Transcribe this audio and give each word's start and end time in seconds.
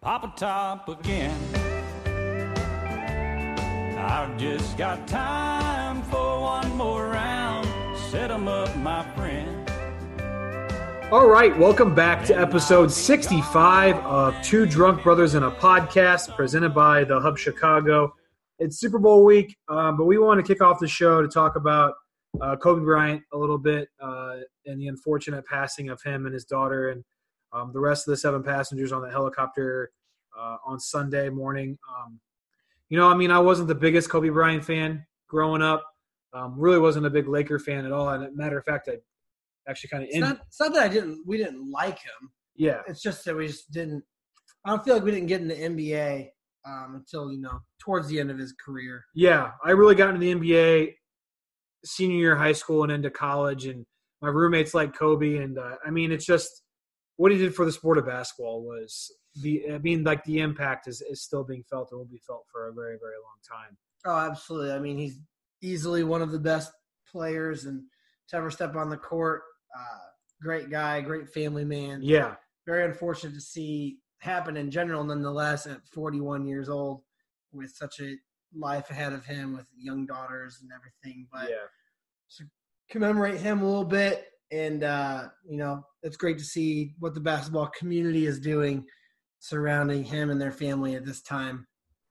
Papa 0.00 0.32
Top 0.36 0.88
again. 0.88 1.36
I've 3.98 4.36
just 4.38 4.78
got 4.78 5.08
time 5.08 6.02
for 6.02 6.40
one 6.40 6.76
more 6.76 7.08
round. 7.08 7.66
Set 8.10 8.30
'em 8.30 8.46
up, 8.46 8.74
my 8.76 9.02
friend. 9.16 9.68
All 11.12 11.28
right, 11.28 11.56
welcome 11.58 11.94
back 11.94 12.24
to 12.26 12.38
episode 12.38 12.90
65 12.90 13.96
of 13.98 14.34
Two 14.42 14.66
Drunk 14.66 15.02
Brothers 15.02 15.34
in 15.34 15.42
a 15.44 15.50
Podcast, 15.50 16.34
presented 16.36 16.74
by 16.74 17.04
the 17.04 17.20
Hub 17.20 17.38
Chicago. 17.38 18.12
It's 18.58 18.78
Super 18.78 18.98
Bowl 18.98 19.24
week, 19.24 19.56
um, 19.68 19.96
but 19.96 20.04
we 20.06 20.18
want 20.18 20.38
to 20.38 20.46
kick 20.46 20.62
off 20.62 20.80
the 20.80 20.88
show 20.88 21.22
to 21.22 21.28
talk 21.28 21.56
about 21.56 21.94
uh, 22.40 22.56
Kobe 22.56 22.82
Bryant 22.82 23.22
a 23.32 23.36
little 23.38 23.58
bit 23.58 23.88
uh, 24.00 24.36
and 24.66 24.80
the 24.80 24.88
unfortunate 24.88 25.44
passing 25.46 25.88
of 25.88 26.02
him 26.02 26.26
and 26.26 26.34
his 26.34 26.44
daughter 26.44 26.90
and 26.90 27.04
um, 27.52 27.70
the 27.72 27.80
rest 27.80 28.06
of 28.06 28.12
the 28.12 28.16
seven 28.16 28.42
passengers 28.42 28.92
on 28.92 29.02
the 29.02 29.10
helicopter 29.10 29.90
uh, 30.38 30.56
on 30.66 30.78
Sunday 30.78 31.28
morning. 31.28 31.78
Um, 31.88 32.20
you 32.88 32.98
know, 32.98 33.08
I 33.08 33.14
mean, 33.14 33.30
I 33.30 33.38
wasn't 33.38 33.68
the 33.68 33.74
biggest 33.74 34.10
Kobe 34.10 34.28
Bryant 34.28 34.64
fan 34.64 35.04
growing 35.28 35.62
up. 35.62 35.84
Um, 36.32 36.54
really 36.58 36.78
wasn't 36.78 37.06
a 37.06 37.10
big 37.10 37.28
Laker 37.28 37.58
fan 37.58 37.86
at 37.86 37.92
all. 37.92 38.08
And 38.08 38.36
matter 38.36 38.58
of 38.58 38.64
fact, 38.64 38.88
I 38.92 38.96
actually 39.68 39.90
kind 39.90 40.02
of 40.02 40.08
It's 40.10 40.18
not, 40.18 40.40
it's 40.46 40.60
not 40.60 40.74
that 40.74 40.82
I 40.82 40.88
didn't 40.88 41.22
we 41.26 41.38
didn't 41.38 41.70
like 41.70 41.98
him. 41.98 42.30
yeah. 42.54 42.82
It's 42.86 43.00
just 43.02 43.24
that 43.24 43.36
we 43.36 43.46
just 43.46 43.70
didn't. 43.72 44.04
I 44.64 44.70
don't 44.70 44.84
feel 44.84 44.94
like 44.94 45.04
we 45.04 45.12
didn't 45.12 45.28
get 45.28 45.40
into 45.40 45.54
the 45.54 45.62
NBA 45.62 46.28
um, 46.66 46.96
until 46.96 47.32
you 47.32 47.40
know 47.40 47.60
towards 47.80 48.08
the 48.08 48.20
end 48.20 48.30
of 48.30 48.38
his 48.38 48.52
career. 48.52 49.04
Yeah, 49.14 49.52
I 49.64 49.70
really 49.70 49.94
got 49.94 50.08
into 50.14 50.20
the 50.20 50.34
NBA 50.34 50.94
senior 51.84 52.16
year 52.16 52.36
high 52.36 52.52
school 52.52 52.82
and 52.82 52.92
into 52.92 53.10
college, 53.10 53.66
and 53.66 53.84
my 54.22 54.28
roommates 54.28 54.74
like 54.74 54.96
Kobe, 54.96 55.36
and 55.36 55.58
uh, 55.58 55.76
I 55.84 55.90
mean, 55.90 56.12
it's 56.12 56.26
just 56.26 56.62
what 57.16 57.32
he 57.32 57.38
did 57.38 57.54
for 57.54 57.64
the 57.64 57.72
sport 57.72 57.98
of 57.98 58.06
basketball 58.06 58.62
was 58.62 59.10
the. 59.42 59.62
I 59.72 59.78
mean, 59.78 60.04
like 60.04 60.24
the 60.24 60.40
impact 60.40 60.88
is, 60.88 61.02
is 61.02 61.22
still 61.22 61.44
being 61.44 61.64
felt 61.68 61.88
and 61.90 61.98
will 61.98 62.06
be 62.06 62.22
felt 62.26 62.44
for 62.50 62.68
a 62.68 62.72
very 62.74 62.96
very 63.00 63.16
long 63.22 63.38
time. 63.48 63.76
Oh, 64.04 64.30
absolutely. 64.30 64.72
I 64.72 64.78
mean, 64.78 64.98
he's 64.98 65.18
easily 65.62 66.04
one 66.04 66.22
of 66.22 66.30
the 66.30 66.38
best 66.38 66.70
players 67.10 67.64
and 67.64 67.82
to 68.28 68.36
ever 68.36 68.50
step 68.50 68.76
on 68.76 68.90
the 68.90 68.96
court. 68.96 69.42
Uh, 69.76 70.06
great 70.42 70.70
guy, 70.70 71.00
great 71.00 71.28
family 71.28 71.64
man. 71.64 72.00
Yeah, 72.02 72.34
Very 72.66 72.84
unfortunate 72.84 73.34
to 73.34 73.40
see 73.40 73.98
happen 74.20 74.56
in 74.56 74.70
general, 74.70 75.04
nonetheless, 75.04 75.66
at 75.66 75.86
41 75.92 76.46
years 76.46 76.68
old 76.68 77.02
with 77.52 77.70
such 77.70 78.00
a 78.00 78.16
life 78.54 78.90
ahead 78.90 79.12
of 79.12 79.24
him 79.24 79.54
with 79.56 79.66
young 79.76 80.06
daughters 80.06 80.58
and 80.62 80.70
everything. 80.72 81.26
But 81.32 81.50
yeah, 81.50 81.66
to 82.38 82.44
commemorate 82.90 83.40
him 83.40 83.62
a 83.62 83.66
little 83.66 83.84
bit. 83.84 84.26
And, 84.52 84.84
uh, 84.84 85.24
you 85.48 85.56
know, 85.56 85.82
it's 86.04 86.16
great 86.16 86.38
to 86.38 86.44
see 86.44 86.94
what 87.00 87.14
the 87.14 87.20
basketball 87.20 87.66
community 87.76 88.26
is 88.26 88.38
doing 88.38 88.84
surrounding 89.40 90.04
him 90.04 90.30
and 90.30 90.40
their 90.40 90.52
family 90.52 90.94
at 90.94 91.04
this 91.04 91.20
time, 91.22 91.66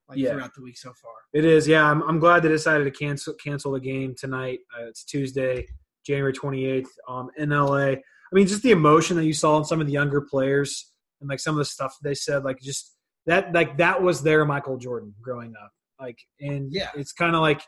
like 0.08 0.18
Yeah. 0.18 0.32
throughout 0.32 0.54
the 0.54 0.62
week 0.62 0.76
so 0.78 0.92
far. 1.02 1.12
it 1.32 1.44
is. 1.44 1.66
Yeah, 1.66 1.90
I'm, 1.90 2.02
I'm 2.02 2.18
glad 2.18 2.42
they 2.42 2.48
decided 2.48 2.84
to 2.84 2.90
cancel 2.90 3.34
cancel 3.34 3.72
the 3.72 3.80
game 3.80 4.14
tonight. 4.18 4.60
Uh, 4.78 4.84
it's 4.86 5.04
Tuesday, 5.04 5.66
January 6.06 6.32
28th, 6.32 6.88
um, 7.08 7.28
in 7.36 7.50
LA. 7.50 7.76
I 7.92 8.00
mean, 8.32 8.46
just 8.46 8.62
the 8.62 8.70
emotion 8.70 9.16
that 9.16 9.24
you 9.24 9.32
saw 9.34 9.58
in 9.58 9.64
some 9.64 9.80
of 9.80 9.86
the 9.86 9.92
younger 9.92 10.20
players 10.20 10.92
and 11.20 11.28
like 11.30 11.40
some 11.40 11.54
of 11.54 11.58
the 11.58 11.64
stuff 11.64 11.96
they 12.02 12.14
said, 12.14 12.44
like 12.44 12.60
just 12.60 12.96
that, 13.26 13.52
like 13.52 13.76
that 13.78 14.02
was 14.02 14.22
their 14.22 14.44
Michael 14.44 14.76
Jordan 14.78 15.14
growing 15.22 15.52
up. 15.62 15.72
Like, 16.00 16.18
and 16.40 16.72
Yeah. 16.72 16.90
it's 16.94 17.12
kind 17.12 17.34
of 17.34 17.40
like, 17.42 17.62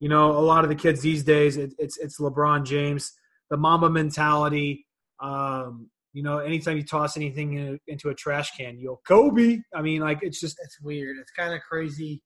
you 0.00 0.08
know, 0.08 0.30
a 0.32 0.40
lot 0.40 0.64
of 0.64 0.70
the 0.70 0.76
kids 0.76 1.00
these 1.00 1.22
days, 1.24 1.56
it, 1.56 1.74
it's 1.78 1.96
it's 1.98 2.20
LeBron 2.20 2.64
James, 2.64 3.12
the 3.50 3.56
Mamba 3.56 3.90
mentality. 3.90 4.86
Um, 5.20 5.90
you 6.12 6.22
know, 6.22 6.38
anytime 6.38 6.76
you 6.76 6.84
toss 6.84 7.16
anything 7.16 7.54
in, 7.54 7.78
into 7.88 8.08
a 8.08 8.14
trash 8.14 8.50
can, 8.56 8.78
you'll 8.78 9.00
Kobe. 9.06 9.58
I 9.74 9.82
mean, 9.82 10.00
like 10.02 10.18
it's 10.22 10.40
just 10.40 10.58
It's 10.62 10.80
weird. 10.80 11.16
It's 11.20 11.30
kind 11.32 11.52
of 11.54 11.60
crazy. 11.68 12.22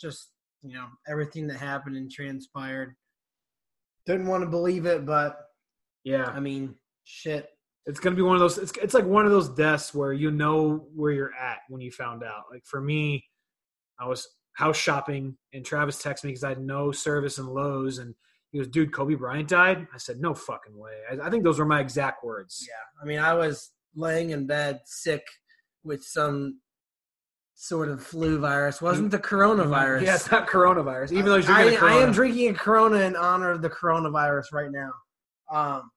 Just, 0.00 0.30
you 0.62 0.74
know, 0.74 0.86
everything 1.08 1.46
that 1.48 1.56
happened 1.58 1.96
and 1.96 2.10
transpired. 2.10 2.94
Didn't 4.06 4.26
want 4.26 4.42
to 4.44 4.50
believe 4.50 4.84
it, 4.86 5.06
but 5.06 5.38
yeah. 6.04 6.26
I 6.26 6.40
mean, 6.40 6.74
shit. 7.04 7.48
it's 7.86 8.00
gonna 8.00 8.16
be 8.16 8.22
one 8.22 8.34
of 8.36 8.40
those 8.40 8.58
it's, 8.58 8.72
it's 8.82 8.94
like 8.94 9.04
one 9.06 9.24
of 9.26 9.30
those 9.32 9.48
deaths 9.50 9.94
where 9.94 10.12
you 10.12 10.30
know 10.30 10.86
where 10.94 11.12
you're 11.12 11.34
at 11.34 11.58
when 11.68 11.80
you 11.80 11.90
found 11.90 12.22
out 12.24 12.44
like 12.50 12.64
for 12.64 12.80
me 12.80 13.22
i 14.00 14.06
was 14.06 14.26
house 14.54 14.76
shopping 14.76 15.36
and 15.52 15.64
travis 15.64 16.02
texted 16.02 16.24
me 16.24 16.30
because 16.30 16.44
i 16.44 16.48
had 16.50 16.60
no 16.60 16.90
service 16.92 17.38
in 17.38 17.46
lowes 17.46 17.98
and 17.98 18.14
he 18.50 18.58
goes 18.58 18.68
dude 18.68 18.92
kobe 18.92 19.14
bryant 19.14 19.48
died 19.48 19.86
i 19.94 19.98
said 19.98 20.20
no 20.20 20.32
fucking 20.34 20.76
way 20.78 20.92
i, 21.10 21.26
I 21.26 21.30
think 21.30 21.44
those 21.44 21.58
were 21.58 21.64
my 21.66 21.80
exact 21.80 22.24
words 22.24 22.66
Yeah. 22.68 23.02
I 23.02 23.06
mean, 23.06 23.18
I 23.18 23.34
was 23.34 23.70
laying 23.96 24.30
in 24.30 24.46
bed 24.46 24.80
sick 24.86 25.24
with 25.82 26.02
some 26.04 26.60
sort 27.56 27.88
of 27.88 28.02
flu 28.02 28.38
virus. 28.38 28.82
Wasn't 28.82 29.10
the 29.12 29.18
coronavirus. 29.18 30.02
yeah 30.02 30.14
it's 30.16 30.30
not 30.30 30.48
coronavirus 30.48 31.12
even 31.12 31.26
though 31.26 31.36
you're 31.36 31.52
I, 31.52 31.76
I 31.80 31.92
am 32.02 32.12
drinking 32.12 32.50
a 32.50 32.54
Corona 32.54 33.00
in 33.00 33.14
honor 33.16 33.50
of 33.52 33.62
the 33.62 33.70
coronavirus 33.70 34.52
right 34.52 34.70
now. 34.72 34.90
Um, 35.52 35.90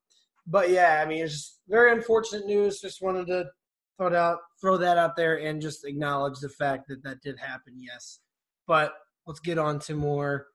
but 0.45 0.69
yeah, 0.69 1.01
I 1.03 1.07
mean, 1.07 1.23
it's 1.23 1.33
just 1.33 1.59
very 1.67 1.91
unfortunate 1.91 2.45
news. 2.45 2.79
Just 2.79 3.01
wanted 3.01 3.27
to 3.27 3.45
throw 3.97 4.15
out, 4.15 4.37
throw 4.61 4.77
that 4.77 4.97
out 4.97 5.15
there, 5.15 5.37
and 5.39 5.61
just 5.61 5.85
acknowledge 5.85 6.39
the 6.39 6.49
fact 6.49 6.87
that 6.89 7.03
that 7.03 7.21
did 7.21 7.37
happen. 7.39 7.73
Yes, 7.77 8.19
but 8.67 8.93
let's 9.25 9.39
get 9.39 9.57
on 9.57 9.79
to 9.79 9.95
more 9.95 10.47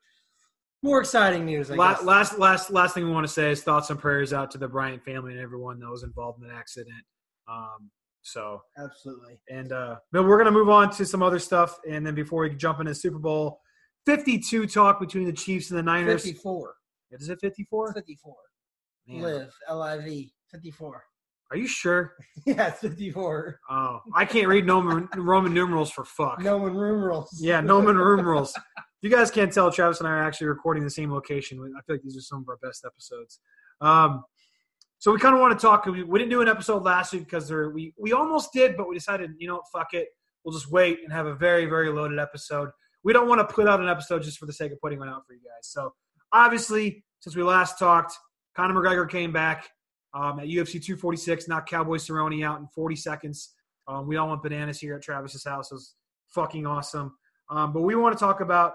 more 0.83 1.01
exciting 1.01 1.45
news. 1.47 1.71
I 1.71 1.75
La- 1.77 1.95
guess. 1.95 2.05
last 2.05 2.39
last 2.39 2.71
last 2.71 2.95
thing 2.95 3.05
we 3.05 3.11
want 3.13 3.27
to 3.27 3.33
say 3.33 3.51
is 3.51 3.63
thoughts 3.63 3.91
and 3.91 3.99
prayers 3.99 4.33
out 4.33 4.51
to 4.53 4.59
the 4.59 4.69
bryant 4.69 5.05
family 5.05 5.33
and 5.33 5.41
everyone 5.41 5.79
that 5.81 5.89
was 5.91 6.03
involved 6.03 6.43
in 6.43 6.49
the 6.49 6.55
accident 6.55 7.03
um 7.49 7.91
so 8.23 8.63
Absolutely. 8.79 9.41
And 9.51 9.73
uh, 9.73 9.97
but 10.13 10.23
we're 10.25 10.39
gonna 10.39 10.53
move 10.53 10.69
on 10.69 10.91
to 10.93 11.05
some 11.05 11.23
other 11.25 11.41
stuff, 11.41 11.79
and 11.91 12.07
then 12.07 12.15
before 12.15 12.43
we 12.43 12.51
jump 12.55 12.79
into 12.79 12.95
Super 12.95 13.19
Bowl 13.19 13.61
Fifty-two 14.07 14.67
talk 14.67 15.01
between 15.01 15.25
the 15.25 15.33
Chiefs 15.33 15.71
and 15.71 15.79
the 15.79 15.83
Niners. 15.83 16.23
Fifty-four. 16.23 16.75
Is 17.11 17.29
it 17.29 17.39
fifty-four? 17.41 17.93
Fifty-four. 17.95 18.37
Man, 19.09 19.23
Live. 19.23 19.55
L 19.69 19.83
I 19.83 19.99
V. 19.99 20.33
Fifty-four. 20.51 21.05
Are 21.53 21.57
you 21.57 21.67
sure? 21.67 22.15
yeah, 22.47 22.69
it's 22.69 22.81
fifty-four. 22.81 23.61
Oh, 23.69 24.01
I 24.15 24.25
can't 24.25 24.49
read 24.49 24.67
Roman, 24.67 25.07
Roman 25.15 25.53
numerals 25.53 25.91
for 25.91 26.03
fuck. 26.03 26.43
Roman 26.43 26.73
numerals. 26.73 27.39
Yeah, 27.43 27.61
Roman 27.61 27.95
numerals. 27.95 28.59
You 29.03 29.11
guys 29.11 29.31
can't 29.31 29.53
tell, 29.53 29.71
Travis 29.71 29.99
and 29.99 30.09
I 30.09 30.13
are 30.13 30.23
actually 30.23 30.47
recording 30.47 30.83
the 30.83 30.89
same 30.89 31.13
location. 31.13 31.59
I 31.59 31.83
feel 31.83 31.97
like 31.97 32.03
these 32.03 32.17
are 32.17 32.23
some 32.23 32.39
of 32.39 32.49
our 32.49 32.57
best 32.57 32.87
episodes. 32.87 33.39
Um, 33.83 34.25
so 34.99 35.13
we 35.13 35.19
kind 35.19 35.35
of 35.35 35.43
want 35.43 35.59
to 35.59 35.61
talk. 35.61 35.85
We, 35.85 36.05
we 36.05 36.19
didn't 36.19 36.31
do 36.31 36.41
an 36.41 36.49
episode 36.49 36.85
last 36.85 37.13
week 37.13 37.25
because 37.25 37.49
there, 37.49 37.69
we 37.69 37.93
we 37.99 38.13
almost 38.13 38.55
did, 38.55 38.75
but 38.75 38.89
we 38.89 38.95
decided, 38.95 39.33
you 39.37 39.47
know, 39.47 39.57
what, 39.57 39.65
fuck 39.71 39.93
it. 39.93 40.09
We'll 40.45 40.55
just 40.55 40.71
wait 40.71 41.01
and 41.05 41.13
have 41.13 41.27
a 41.27 41.35
very 41.35 41.67
very 41.67 41.91
loaded 41.91 42.19
episode. 42.19 42.71
We 43.05 43.13
don't 43.13 43.29
want 43.29 43.47
to 43.47 43.55
put 43.55 43.69
out 43.69 43.79
an 43.79 43.89
episode 43.89 44.23
just 44.23 44.39
for 44.39 44.47
the 44.47 44.55
sake 44.55 44.73
of 44.73 44.81
putting 44.81 45.01
one 45.01 45.11
out 45.11 45.27
for 45.27 45.35
you 45.35 45.41
guys. 45.41 45.69
So 45.69 45.93
obviously, 46.33 47.05
since 47.21 47.37
we 47.37 47.43
last 47.43 47.79
talked, 47.79 48.15
Conor 48.57 48.73
McGregor 48.73 49.11
came 49.11 49.33
back 49.33 49.69
um, 50.15 50.41
at 50.41 50.47
UFC 50.47 50.73
246, 50.73 51.49
knocked 51.49 51.71
Cowboy 51.71 51.97
Cerrone 51.97 52.45
out 52.45 52.61
in 52.61 52.67
40 52.75 52.97
seconds. 52.97 53.55
Um, 53.89 54.07
we 54.07 54.17
all 54.17 54.29
went 54.29 54.43
bananas 54.43 54.79
here 54.79 54.95
at 54.95 55.03
Travis's 55.03 55.45
house. 55.45 55.71
It 55.71 55.75
was 55.75 55.95
fucking 56.35 56.67
awesome. 56.67 57.15
Um, 57.51 57.73
but 57.73 57.83
we 57.83 57.95
want 57.95 58.17
to 58.17 58.23
talk 58.23 58.41
about 58.41 58.75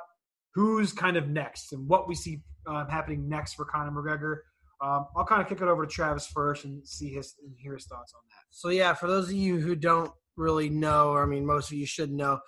who's 0.54 0.92
kind 0.92 1.18
of 1.18 1.30
next 1.30 1.74
and 1.74 1.88
what 1.88 2.08
we 2.08 2.16
see 2.16 2.42
uh, 2.68 2.86
happening 2.88 3.30
next 3.30 3.54
for 3.54 3.66
Conor 3.66 3.92
McGregor. 3.92 4.38
Um, 4.82 5.08
I'll 5.16 5.26
kind 5.26 5.42
of 5.42 5.48
kick 5.48 5.62
it 5.62 5.68
over 5.68 5.86
to 5.86 5.92
Travis 5.92 6.28
first 6.28 6.66
and 6.66 6.88
see 6.88 7.10
his 7.10 7.36
and 7.44 7.56
hear 7.58 7.74
his 7.74 7.86
thoughts 7.86 8.14
on 8.14 8.22
that. 8.30 8.44
So 8.52 8.70
yeah, 8.70 8.94
for 8.94 9.08
those 9.08 9.30
of 9.30 9.34
you 9.34 9.60
who 9.60 9.76
don't 9.76 10.12
really 10.36 10.70
know, 10.70 11.10
or 11.10 11.24
I 11.24 11.26
mean, 11.26 11.46
most 11.46 11.72
of 11.72 11.78
you 11.78 11.86
should 11.86 12.12
know, 12.12 12.40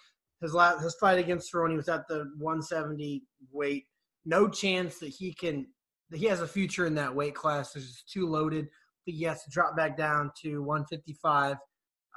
his 0.42 0.54
last 0.54 0.84
his 0.84 0.96
fight 0.96 1.18
against 1.18 1.52
Cerrone 1.52 1.76
was 1.76 1.90
at 1.90 2.08
the 2.08 2.30
170 2.38 3.24
weight. 3.52 3.86
No 4.26 4.48
chance 4.48 5.00
that 5.00 5.10
he 5.10 5.34
can 5.34 5.68
he 6.14 6.26
has 6.26 6.42
a 6.42 6.48
future 6.48 6.86
in 6.86 6.96
that 6.96 7.14
weight 7.14 7.36
class. 7.36 7.76
It's 7.76 7.86
just 7.86 8.10
too 8.12 8.28
loaded. 8.28 8.68
But 9.06 9.16
he 9.16 9.24
has 9.24 9.44
to 9.44 9.50
drop 9.50 9.76
back 9.76 9.98
down 9.98 10.32
to 10.42 10.62
155. 10.64 11.58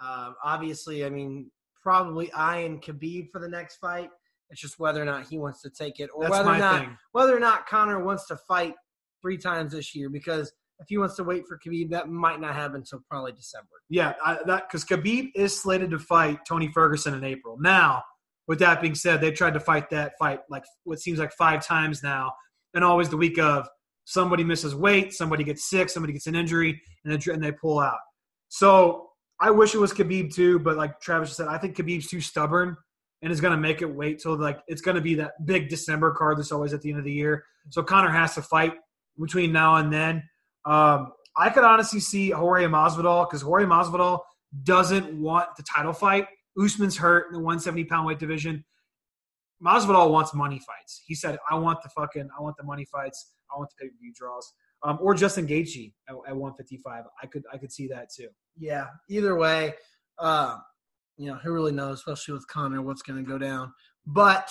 Uh, 0.02 0.32
obviously, 0.42 1.04
I 1.04 1.10
mean, 1.10 1.50
probably 1.82 2.32
eyeing 2.32 2.80
Khabib 2.80 3.30
for 3.30 3.40
the 3.40 3.48
next 3.48 3.76
fight. 3.76 4.10
It's 4.50 4.60
just 4.60 4.78
whether 4.78 5.00
or 5.00 5.04
not 5.04 5.26
he 5.26 5.38
wants 5.38 5.62
to 5.62 5.70
take 5.70 5.98
it, 6.00 6.10
or 6.14 6.24
That's 6.24 6.32
whether 6.32 6.50
or 6.50 6.58
not 6.58 6.80
thing. 6.80 6.96
whether 7.12 7.36
or 7.36 7.40
not 7.40 7.66
Conor 7.66 8.04
wants 8.04 8.26
to 8.26 8.36
fight 8.36 8.74
three 9.22 9.38
times 9.38 9.72
this 9.72 9.94
year. 9.94 10.10
Because 10.10 10.52
if 10.78 10.88
he 10.88 10.98
wants 10.98 11.16
to 11.16 11.24
wait 11.24 11.44
for 11.46 11.58
Khabib, 11.58 11.90
that 11.90 12.08
might 12.08 12.40
not 12.40 12.54
happen 12.54 12.76
until 12.76 13.02
probably 13.08 13.32
December. 13.32 13.68
Yeah, 13.88 14.14
I, 14.24 14.38
that 14.46 14.68
because 14.68 14.84
Khabib 14.84 15.30
is 15.34 15.58
slated 15.58 15.90
to 15.92 15.98
fight 15.98 16.40
Tony 16.46 16.70
Ferguson 16.72 17.14
in 17.14 17.24
April. 17.24 17.56
Now, 17.60 18.02
with 18.48 18.58
that 18.58 18.80
being 18.82 18.94
said, 18.94 19.20
they 19.20 19.30
tried 19.30 19.54
to 19.54 19.60
fight 19.60 19.88
that 19.90 20.12
fight 20.18 20.40
like 20.50 20.64
what 20.84 21.00
seems 21.00 21.18
like 21.18 21.32
five 21.32 21.64
times 21.64 22.02
now, 22.02 22.32
and 22.74 22.84
always 22.84 23.08
the 23.08 23.16
week 23.16 23.38
of 23.38 23.68
somebody 24.04 24.44
misses 24.44 24.74
weight, 24.74 25.12
somebody 25.12 25.44
gets 25.44 25.68
sick, 25.68 25.88
somebody 25.88 26.12
gets 26.12 26.26
an 26.26 26.34
injury, 26.34 26.80
and 27.04 27.42
they 27.42 27.52
pull 27.52 27.78
out. 27.78 27.98
So 28.48 29.10
I 29.40 29.50
wish 29.50 29.74
it 29.74 29.78
was 29.78 29.92
Khabib 29.92 30.34
too, 30.34 30.58
but 30.58 30.76
like 30.76 31.00
Travis 31.00 31.36
said, 31.36 31.48
I 31.48 31.58
think 31.58 31.76
Khabib's 31.76 32.08
too 32.08 32.20
stubborn 32.20 32.76
and 33.22 33.32
is 33.32 33.40
going 33.40 33.52
to 33.52 33.60
make 33.60 33.82
it 33.82 33.86
wait 33.86 34.20
till 34.20 34.36
like 34.36 34.60
it's 34.66 34.82
going 34.82 34.96
to 34.96 35.00
be 35.00 35.14
that 35.16 35.32
big 35.46 35.68
December 35.68 36.12
card 36.12 36.38
that's 36.38 36.52
always 36.52 36.72
at 36.72 36.82
the 36.82 36.90
end 36.90 36.98
of 36.98 37.04
the 37.04 37.12
year. 37.12 37.44
So 37.70 37.82
Conor 37.82 38.10
has 38.10 38.34
to 38.34 38.42
fight 38.42 38.74
between 39.20 39.52
now 39.52 39.76
and 39.76 39.92
then. 39.92 40.22
Um, 40.64 41.12
I 41.36 41.50
could 41.50 41.64
honestly 41.64 42.00
see 42.00 42.30
Jorge 42.30 42.66
Masvidal 42.66 43.28
because 43.28 43.42
Jorge 43.42 43.64
Masvidal 43.64 44.20
doesn't 44.64 45.12
want 45.20 45.48
the 45.56 45.62
title 45.62 45.92
fight. 45.92 46.26
Usman's 46.62 46.96
hurt 46.96 47.28
in 47.28 47.32
the 47.32 47.38
170 47.38 47.84
pound 47.84 48.06
weight 48.06 48.18
division. 48.18 48.64
Masvidal 49.64 50.10
wants 50.10 50.34
money 50.34 50.58
fights. 50.58 51.02
He 51.06 51.14
said, 51.14 51.38
"I 51.50 51.54
want 51.54 51.82
the 51.82 51.88
fucking, 51.90 52.28
I 52.36 52.42
want 52.42 52.56
the 52.56 52.64
money 52.64 52.84
fights. 52.84 53.32
I 53.54 53.58
want 53.58 53.70
the 53.70 53.84
pay 53.84 53.88
per 53.88 53.96
view 54.00 54.12
draws." 54.14 54.52
Um, 54.84 54.98
or 55.00 55.14
Justin 55.14 55.46
Gaethje 55.46 55.92
at, 56.08 56.14
at 56.26 56.36
155. 56.36 57.04
I 57.22 57.26
could, 57.26 57.44
I 57.52 57.56
could 57.56 57.70
see 57.70 57.86
that 57.88 58.08
too. 58.12 58.26
Yeah. 58.58 58.86
Either 59.08 59.36
way, 59.36 59.74
uh, 60.18 60.56
you 61.16 61.28
know, 61.28 61.36
who 61.36 61.52
really 61.52 61.70
knows, 61.70 61.98
especially 61.98 62.34
with 62.34 62.48
Conor, 62.48 62.82
what's 62.82 63.02
going 63.02 63.24
to 63.24 63.28
go 63.28 63.38
down. 63.38 63.72
But 64.06 64.50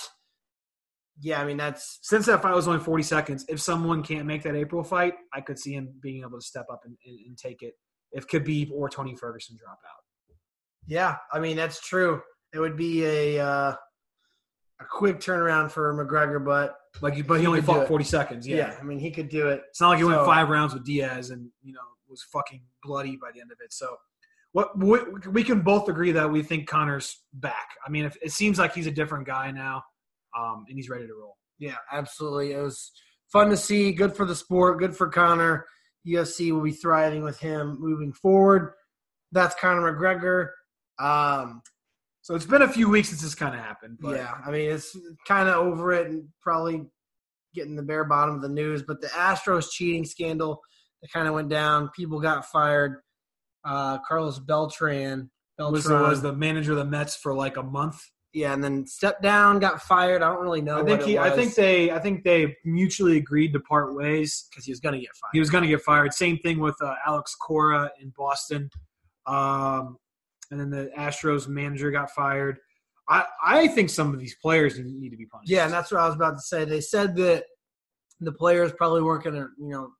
yeah, 1.20 1.40
I 1.40 1.44
mean 1.44 1.58
that's 1.58 1.98
Since 2.02 2.26
that 2.26 2.42
fight 2.42 2.54
was 2.54 2.66
only 2.66 2.80
40 2.80 3.02
seconds, 3.02 3.44
if 3.48 3.60
someone 3.60 4.02
can't 4.02 4.26
make 4.26 4.42
that 4.44 4.56
April 4.56 4.82
fight, 4.82 5.14
I 5.34 5.40
could 5.40 5.58
see 5.58 5.74
him 5.74 5.92
being 6.00 6.22
able 6.22 6.38
to 6.38 6.44
step 6.44 6.66
up 6.72 6.80
and, 6.84 6.96
and, 7.04 7.18
and 7.26 7.38
take 7.38 7.62
it. 7.62 7.74
If 8.12 8.26
Khabib 8.26 8.70
or 8.72 8.88
Tony 8.88 9.16
Ferguson 9.16 9.56
drop 9.62 9.78
out. 9.84 10.36
yeah, 10.86 11.16
I 11.32 11.38
mean 11.40 11.56
that's 11.56 11.80
true. 11.86 12.22
It 12.54 12.58
would 12.58 12.76
be 12.76 13.04
a 13.04 13.38
uh, 13.38 13.72
a 14.80 14.84
quick 14.90 15.20
turnaround 15.20 15.70
for 15.70 15.94
McGregor, 15.94 16.44
but 16.44 16.74
Like, 17.00 17.26
but 17.26 17.34
he, 17.34 17.40
He 17.42 17.46
only 17.46 17.62
fought 17.62 17.88
40 17.88 18.04
seconds. 18.04 18.46
yeah. 18.46 18.56
Yeah. 18.56 18.76
I 18.80 18.82
mean 18.82 18.98
he 18.98 19.10
could 19.10 19.28
do 19.28 19.48
it. 19.48 19.62
It's 19.70 19.80
not 19.80 19.90
like 19.90 19.98
he 19.98 20.04
went 20.04 20.24
five 20.24 20.48
rounds 20.48 20.74
with 20.74 20.84
Diaz 20.84 21.30
and 21.30 21.48
you 21.62 21.72
know 21.72 21.80
was 22.12 22.22
fucking 22.22 22.62
bloody 22.84 23.16
by 23.16 23.32
the 23.34 23.40
end 23.40 23.50
of 23.50 23.58
it. 23.64 23.72
So, 23.72 23.96
what 24.52 24.78
we, 24.78 24.98
we 25.30 25.42
can 25.42 25.62
both 25.62 25.88
agree 25.88 26.12
that 26.12 26.30
we 26.30 26.42
think 26.42 26.68
Conor's 26.68 27.22
back. 27.32 27.68
I 27.84 27.90
mean, 27.90 28.04
if, 28.04 28.16
it 28.22 28.30
seems 28.32 28.58
like 28.58 28.74
he's 28.74 28.86
a 28.86 28.90
different 28.90 29.26
guy 29.26 29.50
now, 29.50 29.82
um, 30.38 30.66
and 30.68 30.76
he's 30.76 30.90
ready 30.90 31.06
to 31.06 31.14
roll. 31.14 31.38
Yeah, 31.58 31.76
absolutely. 31.90 32.52
It 32.52 32.60
was 32.60 32.92
fun 33.32 33.48
to 33.48 33.56
see. 33.56 33.92
Good 33.92 34.14
for 34.14 34.26
the 34.26 34.36
sport. 34.36 34.78
Good 34.78 34.94
for 34.94 35.08
Conor. 35.08 35.64
UFC 36.06 36.52
will 36.52 36.60
be 36.60 36.72
thriving 36.72 37.22
with 37.22 37.38
him 37.40 37.78
moving 37.80 38.12
forward. 38.12 38.72
That's 39.32 39.54
Conor 39.54 39.92
McGregor. 39.94 40.50
Um, 41.02 41.62
So 42.22 42.34
it's 42.36 42.46
been 42.46 42.62
a 42.62 42.68
few 42.68 42.88
weeks 42.88 43.08
since 43.08 43.20
this 43.20 43.34
kind 43.34 43.54
of 43.54 43.60
happened. 43.60 43.98
But 44.00 44.16
yeah, 44.16 44.32
I 44.46 44.50
mean 44.50 44.70
it's 44.70 44.96
kind 45.26 45.48
of 45.48 45.56
over 45.56 45.92
it 45.92 46.06
and 46.08 46.24
probably 46.40 46.86
getting 47.54 47.76
the 47.76 47.82
bare 47.82 48.04
bottom 48.04 48.36
of 48.36 48.42
the 48.42 48.48
news. 48.48 48.82
But 48.82 49.00
the 49.00 49.08
Astros 49.08 49.70
cheating 49.70 50.04
scandal 50.04 50.60
that 51.02 51.12
kind 51.12 51.26
of 51.28 51.34
went 51.34 51.48
down. 51.48 51.90
People 51.96 52.20
got 52.20 52.46
fired. 52.46 53.00
Uh, 53.64 53.98
Carlos 54.06 54.38
Beltran. 54.38 55.30
Beltran 55.58 55.72
was 55.72 55.88
was 55.88 56.22
the 56.22 56.32
manager 56.32 56.72
of 56.72 56.78
the 56.78 56.84
Mets 56.84 57.16
for 57.16 57.34
like 57.34 57.56
a 57.56 57.62
month. 57.62 58.00
yeah, 58.32 58.52
and 58.54 58.62
then 58.64 58.86
stepped 58.86 59.22
down, 59.22 59.58
got 59.58 59.82
fired. 59.82 60.22
I 60.22 60.28
don't 60.32 60.42
really 60.42 60.62
know. 60.62 60.80
I 60.80 60.84
think 60.84 61.02
he. 61.02 61.18
I 61.18 61.30
think 61.30 61.54
they. 61.54 61.90
I 61.90 61.98
think 61.98 62.24
they 62.24 62.56
mutually 62.64 63.16
agreed 63.18 63.52
to 63.52 63.60
part 63.60 63.94
ways. 63.94 64.46
because 64.50 64.64
he 64.64 64.70
was 64.72 64.80
gonna 64.80 64.98
get 64.98 65.10
fired. 65.20 65.30
He 65.32 65.40
was 65.40 65.50
going 65.50 65.62
to 65.62 65.68
get 65.68 65.82
fired. 65.82 66.14
Same 66.14 66.38
thing 66.38 66.60
with 66.60 66.76
uh, 66.80 66.94
Alex 67.06 67.34
Cora 67.34 67.90
in 68.00 68.12
Boston. 68.16 68.70
Um, 69.26 69.98
and 70.52 70.60
then 70.60 70.70
the 70.70 70.90
Astros 70.96 71.48
manager 71.48 71.90
got 71.90 72.10
fired. 72.10 72.58
I, 73.08 73.24
I 73.44 73.68
think 73.68 73.90
some 73.90 74.14
of 74.14 74.20
these 74.20 74.36
players 74.40 74.78
need 74.78 75.10
to 75.10 75.16
be 75.16 75.26
punished. 75.26 75.50
Yeah, 75.50 75.64
and 75.64 75.72
that's 75.72 75.90
what 75.90 76.00
I 76.00 76.06
was 76.06 76.14
about 76.14 76.34
to 76.34 76.40
say. 76.40 76.64
They 76.64 76.80
said 76.80 77.16
that 77.16 77.44
the 78.20 78.32
players 78.32 78.72
probably 78.72 79.02
weren't 79.02 79.24
going 79.24 79.36
to, 79.36 79.48
you 79.58 79.70
know, 79.70 79.90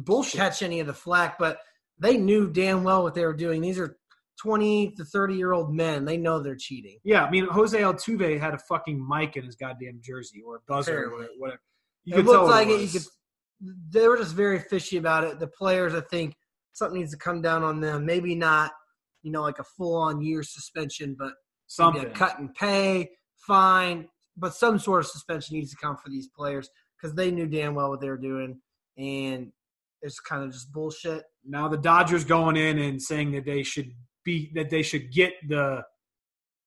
bullshit. 0.00 0.40
catch 0.40 0.62
any 0.62 0.80
of 0.80 0.86
the 0.86 0.94
flack, 0.94 1.38
but 1.38 1.58
they 1.98 2.16
knew 2.16 2.50
damn 2.50 2.82
well 2.82 3.02
what 3.02 3.14
they 3.14 3.24
were 3.24 3.34
doing. 3.34 3.60
These 3.60 3.78
are 3.78 3.96
20 4.40 4.92
to 4.92 5.04
30 5.04 5.34
year 5.34 5.52
old 5.52 5.74
men. 5.74 6.04
They 6.04 6.16
know 6.16 6.40
they're 6.40 6.56
cheating. 6.56 6.98
Yeah, 7.04 7.24
I 7.24 7.30
mean 7.30 7.46
Jose 7.46 7.78
Altuve 7.78 8.40
had 8.40 8.54
a 8.54 8.58
fucking 8.58 9.06
mic 9.06 9.36
in 9.36 9.44
his 9.44 9.56
goddamn 9.56 10.00
jersey 10.02 10.42
or 10.46 10.56
a 10.56 10.60
buzzer 10.66 11.04
or 11.04 11.26
whatever. 11.38 11.60
You 12.04 12.18
it 12.18 12.24
looked 12.24 12.48
like 12.48 12.68
it. 12.68 12.80
You 12.80 12.88
could. 12.88 13.02
They 13.90 14.06
were 14.06 14.16
just 14.16 14.34
very 14.34 14.60
fishy 14.60 14.96
about 14.96 15.24
it. 15.24 15.40
The 15.40 15.48
players, 15.48 15.92
I 15.92 16.00
think, 16.00 16.34
something 16.72 17.00
needs 17.00 17.10
to 17.10 17.18
come 17.18 17.42
down 17.42 17.64
on 17.64 17.80
them. 17.80 18.06
Maybe 18.06 18.36
not, 18.36 18.70
you 19.28 19.32
know, 19.32 19.42
like 19.42 19.58
a 19.58 19.64
full 19.76 19.94
on 19.94 20.22
year 20.22 20.42
suspension, 20.42 21.14
but 21.18 21.34
something. 21.66 22.06
a 22.06 22.10
cut 22.10 22.38
and 22.38 22.54
pay, 22.54 23.10
fine, 23.46 24.08
but 24.38 24.54
some 24.54 24.78
sort 24.78 25.00
of 25.00 25.06
suspension 25.10 25.54
needs 25.54 25.70
to 25.70 25.76
come 25.76 25.98
for 26.02 26.08
these 26.08 26.28
players 26.34 26.70
because 26.96 27.14
they 27.14 27.30
knew 27.30 27.46
damn 27.46 27.74
well 27.74 27.90
what 27.90 28.00
they 28.00 28.08
were 28.08 28.16
doing, 28.16 28.58
and 28.96 29.52
it's 30.00 30.18
kind 30.18 30.42
of 30.42 30.50
just 30.50 30.72
bullshit. 30.72 31.24
Now 31.44 31.68
the 31.68 31.76
Dodgers 31.76 32.24
going 32.24 32.56
in 32.56 32.78
and 32.78 33.02
saying 33.02 33.32
that 33.32 33.44
they 33.44 33.62
should 33.62 33.90
be 34.24 34.50
that 34.54 34.70
they 34.70 34.82
should 34.82 35.12
get 35.12 35.34
the 35.46 35.82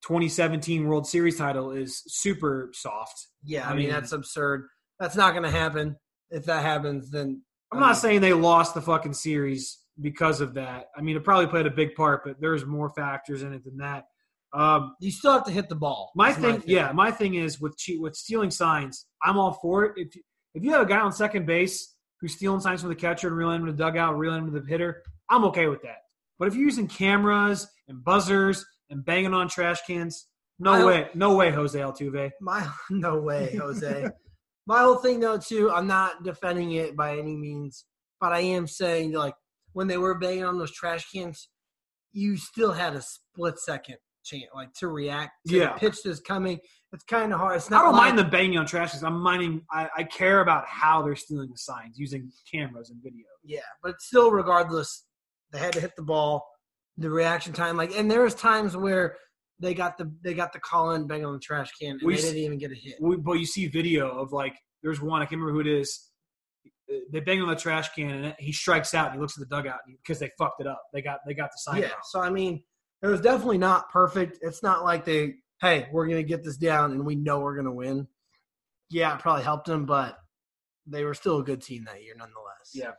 2017 0.04 0.88
World 0.88 1.08
Series 1.08 1.40
title 1.40 1.72
is 1.72 2.04
super 2.06 2.70
soft. 2.74 3.28
Yeah, 3.44 3.68
I, 3.68 3.70
mean, 3.70 3.86
mean- 3.86 3.90
that's 3.90 4.12
absurd. 4.12 4.68
That's 5.00 5.16
not 5.16 5.32
going 5.32 5.44
to 5.44 5.50
happen. 5.50 5.96
If 6.30 6.46
that 6.46 6.64
happens, 6.64 7.10
then 7.10 7.42
I'm 7.72 7.80
I 7.80 7.82
not 7.82 7.90
um, 7.90 7.96
saying 7.96 8.22
they 8.22 8.34
lost 8.34 8.76
the 8.76 8.82
fucking 8.82 9.16
series 9.16 9.80
because 10.02 10.42
of 10.42 10.54
that. 10.56 10.88
I 10.96 11.02
mean, 11.02 11.16
it 11.16 11.24
probably 11.24 11.48
played 11.48 11.66
a 11.68 11.72
big 11.72 11.96
part, 11.96 12.24
but 12.26 12.40
there's 12.40 12.66
more 12.66 12.90
factors 12.90 13.44
in 13.44 13.54
it 13.54 13.64
than 13.64 13.78
that. 13.78 14.06
Um, 14.54 14.96
you 15.00 15.12
still 15.12 15.32
have 15.32 15.46
to 15.46 15.52
hit 15.52 15.70
the 15.70 15.76
ball. 15.76 16.12
my 16.16 16.34
thing, 16.34 16.62
yeah, 16.66 16.92
my 16.92 17.10
thing 17.10 17.36
is 17.36 17.62
with 17.62 17.78
cheat 17.78 18.02
with 18.02 18.16
stealing 18.16 18.52
signs. 18.52 19.06
I'm 19.24 19.38
all 19.38 19.54
for 19.62 19.86
it. 19.86 19.94
If 19.96 20.16
if 20.54 20.64
you 20.64 20.72
have 20.72 20.82
a 20.82 20.86
guy 20.86 21.00
on 21.00 21.14
second 21.14 21.46
base 21.46 21.96
who's 22.20 22.34
stealing 22.34 22.60
signs 22.60 22.82
from 22.82 22.90
the 22.90 22.96
catcher 22.96 23.28
and 23.28 23.38
reeling 23.38 23.62
into 23.62 23.72
the 23.72 23.78
dugout, 23.78 24.18
reeling 24.18 24.46
into 24.46 24.60
the 24.60 24.68
hitter, 24.68 25.04
I'm 25.30 25.46
okay 25.46 25.68
with 25.68 25.82
that. 25.84 26.00
But 26.38 26.50
if 26.50 26.56
you're 26.56 26.66
using 26.66 26.88
cameras 26.88 27.68
and 27.88 28.04
buzzers 28.04 28.66
and 28.90 29.06
banging 29.06 29.34
on 29.34 29.48
trash 29.48 29.80
cans, 29.88 30.28
no 30.60 30.86
way, 30.86 31.08
no 31.16 31.36
way, 31.36 31.52
Jose 31.52 31.80
Altuve. 31.80 32.32
My 32.42 32.68
no 32.90 33.22
way, 33.22 33.56
Jose. 33.56 34.08
My 34.68 34.82
whole 34.82 34.98
thing 34.98 35.22
though 35.22 35.38
too, 35.38 35.72
I'm 35.72 35.88
not 35.88 36.24
defending 36.24 36.74
it 36.74 36.98
by 36.98 37.18
any 37.18 37.38
means, 37.38 37.86
but 38.20 38.34
I 38.34 38.42
am 38.42 38.68
saying 38.68 39.14
like 39.14 39.34
when 39.74 39.88
they 39.88 39.98
were 39.98 40.16
banging 40.18 40.44
on 40.44 40.58
those 40.58 40.72
trash 40.72 41.10
cans, 41.12 41.50
you 42.12 42.38
still 42.38 42.72
had 42.74 42.94
a 42.94 43.02
split 43.02 43.58
second 43.60 43.98
chance 44.24 44.46
like 44.54 44.72
to 44.74 44.88
react 44.88 45.32
to 45.48 45.56
Yeah. 45.58 45.74
the 45.74 45.80
pitch 45.80 45.98
that's 46.04 46.20
coming. 46.20 46.60
It's 46.94 47.04
kind 47.06 47.34
of 47.34 47.40
hard. 47.40 47.56
It's 47.58 47.72
I 47.72 47.82
don't 47.82 47.94
like, 47.94 48.14
mind 48.14 48.20
the 48.20 48.24
banging 48.26 48.58
on 48.58 48.66
trash 48.66 48.92
cans. 48.92 49.04
I'm 49.04 49.20
minding. 49.20 49.62
I, 49.72 49.90
I 49.98 50.04
care 50.04 50.42
about 50.42 50.66
how 50.68 51.02
they're 51.02 51.16
stealing 51.16 51.50
the 51.50 51.58
signs 51.58 51.98
using 51.98 52.32
cameras 52.52 52.90
and 52.90 53.02
video. 53.02 53.26
Yeah, 53.44 53.60
but 53.82 54.00
still, 54.02 54.32
regardless, 54.32 55.06
they 55.52 55.60
had 55.60 55.74
to 55.74 55.80
hit 55.82 55.92
the 55.96 56.04
ball. 56.04 56.46
The 56.98 57.10
reaction 57.10 57.54
time, 57.54 57.78
like, 57.78 57.98
and 57.98 58.12
there 58.12 58.22
was 58.22 58.36
times 58.36 58.76
where 58.76 59.16
they 59.60 59.74
got 59.74 59.98
the 59.98 60.12
they 60.24 60.34
got 60.34 60.52
the 60.54 60.60
call 60.60 60.92
in 60.92 61.08
bang 61.08 61.26
on 61.26 61.34
the 61.34 61.40
trash 61.40 61.72
can, 61.80 61.92
and 61.92 62.02
We 62.04 62.16
they 62.16 62.22
didn't 62.22 62.38
even 62.44 62.58
get 62.58 62.72
a 62.72 62.76
hit. 62.76 62.96
We, 63.00 63.16
but 63.16 63.34
you 63.34 63.46
see 63.46 63.68
video 63.68 64.10
of 64.10 64.34
like 64.34 64.54
there's 64.84 65.02
one 65.02 65.22
I 65.22 65.26
can't 65.26 65.40
remember 65.42 65.54
who 65.54 65.62
it 65.62 65.80
is. 65.80 66.11
They 67.12 67.20
bang 67.20 67.42
on 67.42 67.48
the 67.50 67.56
trash 67.56 67.94
can 67.94 68.10
and 68.10 68.36
he 68.40 68.52
strikes 68.52 68.94
out 68.94 69.08
and 69.08 69.16
he 69.16 69.22
looks 69.22 69.38
at 69.40 69.48
the 69.48 69.56
dugout 69.56 69.80
because 69.88 70.20
they 70.20 70.30
fucked 70.38 70.62
it 70.62 70.68
up. 70.68 70.82
They 70.94 71.02
got 71.02 71.20
they 71.26 71.34
got 71.34 71.50
the 71.52 71.58
sign 71.58 71.82
Yeah, 71.82 71.90
wrong. 71.90 72.00
so 72.04 72.20
I 72.22 72.30
mean, 72.30 72.64
it 73.02 73.08
was 73.08 73.22
definitely 73.22 73.58
not 73.58 73.90
perfect. 73.92 74.40
It's 74.42 74.62
not 74.64 74.84
like 74.84 75.06
they, 75.06 75.36
hey, 75.62 75.88
we're 75.92 76.08
gonna 76.08 76.24
get 76.24 76.44
this 76.44 76.58
down 76.58 76.92
and 76.92 77.06
we 77.06 77.16
know 77.16 77.40
we're 77.40 77.56
gonna 77.56 77.74
win. 77.74 78.08
Yeah, 78.90 79.16
it 79.16 79.22
probably 79.22 79.44
helped 79.44 79.68
them, 79.68 79.86
but 79.86 80.18
they 80.86 81.06
were 81.06 81.14
still 81.14 81.40
a 81.40 81.44
good 81.44 81.62
team 81.62 81.86
that 81.86 82.04
year, 82.04 82.14
nonetheless. 82.18 82.72
Yeah. 82.74 82.92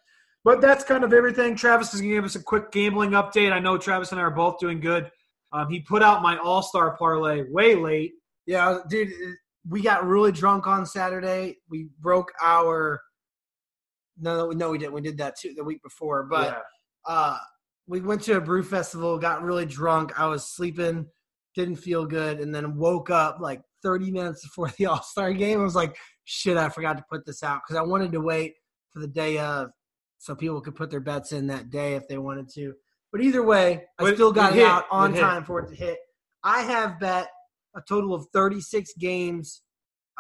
But 0.45 0.61
that's 0.61 0.83
kind 0.85 1.05
of 1.05 1.13
everything. 1.13 1.55
Travis 1.55 1.95
is 1.95 2.01
going 2.01 2.11
to 2.11 2.17
give 2.17 2.25
us 2.25 2.35
a 2.35 2.43
quick 2.43 2.73
gambling 2.73 3.11
update. 3.11 3.53
I 3.53 3.61
know 3.61 3.79
Travis 3.79 4.11
and 4.11 4.21
I 4.21 4.25
are 4.25 4.31
both 4.31 4.59
doing 4.59 4.81
good. 4.81 5.09
Um, 5.53 5.69
he 5.71 5.81
put 5.81 6.03
out 6.03 6.23
my 6.23 6.37
All 6.39 6.63
Star 6.63 6.97
parlay 6.97 7.45
way 7.49 7.75
late. 7.77 8.13
Yeah, 8.47 8.79
dude, 8.89 9.11
we 9.69 9.83
got 9.83 10.05
really 10.05 10.33
drunk 10.33 10.67
on 10.67 10.85
Saturday. 10.87 11.59
We 11.69 11.89
broke 12.01 12.33
our. 12.43 13.01
No, 14.19 14.51
no, 14.51 14.71
we 14.71 14.79
didn't. 14.79 14.93
We 14.93 15.01
did 15.01 15.19
that 15.19 15.39
too 15.39 15.55
the 15.57 15.65
week 15.65 15.83
before, 15.83 16.25
but 16.25 16.49
Yeah. 16.53 16.59
uh, 17.07 17.39
we 17.87 18.01
went 18.01 18.23
to 18.23 18.37
a 18.37 18.41
brew 18.41 18.63
festival, 18.63 19.19
got 19.19 19.43
really 19.43 19.67
drunk. 19.67 20.19
I 20.19 20.27
was 20.27 20.55
sleeping, 20.55 21.07
didn't 21.55 21.77
feel 21.77 22.07
good, 22.07 22.41
and 22.41 22.55
then 22.55 22.77
woke 22.77 23.11
up 23.11 23.39
like 23.41 23.61
30 23.83 24.11
minutes 24.11 24.43
before 24.45 24.69
the 24.79 24.87
All 24.87 25.03
Star 25.03 25.33
game. 25.33 25.61
I 25.61 25.65
was 25.65 25.75
like, 25.75 25.97
shit, 26.25 26.57
I 26.57 26.69
forgot 26.69 26.97
to 26.99 27.05
put 27.11 27.27
this 27.27 27.43
out 27.43 27.61
because 27.67 27.79
I 27.79 27.83
wanted 27.83 28.13
to 28.13 28.21
wait 28.21 28.55
for 28.91 29.01
the 29.01 29.09
day 29.09 29.39
of 29.39 29.71
so 30.19 30.35
people 30.35 30.61
could 30.61 30.77
put 30.77 30.91
their 30.91 31.01
bets 31.01 31.33
in 31.33 31.47
that 31.49 31.71
day 31.71 31.95
if 31.95 32.07
they 32.09 32.19
wanted 32.19 32.49
to. 32.55 32.75
But 33.11 33.21
either 33.23 33.43
way, 33.43 33.85
I 33.99 34.05
But 34.05 34.15
still 34.15 34.33
got 34.33 34.53
it 34.53 34.61
it 34.61 34.67
out 34.67 34.85
on 34.91 35.15
It 35.15 35.21
time 35.21 35.45
for 35.45 35.61
it 35.61 35.69
to 35.71 35.75
hit. 35.75 35.99
I 36.45 36.63
have 36.63 37.01
bet 37.01 37.29
a 37.75 37.81
total 37.89 38.15
of 38.15 38.27
36 38.33 38.93
games, 38.99 39.63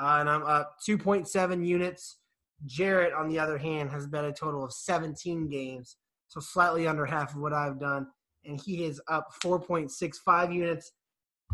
uh, 0.00 0.16
and 0.20 0.28
I'm 0.28 0.42
up 0.42 0.76
2.7 0.88 1.64
units. 1.64 2.18
Jarrett, 2.66 3.12
on 3.12 3.28
the 3.28 3.38
other 3.38 3.58
hand, 3.58 3.90
has 3.90 4.06
been 4.06 4.26
a 4.26 4.32
total 4.32 4.64
of 4.64 4.72
17 4.72 5.48
games, 5.48 5.96
so 6.28 6.40
slightly 6.40 6.86
under 6.86 7.04
half 7.04 7.34
of 7.34 7.40
what 7.40 7.52
I've 7.52 7.80
done, 7.80 8.06
and 8.44 8.60
he 8.60 8.84
is 8.84 9.00
up 9.08 9.28
4.65 9.42 10.54
units, 10.54 10.92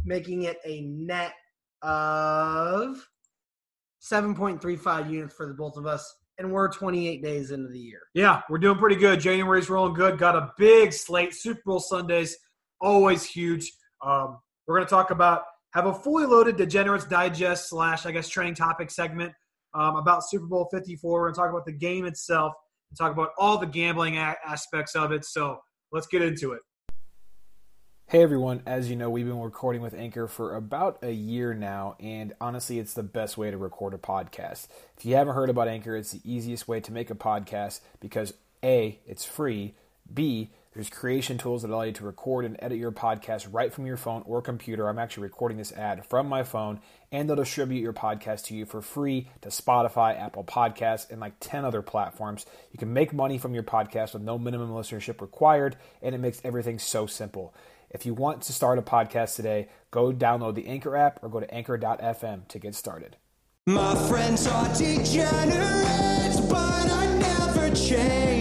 making 0.05 0.45
it 0.45 0.59
a 0.65 0.83
net 0.83 1.33
of 1.83 3.09
7.35 4.03 5.11
units 5.11 5.35
for 5.35 5.47
the 5.47 5.55
both 5.55 5.77
of 5.77 5.87
us. 5.87 6.17
And 6.38 6.53
we're 6.53 6.69
28 6.69 7.21
days 7.21 7.50
into 7.50 7.69
the 7.69 7.81
year. 7.81 8.00
Yeah, 8.15 8.43
we're 8.49 8.59
doing 8.59 8.79
pretty 8.79 8.95
good. 8.95 9.19
January's 9.19 9.69
rolling 9.69 9.95
good. 9.95 10.19
Got 10.19 10.37
a 10.37 10.53
big 10.57 10.93
slate. 10.93 11.35
Super 11.35 11.61
Bowl 11.67 11.81
Sundays, 11.81 12.37
always 12.81 13.25
huge. 13.25 13.73
Um, 14.05 14.38
we're 14.67 14.77
going 14.77 14.87
to 14.87 14.91
talk 14.91 15.11
about 15.11 15.43
have 15.75 15.87
a 15.87 15.95
fully 15.95 16.27
loaded 16.27 16.57
Degenerates 16.57 17.07
Digest 17.07 17.69
slash 17.69 18.07
I 18.07 18.12
guess 18.12 18.29
training 18.29 18.55
topic 18.55 18.91
segment 18.91 19.33
um, 19.75 19.96
about 19.96 20.22
Super 20.28 20.46
Bowl 20.46 20.68
54. 20.72 21.12
We're 21.12 21.26
going 21.26 21.34
to 21.34 21.40
talk 21.40 21.50
about 21.50 21.66
the 21.66 21.72
game 21.72 22.04
itself 22.04 22.54
and 22.90 22.98
talk 22.98 23.12
about 23.12 23.30
all 23.38 23.58
the 23.58 23.66
gambling 23.66 24.16
a- 24.16 24.37
aspects 24.46 24.94
of 24.94 25.12
it. 25.12 25.25
So 25.25 25.58
let's 25.92 26.06
get 26.06 26.22
into 26.22 26.52
it. 26.52 26.60
Hey 28.10 28.22
everyone, 28.22 28.62
as 28.64 28.88
you 28.88 28.96
know, 28.96 29.10
we've 29.10 29.26
been 29.26 29.38
recording 29.38 29.82
with 29.82 29.92
Anchor 29.92 30.26
for 30.26 30.56
about 30.56 30.98
a 31.02 31.10
year 31.12 31.52
now, 31.52 31.94
and 32.00 32.34
honestly, 32.40 32.78
it's 32.78 32.94
the 32.94 33.02
best 33.02 33.37
way 33.37 33.50
to 33.50 33.58
record 33.58 33.92
a 33.92 33.98
podcast. 33.98 34.66
If 34.96 35.04
you 35.04 35.14
haven't 35.14 35.34
heard 35.34 35.50
about 35.50 35.68
Anchor, 35.68 35.94
it's 35.94 36.12
the 36.12 36.22
easiest 36.25 36.66
way 36.66 36.80
to 36.80 36.90
make 36.90 37.10
a 37.10 37.14
podcast 37.14 37.80
because 38.00 38.32
A, 38.64 38.98
it's 39.06 39.26
free, 39.26 39.75
B, 40.14 40.48
there's 40.78 40.88
creation 40.88 41.38
tools 41.38 41.62
that 41.62 41.73
allow 41.73 41.82
you 41.82 41.90
to 41.90 42.04
record 42.04 42.44
and 42.44 42.56
edit 42.61 42.78
your 42.78 42.92
podcast 42.92 43.49
right 43.50 43.73
from 43.73 43.85
your 43.85 43.97
phone 43.97 44.23
or 44.26 44.40
computer. 44.40 44.88
I'm 44.88 45.00
actually 45.00 45.25
recording 45.25 45.58
this 45.58 45.73
ad 45.73 46.06
from 46.06 46.28
my 46.28 46.44
phone, 46.44 46.78
and 47.11 47.28
they'll 47.28 47.35
distribute 47.35 47.80
your 47.80 47.92
podcast 47.92 48.44
to 48.44 48.54
you 48.54 48.64
for 48.64 48.80
free 48.80 49.28
to 49.40 49.49
Spotify, 49.49 50.16
Apple 50.16 50.44
Podcasts, 50.44 51.11
and 51.11 51.20
like 51.20 51.32
10 51.40 51.64
other 51.64 51.82
platforms. 51.82 52.47
You 52.70 52.78
can 52.78 52.92
make 52.92 53.12
money 53.12 53.38
from 53.38 53.54
your 53.54 53.64
podcast 53.64 54.12
with 54.12 54.23
no 54.23 54.38
minimum 54.38 54.70
listenership 54.70 55.20
required, 55.20 55.75
and 56.00 56.14
it 56.14 56.18
makes 56.18 56.40
everything 56.44 56.78
so 56.78 57.08
simple. 57.08 57.52
If 57.90 58.06
you 58.06 58.14
want 58.14 58.42
to 58.42 58.52
start 58.52 58.78
a 58.78 58.82
podcast 58.82 59.35
today, 59.35 59.70
go 59.90 60.12
download 60.12 60.54
the 60.54 60.68
Anchor 60.68 60.94
app 60.94 61.18
or 61.25 61.28
go 61.28 61.40
to 61.40 61.52
anchor.fm 61.52 62.47
to 62.47 62.58
get 62.61 62.76
started. 62.76 63.16
My 63.66 63.97
friends 64.06 64.47
are 64.47 64.68
degenerates, 64.75 66.38
but 66.38 66.54
I 66.54 67.18
never 67.18 67.75
change 67.75 68.38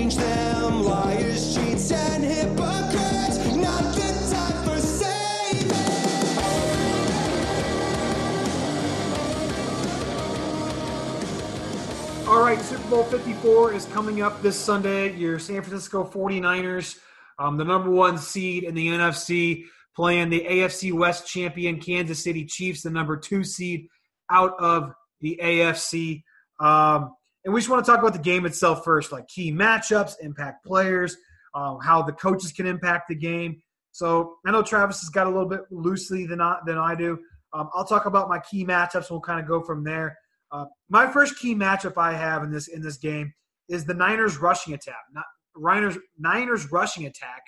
All 12.38 12.44
right, 12.44 12.62
Super 12.62 12.88
Bowl 12.88 13.03
54 13.03 13.74
is 13.74 13.86
coming 13.86 14.22
up 14.22 14.44
this 14.44 14.56
Sunday. 14.56 15.12
Your 15.15 15.39
San 15.39 15.63
Francisco 15.63 16.03
49ers, 16.03 17.00
um, 17.39 17.58
the 17.58 17.65
number 17.65 17.89
one 17.89 18.20
seed 18.20 18.63
in 18.63 18.75
the 18.75 18.89
NFC, 18.89 19.63
playing 19.96 20.29
the 20.29 20.41
AFC 20.41 20.94
West 20.94 21.25
champion 21.25 21.79
Kansas 21.79 22.24
City 22.24 22.46
Chiefs, 22.46 22.84
the 22.84 22.91
number 22.91 23.17
two 23.17 23.44
seed 23.44 23.88
out 24.29 24.53
of 24.60 24.94
the 25.20 25.39
AFC. 25.41 26.22
Um, 26.60 27.15
and 27.44 27.56
we 27.56 27.60
just 27.60 27.72
want 27.72 27.84
to 27.84 27.91
talk 27.91 28.01
about 28.01 28.13
the 28.13 28.20
game 28.20 28.46
itself 28.46 28.84
first, 28.84 29.12
like 29.12 29.27
key 29.27 29.51
matchups, 29.51 30.13
impact 30.22 30.63
players, 30.63 31.17
um, 31.56 31.79
how 31.82 32.03
the 32.03 32.13
coaches 32.13 32.51
can 32.51 32.67
impact 32.67 33.08
the 33.10 33.15
game. 33.15 33.60
So 33.94 34.36
I 34.46 34.51
know 34.51 34.62
Travis 34.62 35.01
has 35.01 35.10
got 35.10 35.25
a 35.25 35.32
little 35.32 35.50
bit 35.50 35.62
loosely 35.72 36.27
than 36.27 36.39
I, 36.39 36.60
than 36.67 36.77
I 36.77 36.94
do. 36.94 37.17
Um, 37.51 37.67
I'll 37.74 37.84
talk 37.84 38.06
about 38.06 38.29
my 38.29 38.38
key 38.38 38.63
matchups. 38.63 39.10
We'll 39.10 39.22
kind 39.22 39.39
of 39.39 39.48
go 39.48 39.60
from 39.60 39.84
there. 39.84 40.15
Uh, 40.51 40.66
my 40.89 41.08
first 41.08 41.38
key 41.38 41.54
matchup 41.54 41.98
I 41.98 42.13
have 42.13 42.44
in 42.44 42.51
this 42.51 42.68
in 42.68 42.82
this 42.82 42.98
game 42.98 43.34
is 43.70 43.86
the 43.86 43.94
Niners 43.94 44.38
rushing 44.38 44.74
attack. 44.74 45.04
Not 45.13 45.25
Niners 45.58 45.98
Niners 46.18 46.72
rushing 46.72 47.06
attack, 47.06 47.44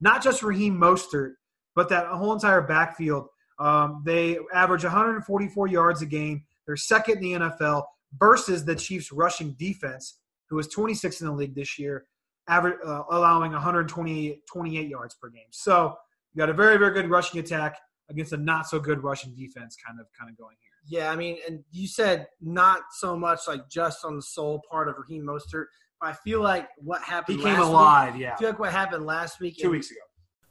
not 0.00 0.22
just 0.22 0.42
Raheem 0.42 0.78
Mostert, 0.78 1.32
but 1.74 1.88
that 1.88 2.06
whole 2.06 2.32
entire 2.32 2.62
backfield. 2.62 3.26
Um, 3.58 4.02
they 4.04 4.38
average 4.52 4.82
144 4.82 5.68
yards 5.68 6.02
a 6.02 6.06
game. 6.06 6.44
They're 6.66 6.76
second 6.76 7.18
in 7.18 7.40
the 7.40 7.48
NFL 7.48 7.84
versus 8.18 8.64
the 8.64 8.74
Chiefs' 8.74 9.12
rushing 9.12 9.52
defense, 9.52 10.18
who 10.48 10.58
is 10.58 10.68
26 10.68 11.20
in 11.20 11.26
the 11.28 11.32
league 11.32 11.54
this 11.54 11.78
year, 11.78 12.06
average, 12.48 12.78
uh, 12.84 13.02
allowing 13.10 13.52
128 13.52 14.46
28 14.46 14.88
yards 14.88 15.14
per 15.14 15.28
game. 15.28 15.42
So 15.50 15.94
you 16.34 16.38
got 16.38 16.50
a 16.50 16.54
very 16.54 16.76
very 16.76 16.92
good 16.92 17.08
rushing 17.08 17.40
attack 17.40 17.78
against 18.10 18.32
a 18.32 18.36
not 18.36 18.66
so 18.66 18.78
good 18.78 19.02
rushing 19.02 19.34
defense, 19.34 19.76
kind 19.84 19.98
of 20.00 20.06
kind 20.18 20.30
of 20.30 20.36
going 20.36 20.56
here. 20.60 20.71
Yeah, 20.86 21.10
I 21.10 21.16
mean, 21.16 21.38
and 21.46 21.62
you 21.70 21.86
said 21.86 22.26
not 22.40 22.80
so 22.92 23.16
much 23.16 23.40
like 23.46 23.68
just 23.70 24.04
on 24.04 24.16
the 24.16 24.22
soul 24.22 24.62
part 24.70 24.88
of 24.88 24.96
Raheem 24.98 25.24
Mostert, 25.24 25.66
but 26.00 26.08
I 26.10 26.12
feel 26.24 26.40
like 26.42 26.68
what 26.78 27.00
happened. 27.02 27.38
He 27.38 27.44
came 27.44 27.54
last 27.54 27.68
alive, 27.68 28.12
week, 28.14 28.22
yeah, 28.22 28.34
I 28.34 28.36
feel 28.36 28.48
like 28.48 28.58
what 28.58 28.72
happened 28.72 29.06
last 29.06 29.40
week 29.40 29.56
two 29.58 29.64
and- 29.64 29.72
weeks 29.72 29.90
ago. 29.90 30.00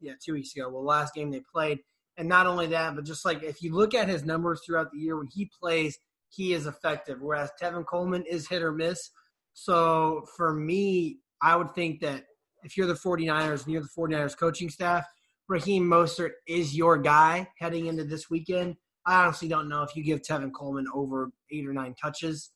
Yeah, 0.00 0.12
two 0.22 0.34
weeks 0.34 0.54
ago. 0.54 0.68
Well, 0.68 0.84
last 0.84 1.14
game 1.14 1.30
they 1.30 1.42
played, 1.52 1.78
and 2.16 2.28
not 2.28 2.46
only 2.46 2.66
that, 2.68 2.94
but 2.94 3.04
just 3.04 3.24
like 3.24 3.42
if 3.42 3.62
you 3.62 3.74
look 3.74 3.94
at 3.94 4.08
his 4.08 4.24
numbers 4.24 4.60
throughout 4.64 4.90
the 4.92 4.98
year 4.98 5.16
when 5.16 5.28
he 5.32 5.50
plays, 5.60 5.98
he 6.28 6.52
is 6.52 6.66
effective. 6.66 7.18
Whereas 7.20 7.50
Tevin 7.60 7.84
Coleman 7.86 8.24
is 8.28 8.48
hit 8.48 8.62
or 8.62 8.72
miss. 8.72 9.10
So 9.52 10.26
for 10.36 10.54
me, 10.54 11.18
I 11.42 11.56
would 11.56 11.74
think 11.74 12.00
that 12.00 12.24
if 12.62 12.76
you're 12.76 12.86
the 12.86 12.94
49ers 12.94 13.64
and 13.64 13.72
you're 13.72 13.82
the 13.82 13.88
49ers 13.96 14.36
coaching 14.36 14.70
staff, 14.70 15.04
Raheem 15.48 15.84
Mostert 15.84 16.32
is 16.46 16.76
your 16.76 16.96
guy 16.96 17.48
heading 17.58 17.86
into 17.86 18.04
this 18.04 18.30
weekend. 18.30 18.76
I 19.06 19.24
honestly 19.24 19.48
don't 19.48 19.68
know 19.68 19.82
if 19.82 19.96
you 19.96 20.04
give 20.04 20.22
Tevin 20.22 20.52
Coleman 20.52 20.86
over 20.94 21.30
eight 21.50 21.66
or 21.66 21.72
nine 21.72 21.94
touches. 22.00 22.50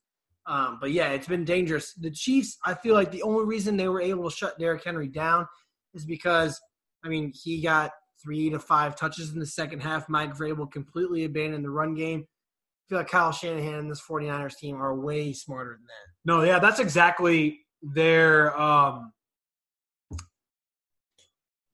Um, 0.47 0.79
but 0.81 0.93
yeah, 0.93 1.09
it's 1.09 1.27
been 1.27 1.45
dangerous. 1.45 1.95
The 1.95 2.11
Chiefs, 2.11 2.59
I 2.65 2.75
feel 2.75 2.95
like 2.95 3.11
the 3.11 3.23
only 3.23 3.47
reason 3.47 3.77
they 3.77 3.89
were 3.89 4.01
able 4.01 4.31
to 4.31 4.37
shut 4.37 4.59
Derrick 4.59 4.85
Henry 4.85 5.09
down 5.09 5.49
is 5.95 6.05
because 6.05 6.61
I 7.05 7.09
mean, 7.09 7.33
he 7.35 7.61
got 7.61 7.93
three 8.23 8.51
to 8.51 8.59
five 8.59 8.97
touches 8.97 9.33
in 9.33 9.39
the 9.39 9.47
second 9.47 9.81
half. 9.81 10.09
Mike 10.09 10.35
Vrabel 10.37 10.71
completely 10.71 11.25
abandoned 11.25 11.65
the 11.65 11.71
run 11.71 11.95
game. 11.95 12.27
I 12.27 12.85
feel 12.89 12.99
like 12.99 13.09
Kyle 13.09 13.33
Shanahan 13.33 13.75
and 13.75 13.91
this 13.91 14.03
49ers 14.03 14.57
team 14.57 14.77
are 14.77 14.99
way 14.99 15.33
smarter 15.33 15.73
than 15.73 15.85
that. 15.85 16.33
No, 16.33 16.43
yeah, 16.43 16.59
that's 16.59 16.81
exactly 16.81 17.61
their 17.83 18.59
um 18.59 19.13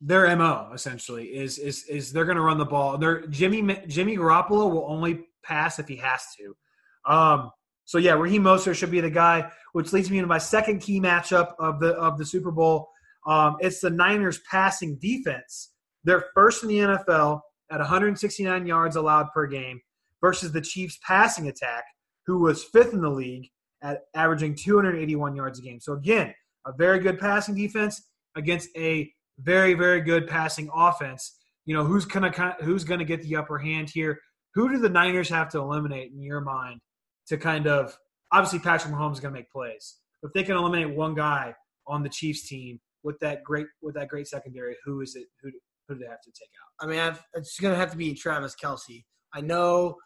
their 0.01 0.35
mo 0.35 0.71
essentially 0.75 1.27
is 1.27 1.59
is 1.59 1.85
is 1.85 2.13
they're 2.13 2.25
going 2.25 2.37
to 2.37 2.43
run 2.43 2.59
the 2.59 2.65
ball. 2.65 2.99
They're 2.99 3.27
Jimmy 3.27 3.85
Jimmy 3.87 4.17
Garoppolo 4.17 4.71
will 4.71 4.87
only 4.89 5.27
pass 5.43 5.79
if 5.79 5.89
he 5.89 5.97
has 5.97 6.23
to. 6.39 7.13
Um, 7.13 7.51
so 7.85 7.99
yeah, 7.99 8.15
Raheem 8.15 8.43
Mostert 8.43 8.77
should 8.77 8.91
be 8.91 9.01
the 9.01 9.11
guy, 9.11 9.51
which 9.73 9.93
leads 9.93 10.11
me 10.11 10.19
into 10.19 10.29
my 10.29 10.39
second 10.39 10.81
key 10.81 11.01
matchup 11.01 11.55
of 11.59 11.81
the 11.81 11.95
of 11.95 12.19
the 12.19 12.25
Super 12.25 12.51
Bowl. 12.51 12.89
Um, 13.27 13.57
it's 13.61 13.81
the 13.81 13.91
Niners 13.91 14.41
passing 14.51 14.99
defense. 14.99 15.73
They're 16.05 16.25
first 16.35 16.63
in 16.63 16.69
the 16.69 16.79
NFL 16.79 17.41
at 17.71 17.79
169 17.79 18.67
yards 18.67 18.97
allowed 18.97 19.29
per 19.33 19.47
game 19.47 19.81
versus 20.21 20.53
the 20.53 20.61
Chiefs 20.61 20.99
passing 21.07 21.49
attack, 21.49 21.85
who 22.27 22.39
was 22.39 22.65
fifth 22.65 22.93
in 22.93 23.01
the 23.01 23.11
league 23.11 23.49
at 23.83 24.03
averaging 24.15 24.55
281 24.55 25.37
yards 25.37 25.59
a 25.59 25.63
game. 25.63 25.81
So 25.81 25.95
again, 25.95 26.35
a 26.67 26.73
very 26.73 26.99
good 26.99 27.19
passing 27.19 27.55
defense 27.55 28.03
against 28.37 28.69
a 28.77 29.11
very 29.41 29.75
very 29.75 30.01
good 30.01 30.29
passing 30.29 30.69
offense. 30.75 31.39
You 31.65 31.75
know 31.75 31.85
who's 31.85 32.05
gonna 32.05 32.57
who's 32.61 32.85
gonna 32.85 33.05
get 33.05 33.23
the 33.23 33.37
upper 33.37 33.59
hand 33.59 33.91
here? 33.91 34.19
Who 34.55 34.69
do 34.69 34.79
the 34.79 34.89
Niners 34.89 35.29
have 35.29 35.49
to 35.51 35.59
eliminate 35.59 36.13
in 36.13 36.21
your 36.21 36.41
mind 36.41 36.81
to 37.29 37.37
kind 37.37 37.67
of 37.67 37.97
obviously 38.33 38.59
Patrick 38.59 38.93
Mahomes 38.93 39.15
is 39.15 39.21
gonna 39.21 39.35
make 39.35 39.51
plays. 39.51 39.97
If 40.23 40.33
they 40.35 40.43
can 40.43 40.57
eliminate 40.57 40.95
one 40.95 41.15
guy 41.15 41.55
on 41.87 42.03
the 42.03 42.09
Chiefs 42.09 42.47
team 42.47 42.81
with 43.03 43.19
that 43.21 43.43
great 43.45 43.67
with 43.83 43.95
that 43.95 44.09
great 44.09 44.29
secondary, 44.29 44.77
who 44.85 45.01
is 45.01 45.17
it? 45.17 45.27
Who 45.43 45.51
who 45.89 45.95
do 45.97 46.01
they 46.01 46.11
have 46.11 46.23
to 46.23 46.31
take 46.31 46.51
out? 46.63 46.87
I 46.87 46.91
mean, 46.91 47.01
I've, 47.01 47.21
it's 47.35 47.59
going 47.59 47.75
to 47.75 47.81
have 47.81 47.91
to 47.91 47.97
be 47.97 48.15
Travis 48.15 48.55
Kelce. 48.63 49.05
I 49.35 49.41
know, 49.41 49.97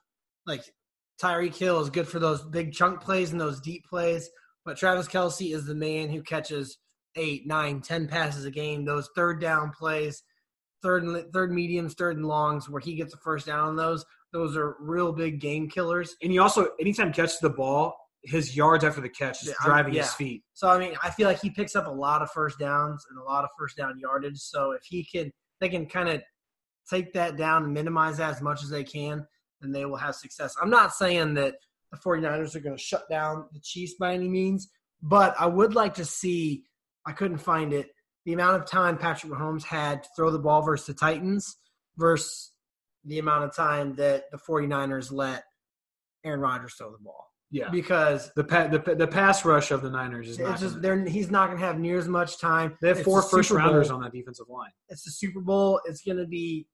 like, 0.46 0.62
Tyreek 1.22 1.54
Hill 1.54 1.80
is 1.80 1.90
good 1.90 2.08
for 2.08 2.18
those 2.18 2.42
big 2.42 2.72
chunk 2.72 3.00
plays 3.00 3.32
and 3.32 3.40
those 3.40 3.60
deep 3.60 3.84
plays, 3.88 4.28
but 4.64 4.78
Travis 4.78 5.06
Kelce 5.06 5.54
is 5.54 5.66
the 5.66 5.74
man 5.74 6.08
who 6.08 6.22
catches 6.22 6.78
eight, 7.16 7.46
nine, 7.46 7.80
ten 7.80 8.08
passes 8.08 8.46
a 8.46 8.50
game. 8.50 8.84
Those 8.84 9.10
third 9.14 9.40
down 9.40 9.72
plays, 9.78 10.22
third 10.82 11.04
and 11.04 11.32
third 11.32 11.52
mediums, 11.52 11.94
third 11.94 12.16
and 12.16 12.26
longs, 12.26 12.68
where 12.68 12.80
he 12.80 12.94
gets 12.94 13.12
the 13.12 13.20
first 13.22 13.46
down 13.46 13.60
on 13.60 13.76
those. 13.76 14.04
Those 14.32 14.56
are 14.56 14.76
real 14.80 15.12
big 15.12 15.38
game 15.40 15.68
killers. 15.68 16.16
And 16.22 16.32
he 16.32 16.38
also 16.38 16.68
anytime 16.80 17.12
catches 17.12 17.38
the 17.38 17.50
ball, 17.50 17.94
his 18.25 18.57
yards 18.57 18.85
after 18.85 19.00
the 19.00 19.09
catch 19.09 19.43
is 19.43 19.49
Yeah, 19.49 19.54
driving 19.64 19.95
yeah. 19.95 20.02
his 20.02 20.14
feet. 20.14 20.43
So 20.54 20.69
I 20.69 20.78
mean, 20.78 20.95
I 21.02 21.11
feel 21.11 21.28
like 21.28 21.40
he 21.40 21.50
picks 21.50 21.76
up 21.76 21.87
a 21.87 21.90
lot 21.90 22.23
of 22.23 22.31
first 22.31 22.59
downs 22.59 23.04
and 23.11 23.19
a 23.19 23.23
lot 23.23 23.45
of 23.45 23.50
first 23.59 23.76
down 23.76 23.99
yardage. 23.99 24.38
So 24.38 24.73
if 24.73 24.83
he 24.85 25.04
can, 25.04 25.31
they 25.61 25.69
can 25.69 25.87
kind 25.87 26.09
of 26.09 26.23
take 26.88 27.12
that 27.14 27.37
down 27.37 27.64
and 27.64 27.73
minimize 27.75 28.19
that 28.19 28.31
as 28.31 28.43
much 28.43 28.62
as 28.62 28.71
they 28.71 28.85
can, 28.85 29.26
then 29.61 29.73
they 29.73 29.85
will 29.85 29.97
have 29.97 30.14
success. 30.14 30.54
I'm 30.61 30.71
not 30.71 30.95
saying 30.95 31.35
that 31.35 31.57
the 31.90 31.99
49ers 31.99 32.54
are 32.57 32.61
going 32.61 32.76
to 32.76 32.83
shut 32.83 33.09
down 33.09 33.47
the 33.52 33.61
Chiefs 33.61 33.95
by 33.99 34.14
any 34.14 34.28
means, 34.28 34.69
but 35.02 35.35
I 35.38 35.47
would 35.47 35.75
like 35.75 35.95
to 35.95 36.04
see. 36.04 36.64
I 37.07 37.12
couldn't 37.12 37.38
find 37.38 37.73
it. 37.73 37.88
The 38.25 38.33
amount 38.33 38.57
of 38.57 38.66
time 38.66 38.97
Patrick 38.97 39.31
Mahomes 39.31 39.64
had 39.64 40.02
to 40.02 40.09
throw 40.16 40.31
the 40.31 40.38
ball 40.38 40.62
versus 40.62 40.87
the 40.87 40.95
Titans 40.95 41.57
versus 41.99 42.52
the 43.04 43.19
amount 43.19 43.45
of 43.45 43.54
time 43.54 43.95
that 43.97 44.31
the 44.33 44.38
49ers 44.38 45.12
let 45.12 45.45
Aaron 46.25 46.40
Rodgers 46.40 46.75
throw 46.75 46.90
the 46.90 46.99
ball. 46.99 47.26
Yeah. 47.54 47.70
Because 47.70 48.32
The, 48.34 48.42
pa- 48.42 48.66
the 48.66 48.96
the 48.96 49.06
pass 49.06 49.44
rush 49.44 49.70
of 49.70 49.80
the 49.80 49.88
Niners 49.88 50.28
is 50.28 50.40
not. 50.40 50.58
just 50.58 50.75
gonna- 50.75 50.80
they're 50.82 51.04
he's 51.06 51.30
not 51.30 51.46
going 51.46 51.58
to 51.61 51.64
have 51.64 51.78
near 51.78 51.99
as 51.99 52.08
much 52.08 52.40
time. 52.40 52.76
they 52.82 52.88
have 52.88 52.96
It's 52.99 53.04
four 53.04 53.20
the 53.23 53.44
Super 53.44 53.58
rounders 53.61 53.88
Bowl. 53.88 53.99
on 53.99 54.02
that 54.02 54.12
defensive 54.12 54.46
line. 54.49 54.73
It's 54.88 55.04
the 55.04 55.12
Super 55.12 55.40
Bowl. 55.40 55.80
It's 55.84 56.02
going 56.02 56.18
to 56.18 56.26
be 56.26 56.66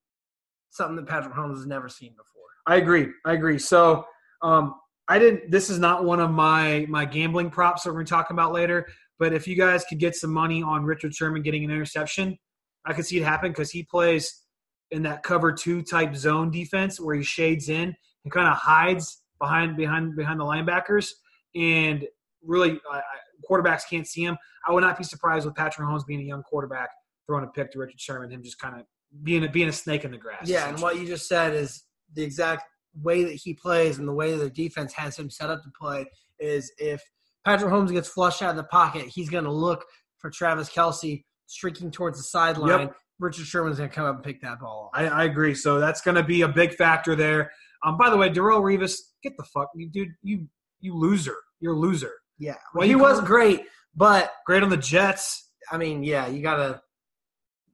something 0.70 0.96
that 0.96 1.06
Patrick 1.06 1.34
Mahomes 1.34 1.56
has 1.58 1.66
never 1.66 1.88
seen 1.90 2.12
before. 2.12 2.44
I 2.66 2.76
agree. 2.76 3.08
I 3.26 3.34
agree. 3.34 3.58
So 3.58 4.06
um, 4.42 4.74
I 5.06 5.18
didn't. 5.18 5.50
This 5.50 5.68
is 5.68 5.78
not 5.78 6.04
one 6.04 6.18
of 6.20 6.30
my 6.30 6.86
my 6.88 7.04
gambling 7.04 7.50
props 7.50 7.82
that 7.82 7.90
we're 7.90 7.96
going 7.96 8.06
to 8.06 8.10
talk 8.10 8.30
about 8.30 8.52
later. 8.52 8.86
But 9.18 9.34
if 9.34 9.46
you 9.46 9.56
guys 9.56 9.84
could 9.86 9.98
get 9.98 10.14
some 10.16 10.32
money 10.32 10.62
on 10.62 10.84
Richard 10.84 11.14
Sherman 11.14 11.42
getting 11.42 11.62
an 11.62 11.70
interception, 11.70 12.38
I 12.86 12.94
could 12.94 13.04
see 13.04 13.18
it 13.18 13.24
happen 13.24 13.50
because 13.50 13.70
he 13.70 13.82
plays 13.82 14.44
in 14.92 15.02
that 15.02 15.22
cover 15.22 15.52
two 15.52 15.82
type 15.82 16.16
zone 16.16 16.50
defense 16.50 16.98
where 16.98 17.14
he 17.16 17.22
shades 17.22 17.68
in 17.68 17.94
and 18.24 18.32
kind 18.32 18.48
of 18.48 18.56
hides 18.56 19.18
behind 19.40 19.76
behind 19.76 20.16
behind 20.16 20.38
the 20.38 20.44
linebackers, 20.44 21.10
and 21.54 22.06
really 22.44 22.80
I, 22.90 23.00
quarterbacks 23.48 23.82
can't 23.88 24.06
see 24.06 24.22
him. 24.22 24.36
I 24.66 24.72
would 24.72 24.82
not 24.82 24.98
be 24.98 25.04
surprised 25.04 25.46
with 25.46 25.54
Patrick 25.54 25.86
Mahomes 25.86 26.06
being 26.06 26.20
a 26.20 26.24
young 26.24 26.42
quarterback 26.42 26.90
throwing 27.26 27.44
a 27.44 27.48
pick 27.48 27.72
to 27.72 27.78
Richard 27.78 28.00
Sherman, 28.00 28.30
him 28.30 28.42
just 28.42 28.58
kind 28.58 28.78
of 28.78 28.86
being 29.22 29.44
a, 29.44 29.48
being 29.48 29.68
a 29.68 29.72
snake 29.72 30.04
in 30.04 30.10
the 30.10 30.18
grass. 30.18 30.48
Yeah, 30.48 30.68
and 30.68 30.80
what 30.80 30.98
you 30.98 31.06
just 31.06 31.28
said 31.28 31.54
is 31.54 31.84
the 32.14 32.22
exact 32.22 32.64
way 33.02 33.24
that 33.24 33.34
he 33.34 33.54
plays 33.54 33.98
and 33.98 34.06
the 34.06 34.12
way 34.12 34.32
that 34.32 34.38
the 34.38 34.50
defense 34.50 34.92
has 34.94 35.16
him 35.16 35.30
set 35.30 35.48
up 35.50 35.62
to 35.62 35.70
play 35.78 36.06
is 36.38 36.72
if 36.78 37.02
Patrick 37.44 37.72
Mahomes 37.72 37.92
gets 37.92 38.08
flushed 38.08 38.42
out 38.42 38.50
of 38.50 38.56
the 38.56 38.64
pocket, 38.64 39.06
he's 39.06 39.30
going 39.30 39.44
to 39.44 39.52
look 39.52 39.84
for 40.18 40.30
Travis 40.30 40.68
Kelce 40.68 41.24
streaking 41.46 41.90
towards 41.90 42.18
the 42.18 42.24
sideline. 42.24 42.80
Yep. 42.80 42.96
Richard 43.18 43.46
Sherman's 43.46 43.78
going 43.78 43.90
to 43.90 43.94
come 43.94 44.06
up 44.06 44.16
and 44.16 44.24
pick 44.24 44.40
that 44.42 44.60
ball 44.60 44.90
off. 44.94 45.00
I, 45.00 45.06
I 45.06 45.24
agree. 45.24 45.54
So 45.54 45.78
that's 45.78 46.00
going 46.00 46.14
to 46.14 46.22
be 46.22 46.42
a 46.42 46.48
big 46.48 46.74
factor 46.74 47.14
there. 47.14 47.50
Um, 47.84 47.96
by 47.96 48.10
the 48.10 48.16
way, 48.16 48.28
Darrelle 48.28 48.60
Revis, 48.62 48.96
get 49.22 49.36
the 49.36 49.44
fuck, 49.44 49.68
you 49.74 49.88
dude, 49.88 50.10
you 50.22 50.46
you 50.80 50.96
loser, 50.96 51.36
you're 51.60 51.74
a 51.74 51.78
loser. 51.78 52.12
yeah, 52.38 52.54
Well, 52.74 52.86
he 52.88 52.94
was 52.94 53.20
great, 53.20 53.62
but 53.94 54.32
Great 54.46 54.62
on 54.62 54.70
the 54.70 54.76
Jets. 54.76 55.50
I 55.70 55.76
mean, 55.78 56.02
yeah, 56.02 56.26
you 56.26 56.42
got 56.42 56.56
to. 56.56 56.80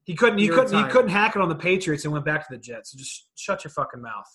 He 0.04 0.14
couldn't. 0.14 0.38
He 0.38 0.48
couldn't. 0.48 0.76
He 0.76 0.90
couldn't 0.90 1.10
hack 1.10 1.34
it 1.36 1.42
on 1.42 1.48
the 1.48 1.54
Patriots 1.56 2.04
and 2.04 2.12
went 2.12 2.24
back 2.24 2.46
to 2.46 2.54
the 2.54 2.58
Jets. 2.60 2.92
So 2.92 2.98
just 2.98 3.26
shut 3.36 3.64
your 3.64 3.70
fucking 3.72 4.00
mouth. 4.02 4.26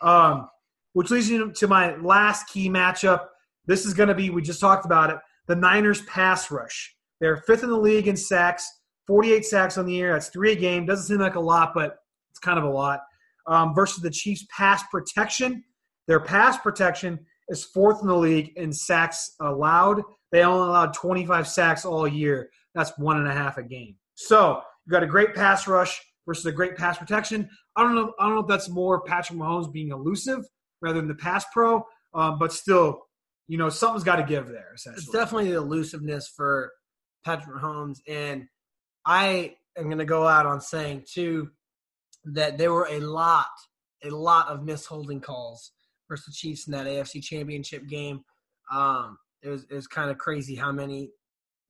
Um, 0.00 0.48
which 0.92 1.10
leads 1.10 1.28
you 1.28 1.52
to 1.52 1.68
my 1.68 1.96
last 1.96 2.48
key 2.48 2.68
matchup. 2.70 3.26
This 3.66 3.84
is 3.84 3.92
going 3.94 4.08
to 4.08 4.14
be. 4.14 4.30
We 4.30 4.40
just 4.42 4.60
talked 4.60 4.86
about 4.86 5.10
it. 5.10 5.16
The 5.46 5.56
Niners 5.56 6.02
pass 6.02 6.50
rush. 6.50 6.94
They're 7.20 7.36
fifth 7.38 7.62
in 7.62 7.70
the 7.70 7.76
league 7.78 8.08
in 8.08 8.16
sacks. 8.16 8.66
Forty-eight 9.06 9.44
sacks 9.44 9.76
on 9.78 9.86
the 9.86 9.92
year. 9.92 10.12
That's 10.12 10.28
three 10.28 10.52
a 10.52 10.56
game. 10.56 10.86
Doesn't 10.86 11.06
seem 11.06 11.18
like 11.18 11.34
a 11.34 11.40
lot, 11.40 11.72
but 11.74 11.96
it's 12.30 12.38
kind 12.38 12.58
of 12.58 12.64
a 12.64 12.70
lot. 12.70 13.00
Um, 13.48 13.74
versus 13.74 14.02
the 14.02 14.10
Chiefs' 14.10 14.46
pass 14.54 14.82
protection. 14.90 15.64
Their 16.06 16.20
pass 16.20 16.58
protection 16.58 17.18
is 17.48 17.64
fourth 17.64 18.02
in 18.02 18.08
the 18.08 18.16
league 18.16 18.52
in 18.56 18.72
sacks 18.72 19.34
allowed. 19.40 20.02
They 20.32 20.42
only 20.42 20.68
allowed 20.68 20.92
25 20.92 21.48
sacks 21.48 21.84
all 21.84 22.06
year. 22.06 22.50
That's 22.74 22.92
one 22.98 23.16
and 23.16 23.26
a 23.26 23.32
half 23.32 23.56
a 23.56 23.62
game. 23.62 23.96
So 24.14 24.60
you 24.86 24.92
got 24.92 25.02
a 25.02 25.06
great 25.06 25.34
pass 25.34 25.66
rush 25.66 26.00
versus 26.26 26.44
a 26.46 26.52
great 26.52 26.76
pass 26.76 26.98
protection. 26.98 27.48
I 27.74 27.82
don't 27.82 27.94
know. 27.94 28.12
I 28.18 28.26
don't 28.26 28.34
know 28.34 28.42
if 28.42 28.48
that's 28.48 28.68
more 28.68 29.00
Patrick 29.02 29.38
Mahomes 29.38 29.72
being 29.72 29.90
elusive 29.90 30.44
rather 30.82 31.00
than 31.00 31.08
the 31.08 31.14
pass 31.14 31.44
pro, 31.52 31.84
um, 32.14 32.38
but 32.38 32.52
still, 32.52 33.02
you 33.48 33.56
know, 33.56 33.68
something's 33.70 34.04
got 34.04 34.16
to 34.16 34.22
give 34.24 34.48
there. 34.48 34.72
Essentially, 34.74 35.02
It's 35.02 35.10
definitely 35.10 35.50
the 35.50 35.56
elusiveness 35.56 36.28
for 36.28 36.70
Patrick 37.24 37.56
Mahomes, 37.56 37.98
and 38.06 38.46
I 39.06 39.56
am 39.76 39.84
going 39.84 39.98
to 39.98 40.04
go 40.04 40.26
out 40.26 40.46
on 40.46 40.60
saying 40.60 41.04
too 41.10 41.50
that 42.34 42.58
there 42.58 42.72
were 42.72 42.88
a 42.90 43.00
lot, 43.00 43.46
a 44.04 44.10
lot 44.10 44.48
of 44.48 44.60
misholding 44.60 45.22
calls 45.22 45.72
versus 46.08 46.26
the 46.26 46.32
Chiefs 46.32 46.66
in 46.66 46.72
that 46.72 46.86
AFC 46.86 47.22
Championship 47.22 47.86
game. 47.88 48.20
Um, 48.72 49.18
it 49.42 49.48
was 49.48 49.64
it 49.70 49.74
was 49.74 49.86
kind 49.86 50.10
of 50.10 50.18
crazy 50.18 50.54
how 50.54 50.72
many, 50.72 51.10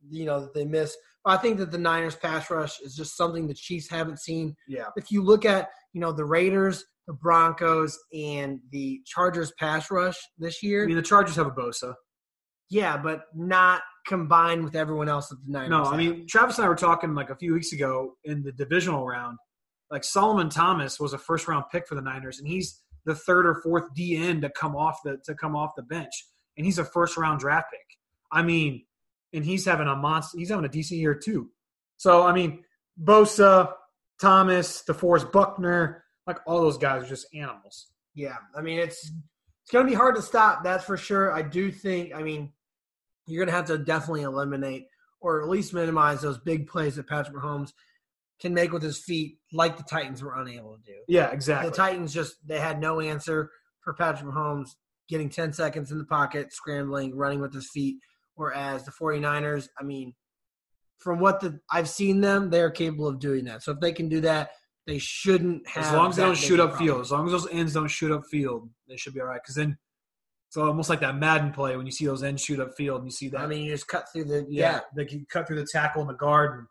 you 0.08 0.24
know, 0.24 0.40
that 0.40 0.54
they 0.54 0.64
missed. 0.64 0.96
But 1.24 1.38
I 1.38 1.42
think 1.42 1.58
that 1.58 1.70
the 1.70 1.78
Niners 1.78 2.16
pass 2.16 2.50
rush 2.50 2.80
is 2.80 2.94
just 2.94 3.16
something 3.16 3.46
the 3.46 3.54
Chiefs 3.54 3.90
haven't 3.90 4.20
seen. 4.20 4.54
yeah. 4.68 4.86
If 4.96 5.10
you 5.10 5.22
look 5.22 5.44
at 5.44 5.68
you 5.92 6.00
know 6.00 6.12
the 6.12 6.24
Raiders, 6.24 6.84
the 7.06 7.12
Broncos, 7.14 7.98
and 8.12 8.60
the 8.70 9.00
Chargers 9.06 9.52
pass 9.58 9.90
rush 9.90 10.16
this 10.38 10.62
year, 10.62 10.84
I 10.84 10.86
mean, 10.86 10.96
the 10.96 11.02
Chargers 11.02 11.36
have 11.36 11.46
a 11.46 11.50
Bosa. 11.50 11.94
yeah, 12.70 12.96
but 12.96 13.22
not 13.34 13.82
combined 14.06 14.64
with 14.64 14.74
everyone 14.74 15.08
else 15.08 15.28
that 15.28 15.36
the 15.44 15.52
Niners. 15.52 15.70
No, 15.70 15.84
I 15.84 15.96
mean, 15.96 16.26
Travis 16.28 16.56
and 16.58 16.64
I 16.64 16.68
were 16.68 16.74
talking 16.76 17.14
like 17.14 17.30
a 17.30 17.36
few 17.36 17.52
weeks 17.54 17.72
ago 17.72 18.14
in 18.24 18.42
the 18.42 18.52
divisional 18.52 19.06
round. 19.06 19.36
Like 19.90 20.04
Solomon 20.04 20.50
Thomas 20.50 21.00
was 21.00 21.12
a 21.12 21.18
first 21.18 21.48
round 21.48 21.64
pick 21.72 21.86
for 21.86 21.94
the 21.94 22.02
Niners, 22.02 22.38
and 22.38 22.48
he's 22.48 22.82
the 23.04 23.14
third 23.14 23.46
or 23.46 23.54
fourth 23.62 23.84
DN 23.96 24.40
to 24.42 24.50
come 24.50 24.76
off 24.76 25.00
the 25.04 25.18
to 25.24 25.34
come 25.34 25.56
off 25.56 25.72
the 25.76 25.82
bench, 25.82 26.12
and 26.56 26.66
he's 26.66 26.78
a 26.78 26.84
first 26.84 27.16
round 27.16 27.40
draft 27.40 27.68
pick. 27.70 27.80
I 28.30 28.42
mean, 28.42 28.84
and 29.32 29.44
he's 29.44 29.64
having 29.64 29.88
a 29.88 29.96
monster. 29.96 30.38
He's 30.38 30.50
having 30.50 30.64
a 30.64 30.68
decent 30.68 31.00
year 31.00 31.14
too. 31.14 31.50
So 31.96 32.26
I 32.26 32.32
mean, 32.32 32.64
Bosa, 33.02 33.72
Thomas, 34.20 34.82
DeForest 34.86 35.32
Buckner, 35.32 36.04
like 36.26 36.38
all 36.46 36.60
those 36.60 36.78
guys 36.78 37.04
are 37.04 37.08
just 37.08 37.26
animals. 37.34 37.88
yeah, 38.14 38.36
I 38.54 38.60
mean 38.60 38.78
it's 38.78 39.10
it's 39.68 39.72
going 39.74 39.84
to 39.84 39.90
be 39.90 39.96
hard 39.96 40.16
to 40.16 40.22
stop. 40.22 40.64
That's 40.64 40.84
for 40.84 40.96
sure. 40.96 41.30
I 41.30 41.42
do 41.42 41.70
think. 41.70 42.14
I 42.14 42.22
mean, 42.22 42.52
you're 43.26 43.44
going 43.44 43.52
to 43.52 43.56
have 43.56 43.66
to 43.66 43.76
definitely 43.76 44.22
eliminate 44.22 44.86
or 45.20 45.42
at 45.42 45.48
least 45.50 45.74
minimize 45.74 46.22
those 46.22 46.38
big 46.38 46.66
plays 46.68 46.96
that 46.96 47.06
Patrick 47.06 47.36
Mahomes 47.36 47.72
can 48.40 48.54
make 48.54 48.72
with 48.72 48.82
his 48.82 48.98
feet, 48.98 49.38
like 49.52 49.76
the 49.76 49.82
Titans 49.82 50.22
were 50.22 50.34
unable 50.40 50.76
to 50.76 50.82
do. 50.84 50.98
Yeah, 51.08 51.30
exactly. 51.30 51.70
The 51.70 51.76
Titans 51.76 52.12
just 52.12 52.36
they 52.46 52.60
had 52.60 52.80
no 52.80 53.00
answer 53.00 53.50
for 53.82 53.94
Patrick 53.94 54.30
Mahomes 54.30 54.70
getting 55.08 55.28
10 55.28 55.52
seconds 55.52 55.90
in 55.90 55.98
the 55.98 56.04
pocket, 56.04 56.52
scrambling, 56.52 57.16
running 57.16 57.40
with 57.40 57.52
his 57.52 57.70
feet. 57.72 57.96
Whereas 58.34 58.84
the 58.84 58.92
49ers, 58.92 59.68
I 59.80 59.82
mean, 59.82 60.14
from 60.98 61.18
what 61.18 61.40
the 61.40 61.58
I've 61.70 61.88
seen 61.88 62.20
them, 62.20 62.50
they're 62.50 62.70
capable 62.70 63.08
of 63.08 63.18
doing 63.18 63.44
that. 63.46 63.62
So 63.62 63.72
if 63.72 63.80
they 63.80 63.92
can 63.92 64.08
do 64.08 64.20
that, 64.20 64.50
they 64.86 64.98
shouldn't 64.98 65.66
have. 65.68 65.84
as 65.84 65.92
long 65.92 66.10
as 66.10 66.16
they 66.16 66.22
don't 66.22 66.36
shoot 66.36 66.60
up 66.60 66.70
problem. 66.70 66.86
field, 66.86 67.00
as 67.02 67.10
long 67.10 67.26
as 67.26 67.32
those 67.32 67.48
ends 67.50 67.74
don't 67.74 67.88
shoot 67.88 68.12
up 68.12 68.22
field, 68.30 68.68
they 68.88 68.96
should 68.96 69.14
be 69.14 69.20
all 69.20 69.26
right. 69.26 69.40
Because 69.42 69.56
then 69.56 69.76
it's 70.48 70.56
almost 70.56 70.88
like 70.88 71.00
that 71.00 71.16
Madden 71.16 71.52
play 71.52 71.76
when 71.76 71.84
you 71.84 71.92
see 71.92 72.06
those 72.06 72.22
ends 72.22 72.42
shoot 72.42 72.58
up 72.58 72.70
field 72.76 73.02
and 73.02 73.08
you 73.08 73.12
see 73.12 73.28
that. 73.28 73.40
I 73.40 73.46
mean, 73.46 73.64
you 73.64 73.72
just 73.72 73.86
cut 73.86 74.06
through 74.12 74.24
the 74.24 74.46
yeah, 74.48 74.72
yeah, 74.72 74.80
they 74.96 75.04
can 75.04 75.26
cut 75.30 75.46
through 75.46 75.60
the 75.60 75.66
tackle 75.70 76.00
and 76.00 76.10
the 76.10 76.14
guard. 76.14 76.58
And 76.58 76.66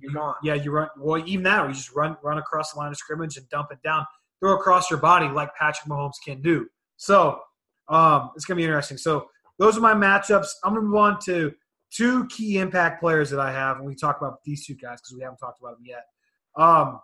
you're 0.00 0.34
yeah, 0.42 0.54
you 0.54 0.70
run. 0.70 0.88
Well, 0.98 1.22
even 1.26 1.42
now, 1.42 1.66
you 1.66 1.74
just 1.74 1.94
run 1.94 2.16
run 2.22 2.38
across 2.38 2.72
the 2.72 2.78
line 2.78 2.90
of 2.90 2.96
scrimmage 2.96 3.36
and 3.36 3.48
dump 3.48 3.68
it 3.70 3.78
down, 3.82 4.04
throw 4.40 4.54
across 4.54 4.90
your 4.90 5.00
body 5.00 5.28
like 5.28 5.54
Patrick 5.54 5.88
Mahomes 5.88 6.14
can 6.24 6.42
do. 6.42 6.66
So 6.96 7.40
um, 7.88 8.30
it's 8.36 8.44
gonna 8.44 8.56
be 8.56 8.64
interesting. 8.64 8.96
So 8.98 9.28
those 9.58 9.76
are 9.76 9.80
my 9.80 9.94
matchups. 9.94 10.48
I'm 10.64 10.74
gonna 10.74 10.86
move 10.86 10.96
on 10.96 11.18
to 11.26 11.52
two 11.90 12.26
key 12.26 12.58
impact 12.58 13.00
players 13.00 13.30
that 13.30 13.40
I 13.40 13.52
have 13.52 13.78
when 13.78 13.86
we 13.86 13.94
talk 13.94 14.18
about 14.18 14.38
these 14.44 14.66
two 14.66 14.74
guys 14.74 15.00
because 15.00 15.14
we 15.16 15.22
haven't 15.22 15.38
talked 15.38 15.60
about 15.60 15.76
them 15.76 15.86
yet. 15.86 16.04
Um, 16.56 17.00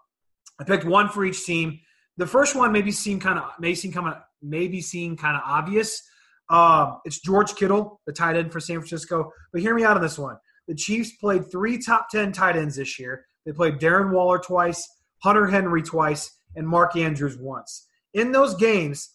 I 0.60 0.64
picked 0.64 0.84
one 0.84 1.08
for 1.08 1.24
each 1.24 1.44
team. 1.44 1.80
The 2.16 2.26
first 2.26 2.54
one 2.54 2.72
maybe 2.72 2.92
seem 2.92 3.20
kind 3.20 3.38
of 3.38 3.50
may 3.58 3.74
seem 3.74 3.92
kind 3.92 4.08
of 4.08 4.14
maybe 4.42 4.80
seem 4.80 5.16
kind 5.16 5.36
of 5.36 5.42
obvious. 5.44 6.02
Um, 6.50 6.98
it's 7.04 7.20
George 7.20 7.54
Kittle, 7.54 8.00
the 8.06 8.12
tight 8.12 8.36
end 8.36 8.52
for 8.52 8.60
San 8.60 8.76
Francisco. 8.76 9.30
But 9.52 9.62
hear 9.62 9.74
me 9.74 9.84
out 9.84 9.96
on 9.96 10.02
this 10.02 10.18
one. 10.18 10.36
The 10.68 10.74
Chiefs 10.74 11.12
played 11.12 11.50
three 11.50 11.78
top 11.78 12.08
ten 12.10 12.32
tight 12.32 12.56
ends 12.56 12.76
this 12.76 12.98
year. 12.98 13.24
They 13.44 13.52
played 13.52 13.78
Darren 13.78 14.12
Waller 14.12 14.38
twice, 14.38 14.88
Hunter 15.22 15.46
Henry 15.46 15.82
twice, 15.82 16.38
and 16.54 16.66
Mark 16.66 16.96
Andrews 16.96 17.36
once. 17.38 17.88
In 18.14 18.32
those 18.32 18.54
games, 18.54 19.10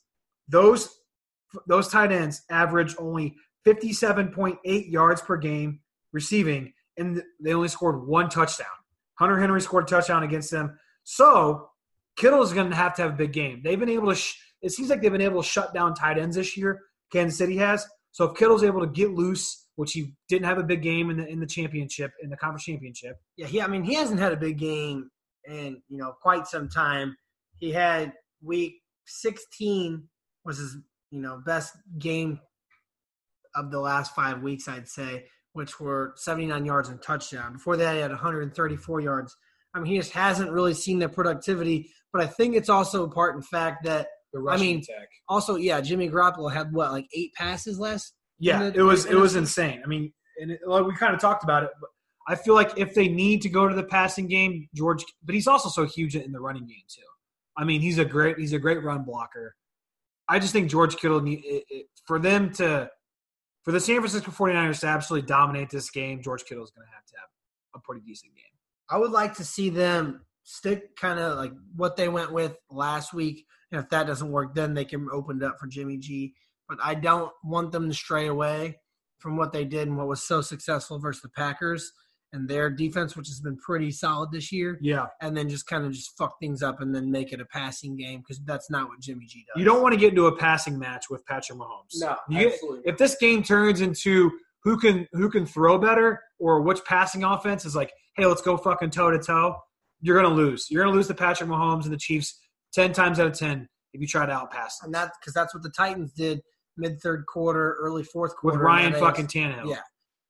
those 0.47 0.89
those 1.65 1.87
tight 1.87 2.11
ends 2.11 2.41
averaged 2.49 2.97
only 2.99 3.35
57.8 3.65 4.57
yards 4.91 5.21
per 5.21 5.37
game 5.37 5.79
receiving, 6.11 6.73
and 6.97 7.23
they 7.39 7.53
only 7.53 7.67
scored 7.67 8.07
one 8.07 8.29
touchdown. 8.29 8.67
Hunter 9.15 9.39
Henry 9.39 9.61
scored 9.61 9.85
a 9.85 9.87
touchdown 9.87 10.23
against 10.23 10.51
them. 10.51 10.77
So 11.03 11.69
Kittle 12.17 12.41
is 12.41 12.53
going 12.53 12.69
to 12.69 12.75
have 12.75 12.95
to 12.95 13.03
have 13.03 13.13
a 13.13 13.17
big 13.17 13.33
game. 13.33 13.61
They've 13.63 13.79
been 13.79 13.89
able 13.89 14.09
to. 14.09 14.15
Sh- 14.15 14.35
it 14.61 14.71
seems 14.71 14.89
like 14.89 15.01
they've 15.01 15.11
been 15.11 15.21
able 15.21 15.41
to 15.41 15.47
shut 15.47 15.73
down 15.73 15.93
tight 15.93 16.17
ends 16.17 16.35
this 16.35 16.57
year. 16.57 16.81
Kansas 17.11 17.37
City 17.37 17.57
has. 17.57 17.85
So 18.11 18.25
if 18.25 18.37
Kittle's 18.37 18.63
able 18.63 18.81
to 18.81 18.87
get 18.87 19.11
loose, 19.11 19.66
which 19.77 19.93
he 19.93 20.13
didn't 20.27 20.45
have 20.45 20.57
a 20.57 20.63
big 20.63 20.81
game 20.81 21.09
in 21.09 21.17
the 21.17 21.27
in 21.27 21.39
the 21.39 21.45
championship 21.47 22.11
in 22.21 22.29
the 22.29 22.35
conference 22.37 22.65
championship, 22.65 23.15
Yeah, 23.37 23.47
he. 23.47 23.61
I 23.61 23.67
mean, 23.67 23.83
he 23.83 23.93
hasn't 23.95 24.19
had 24.19 24.33
a 24.33 24.37
big 24.37 24.57
game 24.57 25.09
in 25.45 25.81
you 25.87 25.97
know 25.97 26.13
quite 26.21 26.45
some 26.47 26.67
time. 26.67 27.15
He 27.57 27.71
had 27.71 28.13
week 28.43 28.73
16 29.05 30.03
was 30.45 30.57
his 30.57 30.77
you 31.11 31.21
know 31.21 31.41
best 31.45 31.73
game 31.97 32.39
of 33.55 33.71
the 33.71 33.79
last 33.79 34.13
five 34.13 34.41
weeks, 34.41 34.67
I'd 34.67 34.87
say, 34.87 35.25
which 35.53 35.79
were 35.79 36.13
79 36.17 36.65
yards 36.65 36.89
and 36.89 37.01
touchdown. 37.01 37.53
Before 37.53 37.77
that, 37.77 37.95
he 37.95 38.01
had 38.01 38.11
134 38.11 39.01
yards. 39.01 39.35
I 39.73 39.79
mean, 39.79 39.91
he 39.91 39.97
just 39.97 40.11
hasn't 40.11 40.51
really 40.51 40.73
seen 40.73 40.99
the 40.99 41.09
productivity, 41.09 41.89
but 42.11 42.21
I 42.21 42.27
think 42.27 42.55
it's 42.55 42.69
also 42.69 43.03
a 43.05 43.09
part 43.09 43.35
in 43.35 43.41
fact 43.41 43.83
that 43.85 44.07
The 44.33 44.45
I 44.49 44.57
mean, 44.57 44.77
attack. 44.79 45.07
also, 45.29 45.55
yeah, 45.55 45.81
Jimmy 45.81 46.09
Garoppolo 46.09 46.51
had 46.51 46.71
what, 46.73 46.91
like 46.91 47.07
eight 47.13 47.33
passes 47.33 47.79
last? 47.79 48.13
Yeah, 48.39 48.69
the- 48.69 48.79
it 48.79 48.83
was 48.83 49.05
it 49.05 49.15
was 49.15 49.35
insane. 49.35 49.81
I 49.83 49.87
mean, 49.87 50.13
and 50.41 50.51
it, 50.51 50.61
like 50.65 50.85
we 50.85 50.95
kind 50.95 51.13
of 51.13 51.19
talked 51.19 51.43
about 51.43 51.63
it, 51.63 51.69
but 51.79 51.89
I 52.27 52.35
feel 52.35 52.53
like 52.55 52.77
if 52.77 52.93
they 52.93 53.07
need 53.07 53.41
to 53.43 53.49
go 53.49 53.67
to 53.67 53.75
the 53.75 53.83
passing 53.83 54.27
game, 54.27 54.67
George, 54.75 55.03
but 55.23 55.33
he's 55.33 55.47
also 55.47 55.69
so 55.69 55.85
huge 55.85 56.15
in 56.15 56.31
the 56.31 56.39
running 56.39 56.67
game 56.67 56.83
too. 56.89 57.01
I 57.57 57.63
mean, 57.63 57.81
he's 57.81 57.97
a 57.97 58.05
great 58.05 58.37
he's 58.37 58.53
a 58.53 58.59
great 58.59 58.83
run 58.83 59.03
blocker. 59.03 59.55
I 60.29 60.39
just 60.39 60.51
think 60.53 60.69
George 60.69 60.97
Kittle 60.97 61.21
need 61.21 61.41
it, 61.45 61.63
it, 61.69 61.85
for 62.05 62.19
them 62.19 62.51
to 62.55 62.89
for 63.63 63.71
the 63.71 63.79
San 63.79 63.97
Francisco 63.97 64.31
49ers 64.31 64.81
to 64.81 64.87
absolutely 64.87 65.27
dominate 65.27 65.69
this 65.69 65.89
game, 65.89 66.21
George 66.21 66.43
Kittle 66.45 66.63
is 66.63 66.71
going 66.71 66.85
to 66.87 66.93
have 66.93 67.05
to 67.05 67.13
have 67.17 67.29
a 67.75 67.79
pretty 67.79 68.01
decent 68.05 68.33
game. 68.35 68.43
I 68.89 68.97
would 68.97 69.11
like 69.11 69.33
to 69.35 69.43
see 69.43 69.69
them 69.69 70.25
stick 70.43 70.95
kind 70.95 71.19
of 71.19 71.37
like 71.37 71.51
what 71.75 71.97
they 71.97 72.07
went 72.07 72.31
with 72.31 72.55
last 72.69 73.13
week. 73.13 73.45
And 73.71 73.81
if 73.81 73.89
that 73.89 74.07
doesn't 74.07 74.31
work, 74.31 74.55
then 74.55 74.73
they 74.73 74.85
can 74.85 75.07
open 75.11 75.37
it 75.37 75.43
up 75.43 75.57
for 75.59 75.67
Jimmy 75.67 75.97
G. 75.97 76.33
But 76.69 76.77
I 76.83 76.95
don't 76.95 77.31
want 77.43 77.71
them 77.71 77.87
to 77.89 77.93
stray 77.95 78.27
away 78.27 78.79
from 79.19 79.37
what 79.37 79.51
they 79.53 79.65
did 79.65 79.87
and 79.87 79.97
what 79.97 80.07
was 80.07 80.23
so 80.23 80.41
successful 80.41 80.99
versus 80.99 81.21
the 81.21 81.29
Packers 81.29 81.91
and 82.33 82.47
their 82.49 82.69
defense, 82.69 83.15
which 83.15 83.27
has 83.29 83.39
been 83.39 83.57
pretty 83.57 83.89
solid 83.89 84.31
this 84.31 84.51
year. 84.51 84.77
Yeah, 84.81 85.05
And 85.21 85.35
then 85.35 85.47
just 85.47 85.65
kind 85.65 85.85
of 85.85 85.93
just 85.93 86.11
fuck 86.17 86.35
things 86.41 86.61
up 86.61 86.81
and 86.81 86.93
then 86.93 87.09
make 87.09 87.31
it 87.31 87.39
a 87.39 87.45
passing 87.45 87.95
game 87.95 88.19
because 88.19 88.41
that's 88.43 88.69
not 88.69 88.89
what 88.89 88.99
Jimmy 88.99 89.25
G 89.25 89.45
does. 89.47 89.59
you 89.59 89.65
don't 89.65 89.81
want 89.81 89.93
to 89.93 89.99
get 89.99 90.09
into 90.09 90.27
a 90.27 90.35
passing 90.35 90.77
match 90.77 91.05
with 91.09 91.25
Patrick 91.25 91.57
Mahomes. 91.57 91.95
No, 91.95 92.17
You 92.29 92.47
absolutely. 92.49 92.81
if 92.85 92.97
this 92.97 93.15
game 93.15 93.43
turns 93.43 93.79
into 93.81 94.29
who 94.63 94.77
can 94.77 95.07
who 95.13 95.29
can 95.29 95.45
throw 95.45 95.77
better 95.77 96.21
or 96.37 96.61
which 96.61 96.83
passing 96.83 97.23
offense 97.23 97.63
is 97.63 97.75
like, 97.77 97.93
hey, 98.17 98.25
let's 98.25 98.41
go 98.41 98.57
fucking 98.57 98.89
toe 98.89 99.09
to 99.09 99.19
toe, 99.19 99.55
you're 100.01 100.21
gonna 100.21 100.35
lose. 100.35 100.67
You're 100.69 100.83
gonna 100.83 100.95
lose 100.95 101.07
to 101.07 101.13
Patrick 101.13 101.49
Mahomes 101.49 101.85
and 101.85 101.93
the 101.93 101.97
Chiefs 101.97 102.37
ten 102.73 102.91
times 102.91 103.19
out 103.21 103.27
of 103.27 103.33
ten 103.33 103.69
if 103.93 104.01
you 104.01 104.05
try 104.07 104.25
to 104.25 104.33
outpass 104.33 104.79
them 104.81 104.87
and 104.87 104.93
that 104.95 105.11
because 105.21 105.33
that's 105.33 105.53
what 105.53 105.63
the 105.63 105.71
Titans 105.71 106.11
did 106.11 106.41
mid 106.77 106.99
third 107.01 107.25
quarter, 107.25 107.75
early 107.79 108.03
fourth 108.03 108.35
quarter. 108.35 108.57
with. 108.57 108.65
Ryan 108.65 108.93
fucking. 108.93 109.27
Tannehill. 109.27 109.69
Yeah. 109.69 109.79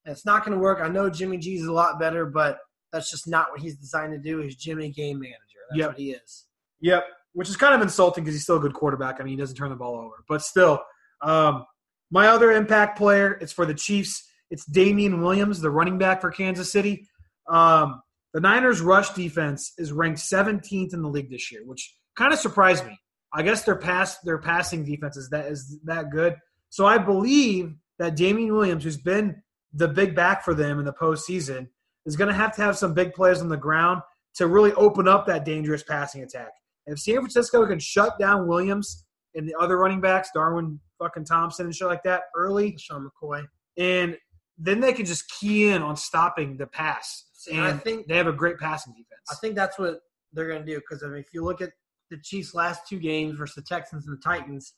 And 0.06 0.14
it's 0.14 0.26
not 0.26 0.46
going 0.46 0.54
to 0.58 0.62
work. 0.62 0.80
I 0.82 0.88
know 0.88 1.10
Jimmy 1.10 1.38
G's 1.38 1.62
is 1.62 1.68
a 1.68 1.72
lot 1.74 2.00
better, 2.00 2.26
but 2.26 2.60
that's 2.94 3.12
just 3.12 3.28
not 3.28 3.52
what 3.52 3.60
he's 3.60 3.76
designed 3.76 4.14
to 4.14 4.20
do. 4.20 4.40
He's 4.40 4.56
Jimmy 4.56 4.90
game 4.92 5.20
manager. 5.20 5.38
That's 5.70 5.80
Yep. 5.80 5.90
what 5.90 5.98
he 5.98 6.12
is. 6.12 6.46
Yep, 6.80 7.04
which 7.34 7.50
is 7.50 7.58
kind 7.58 7.76
of 7.76 7.82
insulting 7.82 8.24
because 8.24 8.36
he's 8.36 8.44
still 8.44 8.58
a 8.58 8.60
good 8.62 8.74
quarterback. 8.74 9.20
I 9.20 9.24
mean, 9.24 9.32
he 9.32 9.36
doesn't 9.36 9.56
turn 9.58 9.70
the 9.70 9.76
ball 9.76 9.96
over, 10.00 10.24
but 10.30 10.42
still. 10.42 10.82
Um, 11.22 11.66
my 12.12 12.28
other 12.28 12.52
impact 12.54 12.98
player, 12.98 13.34
it's 13.42 13.52
for 13.52 13.66
the 13.66 13.74
Chiefs. 13.74 14.24
It's 14.50 14.66
Damien 14.66 15.22
Williams, 15.22 15.60
the 15.60 15.70
running 15.70 15.98
back 15.98 16.22
for 16.22 16.32
Kansas 16.32 16.72
City. 16.72 17.06
Um, 17.50 18.02
the 18.34 18.40
Niners' 18.40 18.80
rush 18.82 19.10
defense 19.10 19.74
is 19.78 19.92
ranked 19.92 20.20
17th 20.20 20.94
in 20.94 21.02
the 21.02 21.10
league 21.10 21.30
this 21.30 21.52
year, 21.52 21.62
which 21.66 21.94
kind 22.16 22.32
of 22.32 22.40
surprised 22.40 22.86
me. 22.86 22.98
I 23.34 23.44
guess 23.44 23.64
their 23.64 23.76
pass 23.76 24.18
their 24.20 24.38
passing 24.38 24.86
defense 24.86 25.18
is 25.18 25.30
that 25.30 25.48
is 25.48 25.80
that 25.86 26.10
good. 26.10 26.36
So 26.70 26.86
I 26.86 26.98
believe 26.98 27.76
that 28.00 28.16
Damien 28.16 28.54
Williams, 28.54 28.84
who's 28.84 28.98
been 28.98 29.42
the 29.74 29.88
big 29.88 30.16
back 30.16 30.44
for 30.44 30.54
them 30.54 30.80
in 30.80 30.86
the 30.86 30.94
postseason, 30.94 31.68
is 32.06 32.16
going 32.16 32.30
to 32.30 32.34
have 32.34 32.56
to 32.56 32.62
have 32.62 32.78
some 32.78 32.94
big 32.94 33.14
plays 33.14 33.42
on 33.42 33.50
the 33.50 33.58
ground 33.58 34.02
to 34.36 34.48
really 34.48 34.74
open 34.74 35.08
up 35.08 35.26
that 35.28 35.46
dangerous 35.46 35.84
passing 35.84 36.24
attack. 36.24 36.52
And 36.86 36.94
if 36.94 37.00
San 37.00 37.16
Francisco 37.16 37.66
can 37.66 37.80
shut 37.80 38.18
down 38.20 38.48
Williams 38.48 39.06
and 39.36 39.48
the 39.48 39.56
other 39.60 39.78
running 39.78 40.00
backs, 40.00 40.30
Darwin 40.34 40.80
fucking 41.00 41.26
Thompson 41.26 41.66
and 41.66 41.76
shit 41.76 41.88
like 41.88 42.04
that 42.04 42.24
early, 42.36 42.76
Sean 42.78 43.08
McCoy. 43.08 43.46
and 43.78 44.18
then 44.58 44.80
they 44.80 44.92
can 44.92 45.06
just 45.06 45.30
key 45.40 45.70
in 45.70 45.84
on 45.84 45.96
stopping 45.96 46.58
the 46.58 46.66
pass. 46.66 47.26
And 47.50 47.60
And 47.60 47.68
I 47.68 47.78
think 47.78 48.08
they 48.08 48.18
have 48.18 48.28
a 48.28 48.34
great 48.34 48.58
passing 48.58 48.94
defense. 48.94 49.22
I 49.32 49.36
think 49.36 49.56
that's 49.56 49.78
what 49.78 50.00
they're 50.34 50.48
going 50.48 50.66
to 50.66 50.66
do 50.66 50.80
because 50.80 51.04
I 51.04 51.08
mean, 51.08 51.20
if 51.20 51.28
you 51.34 51.44
look 51.44 51.62
at 51.62 51.72
the 52.10 52.18
Chiefs' 52.24 52.56
last 52.56 52.82
two 52.88 53.00
games 53.00 53.38
versus 53.38 53.56
the 53.56 53.62
Texans 53.62 54.08
and 54.08 54.18
the 54.18 54.22
Titans, 54.22 54.74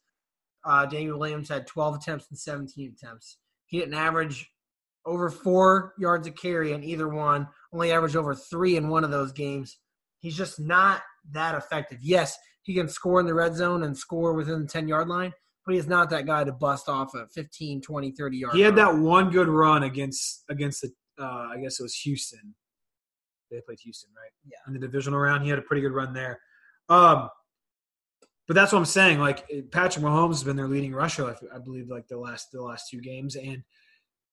uh, 0.65 0.85
Daniel 0.85 1.19
Williams 1.19 1.49
had 1.49 1.67
12 1.67 1.95
attempts 1.95 2.27
and 2.29 2.37
17 2.37 2.95
attempts. 2.97 3.37
He 3.65 3.79
didn't 3.79 3.93
average 3.93 4.49
over 5.05 5.29
four 5.29 5.93
yards 5.97 6.27
a 6.27 6.31
carry 6.31 6.73
in 6.73 6.83
either 6.83 7.07
one. 7.07 7.47
Only 7.73 7.91
averaged 7.91 8.15
over 8.15 8.35
three 8.35 8.75
in 8.75 8.89
one 8.89 9.03
of 9.03 9.11
those 9.11 9.31
games. 9.31 9.77
He's 10.19 10.35
just 10.35 10.59
not 10.59 11.01
that 11.31 11.55
effective. 11.55 11.99
Yes, 12.01 12.37
he 12.63 12.73
can 12.73 12.89
score 12.89 13.19
in 13.19 13.25
the 13.25 13.33
red 13.33 13.55
zone 13.55 13.83
and 13.83 13.97
score 13.97 14.33
within 14.33 14.61
the 14.61 14.67
10 14.67 14.87
yard 14.87 15.07
line, 15.07 15.33
but 15.65 15.75
he's 15.75 15.87
not 15.87 16.09
that 16.09 16.25
guy 16.25 16.43
to 16.43 16.51
bust 16.51 16.89
off 16.89 17.13
a 17.15 17.27
15, 17.27 17.81
20, 17.81 18.11
30 18.11 18.37
yard. 18.37 18.55
he 18.55 18.61
had 18.61 18.75
run. 18.75 18.97
that 18.97 19.01
one 19.01 19.29
good 19.29 19.47
run 19.47 19.83
against 19.83 20.43
against 20.49 20.81
the 20.81 20.91
uh, 21.23 21.49
I 21.51 21.57
guess 21.61 21.79
it 21.79 21.83
was 21.83 21.95
Houston. 21.95 22.55
They 23.51 23.61
played 23.61 23.79
Houston, 23.83 24.09
right? 24.15 24.31
Yeah. 24.45 24.57
In 24.67 24.73
the 24.73 24.79
divisional 24.79 25.19
round, 25.19 25.43
he 25.43 25.49
had 25.49 25.59
a 25.59 25.63
pretty 25.63 25.81
good 25.81 25.91
run 25.91 26.13
there. 26.13 26.39
Um, 26.89 27.29
but 28.47 28.55
that's 28.55 28.71
what 28.71 28.79
I'm 28.79 28.85
saying. 28.85 29.19
Like 29.19 29.45
Patrick 29.71 30.03
Mahomes 30.03 30.29
has 30.29 30.43
been 30.43 30.55
their 30.55 30.67
leading 30.67 30.93
rusher, 30.93 31.35
I- 31.53 31.59
believe, 31.59 31.89
like 31.89 32.07
the 32.07 32.17
last 32.17 32.51
the 32.51 32.61
last 32.61 32.89
two 32.89 32.99
games, 32.99 33.35
and 33.35 33.63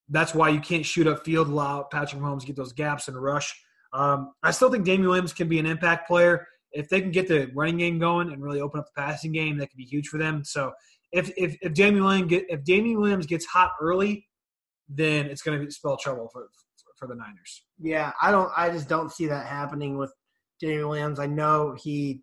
that's 0.09 0.35
why 0.35 0.49
you 0.49 0.61
can't 0.61 0.87
shoot 0.87 1.07
up 1.07 1.25
field, 1.25 1.49
allow 1.49 1.83
Patrick 1.83 2.23
Mahomes 2.23 2.47
get 2.47 2.57
those 2.57 2.73
gaps 2.73 3.09
and 3.09 3.23
rush. 3.23 3.55
Um, 3.93 4.33
I 4.43 4.53
still 4.53 4.71
think 4.71 4.85
Damien 4.85 5.09
Williams 5.09 5.33
can 5.33 5.49
be 5.49 5.59
an 5.59 5.67
impact 5.67 6.09
player 6.09 6.47
if 6.73 6.89
they 6.89 7.01
can 7.01 7.11
get 7.11 7.29
the 7.29 7.51
running 7.55 7.79
game 7.79 7.99
going 7.99 8.33
and 8.33 8.43
really 8.43 8.61
open 8.61 8.81
up 8.81 8.87
the 8.87 9.01
passing 9.01 9.33
game. 9.33 9.59
That 9.59 9.69
could 9.69 9.77
be 9.77 9.85
huge 9.85 10.09
for 10.09 10.19
them. 10.19 10.45
So 10.45 10.73
if 11.13 11.31
if 11.37 11.57
if 11.61 11.75
Damien 11.75 12.05
Williams 12.05 12.31
get 12.31 12.47
if 12.49 12.65
Damien 12.65 13.01
Williams 13.01 13.27
gets 13.27 13.45
hot 13.47 13.73
early, 13.81 14.27
then 14.89 15.27
it's 15.27 15.43
going 15.43 15.61
to 15.61 15.71
spell 15.71 15.97
trouble 15.97 16.29
for 16.33 16.49
for 16.97 17.07
the 17.07 17.15
Niners. 17.15 17.65
Yeah, 17.79 18.13
I 18.23 18.31
don't. 18.31 18.51
I 18.57 18.71
just 18.71 18.89
don't 18.89 19.13
see 19.13 19.27
that 19.27 19.47
happening 19.47 19.99
with 19.99 20.13
Damien 20.61 20.89
Williams. 20.89 21.19
I 21.19 21.27
know 21.27 21.77
he 21.79 22.23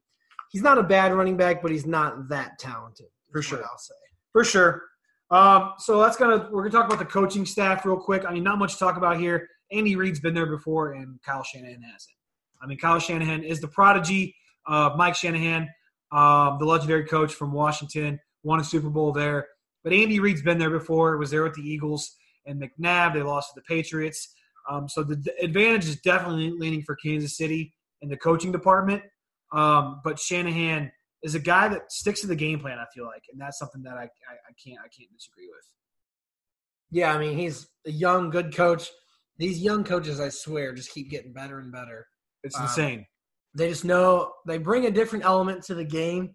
he's 0.54 0.62
not 0.62 0.78
a 0.78 0.84
bad 0.84 1.14
running 1.14 1.36
back, 1.36 1.62
but 1.62 1.72
he's 1.72 1.86
not 1.86 2.30
that 2.30 2.58
talented. 2.58 3.08
For 3.32 3.42
sure. 3.42 3.62
I'll 3.62 3.78
say. 3.78 3.96
For 4.32 4.46
sure. 4.46 4.82
Um, 5.30 5.74
so 5.80 6.00
that's 6.00 6.16
gonna 6.16 6.48
we're 6.52 6.62
gonna 6.62 6.72
talk 6.72 6.86
about 6.86 7.00
the 7.00 7.12
coaching 7.12 7.46
staff 7.46 7.86
real 7.86 7.98
quick. 7.98 8.24
I 8.26 8.34
mean, 8.34 8.44
not 8.44 8.60
much 8.60 8.74
to 8.74 8.80
talk 8.80 8.96
about 8.96 9.20
here. 9.20 9.50
Andy 9.72 9.96
Reid's 9.96 10.20
been 10.20 10.34
there 10.34 10.46
before, 10.46 10.94
and 10.94 11.20
Kyle 11.24 11.44
Shanahan 11.44 11.82
hasn't. 11.82 12.16
I 12.62 12.68
mean, 12.68 12.78
Kyle 12.78 13.00
Shanahan 13.00 13.44
is 13.44 13.60
the 13.60 13.68
prodigy 13.68 14.36
of 14.68 14.96
Mike 14.96 15.16
Shanahan, 15.16 15.68
um, 16.12 16.58
the 16.60 16.66
legendary 16.66 17.06
coach 17.06 17.34
from 17.34 17.52
Washington, 17.52 18.20
won 18.44 18.60
a 18.60 18.64
Super 18.64 18.90
Bowl 18.90 19.12
there. 19.12 19.48
But 19.84 19.92
Andy 19.92 20.20
Reid's 20.20 20.42
been 20.42 20.60
there 20.60 20.70
before. 20.70 21.18
Was 21.18 21.32
there 21.32 21.44
with 21.44 21.56
the 21.56 21.68
Eagles 21.68 22.16
and 22.46 22.62
McNabb. 22.62 23.14
They 23.14 23.24
lost 23.24 23.54
to 23.54 23.60
the 23.60 23.64
Patriots. 23.64 24.34
Um, 24.70 24.88
so 24.88 25.04
the 25.04 25.22
advantage 25.42 25.86
is 25.86 26.00
definitely 26.02 26.52
leaning 26.52 26.84
for 26.84 26.96
Kansas 26.96 27.38
City 27.38 27.74
in 28.02 28.10
the 28.10 28.18
coaching 28.18 28.52
department. 28.52 29.02
Um, 29.54 30.02
but 30.04 30.20
Shanahan 30.20 30.92
is 31.24 31.36
a 31.36 31.40
guy 31.40 31.68
that 31.70 31.92
sticks 31.92 32.22
to 32.22 32.28
the 32.28 32.36
game 32.36 32.60
plan. 32.60 32.80
I 32.80 32.86
feel 32.94 33.06
like, 33.06 33.24
and 33.32 33.40
that's 33.40 33.58
something 33.60 33.82
that 33.84 33.94
I, 33.94 34.04
I, 34.04 34.06
I 34.06 34.54
can't 34.64 34.80
I 34.80 34.90
can't 34.90 35.12
disagree 35.14 35.48
with. 35.48 35.66
Yeah, 36.92 37.14
I 37.14 37.18
mean 37.20 37.38
he's 37.38 37.68
a 37.88 37.92
young, 37.92 38.30
good 38.30 38.56
coach. 38.56 38.90
These 39.38 39.60
young 39.62 39.84
coaches, 39.84 40.20
I 40.20 40.30
swear, 40.30 40.74
just 40.74 40.92
keep 40.92 41.10
getting 41.10 41.34
better 41.34 41.60
and 41.60 41.72
better. 41.72 42.08
It's 42.44 42.56
Um, 42.58 42.64
insane. 42.64 43.06
They 43.56 43.70
just 43.70 43.86
know 43.86 44.34
they 44.48 44.58
bring 44.58 44.86
a 44.86 44.92
different 44.92 45.26
element 45.26 45.64
to 45.66 45.76
the 45.76 45.84
game 45.86 46.34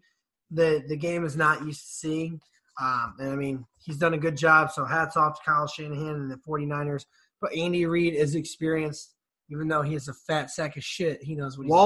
that 0.53 0.85
the 0.89 0.97
game 0.97 1.25
is 1.25 1.37
not 1.37 1.65
used 1.65 1.81
to 1.81 1.87
seeing. 1.93 2.41
Um, 2.81 3.15
and 3.19 3.31
I 3.33 3.37
mean, 3.37 3.65
he's 3.85 3.99
done 3.99 4.15
a 4.15 4.19
good 4.19 4.37
job. 4.37 4.71
So 4.71 4.85
hats 4.85 5.17
off 5.17 5.35
to 5.35 5.51
Kyle 5.51 5.67
Shanahan 5.67 6.15
and 6.15 6.31
the 6.31 6.39
49ers. 6.49 7.05
But 7.41 7.53
Andy 7.55 7.87
Reid 7.87 8.15
is 8.15 8.35
experienced, 8.37 9.15
even 9.51 9.67
though 9.69 9.83
he 9.83 9.95
is 9.95 10.09
a 10.09 10.15
fat 10.15 10.51
sack 10.51 10.77
of 10.77 10.85
shit. 10.85 11.23
He 11.23 11.35
knows 11.35 11.59
what 11.59 11.65
he's 11.65 11.71
doing. 11.71 11.81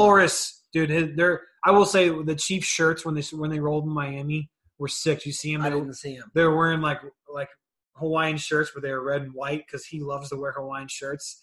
Dude. 0.72 0.90
his- 0.90 1.16
They're 1.16 1.40
I 1.64 1.70
will 1.70 1.87
say 1.87 2.08
the 2.08 2.35
Chiefs 2.35 2.66
shirts 2.66 3.04
when 3.04 3.14
they 3.14 3.22
when 3.32 3.50
they 3.50 3.61
rolled 3.61 3.85
in 3.85 3.90
Miami 3.90 4.50
were 4.78 4.88
sick. 4.88 5.24
You 5.26 5.32
see 5.32 5.52
them? 5.52 5.62
I 5.62 5.70
They, 5.70 5.76
didn't 5.76 5.94
see 5.94 6.14
him. 6.14 6.30
they 6.35 6.42
were 6.44 6.56
wearing 6.56 6.80
like 6.80 7.00
like 7.32 7.48
Hawaiian 7.96 8.37
shirts, 8.37 8.70
but 8.74 8.82
they 8.82 8.90
were 8.90 9.04
red 9.04 9.22
and 9.22 9.32
white 9.35 9.64
because 9.66 9.85
he 9.87 10.00
loves 10.00 10.30
to 10.30 10.37
wear 10.37 10.52
Hawaiian 10.52 10.88
shirts. 10.88 11.40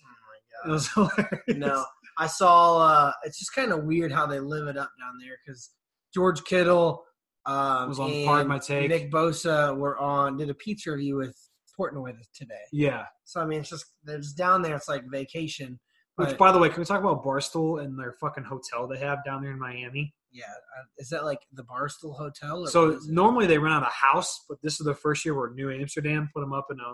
It 0.66 0.70
was 0.70 0.88
hilarious. 0.94 1.30
No, 1.56 1.86
I 2.18 2.28
saw. 2.28 2.80
Uh, 2.80 3.12
it's 3.24 3.40
just 3.40 3.54
kind 3.56 3.72
of 3.72 3.84
weird 3.86 4.12
how 4.12 4.26
they 4.26 4.40
live 4.42 4.68
it 4.68 4.76
up 4.78 4.92
down 5.00 5.14
there 5.22 5.38
because 5.46 5.70
George 6.14 6.44
Kittle 6.44 7.04
um, 7.46 7.88
Was 7.90 8.00
on 8.00 8.12
and 8.12 8.26
Pardon 8.26 8.48
My 8.50 8.60
Take. 8.60 8.90
Nick 8.90 9.10
Bosa 9.12 9.78
were 9.78 9.98
on 10.00 10.36
did 10.38 10.50
a 10.50 10.54
pizza 10.56 10.92
review 10.92 11.16
with 11.18 11.38
Portnoy 11.80 12.14
today. 12.36 12.56
Yeah. 12.74 13.06
So 13.24 13.40
I 13.40 13.46
mean, 13.46 13.62
it's 13.62 13.70
just 13.70 13.86
they're 14.04 14.20
down 14.36 14.62
there. 14.64 14.76
It's 14.76 14.90
like 14.90 15.04
vacation. 15.10 15.80
Which, 16.20 16.30
But, 16.30 16.38
by 16.38 16.52
the 16.52 16.60
way, 16.60 16.70
can 16.70 16.80
we 16.80 16.86
talk 16.86 17.00
about 17.00 17.24
Barstool 17.24 17.82
and 17.84 17.98
their 17.98 18.14
fucking 18.20 18.44
hotel 18.44 18.88
they 18.88 19.00
have 19.00 19.24
down 19.24 19.42
there 19.42 19.52
in 19.52 19.60
Miami? 19.60 20.14
yeah, 20.32 20.44
uh, 20.46 20.84
is 21.00 21.10
that 21.10 21.26
like 21.26 21.40
the 21.54 21.64
Barstool 21.64 22.16
Hotel? 22.16 22.64
Or 22.66 22.68
So 22.68 22.86
what 22.88 22.96
is 22.98 23.08
it? 23.08 23.14
normally 23.14 23.48
they 23.48 23.58
rent 23.58 23.74
out 23.74 23.82
a 23.84 23.86
house, 24.14 24.46
but 24.48 24.60
this 24.62 24.80
is 24.80 24.86
the 24.86 24.94
first 24.94 25.26
year 25.26 25.34
where 25.34 25.50
New 25.52 25.72
Amsterdam 25.72 26.30
put 26.34 26.42
them 26.42 26.54
up 26.54 26.68
in 26.70 26.78
a 26.80 26.94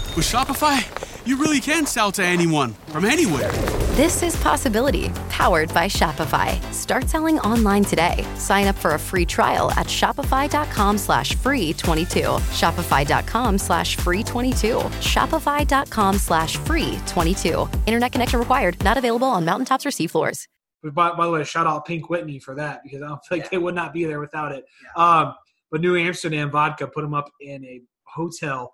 With 0.13 0.25
Shopify, 0.25 0.81
you 1.25 1.37
really 1.37 1.61
can 1.61 1.85
sell 1.85 2.11
to 2.13 2.23
anyone 2.23 2.73
from 2.87 3.05
anywhere. 3.05 3.49
This 3.95 4.23
is 4.23 4.35
Possibility, 4.35 5.07
powered 5.29 5.73
by 5.73 5.85
Shopify. 5.85 6.61
Start 6.73 7.07
selling 7.07 7.39
online 7.39 7.85
today. 7.85 8.25
Sign 8.35 8.67
up 8.67 8.75
for 8.75 8.95
a 8.95 8.99
free 8.99 9.25
trial 9.25 9.71
at 9.71 9.87
shopify.com 9.87 10.97
slash 10.97 11.33
free 11.35 11.71
22. 11.73 12.19
Shopify.com 12.19 13.57
slash 13.57 13.95
free 13.95 14.21
22. 14.21 14.79
Shopify.com 14.99 16.15
slash 16.17 16.57
free 16.57 16.99
22. 17.07 17.69
Internet 17.85 18.11
connection 18.11 18.39
required. 18.39 18.83
Not 18.83 18.97
available 18.97 19.29
on 19.29 19.45
mountaintops 19.45 19.85
or 19.85 19.91
seafloors. 19.91 20.43
But 20.83 20.93
by, 20.93 21.11
by 21.13 21.25
the 21.25 21.31
way, 21.31 21.43
shout 21.45 21.67
out 21.67 21.85
Pink 21.85 22.09
Whitney 22.09 22.39
for 22.39 22.53
that 22.55 22.81
because 22.83 23.01
I 23.01 23.07
don't 23.07 23.21
think 23.29 23.49
they 23.49 23.57
would 23.57 23.75
not 23.75 23.93
be 23.93 24.03
there 24.03 24.19
without 24.19 24.51
it. 24.51 24.65
Um, 24.97 25.35
but 25.71 25.79
New 25.79 25.95
Amsterdam 25.95 26.51
Vodka 26.51 26.87
put 26.87 27.01
them 27.01 27.13
up 27.13 27.29
in 27.39 27.63
a 27.63 27.81
hotel 28.03 28.73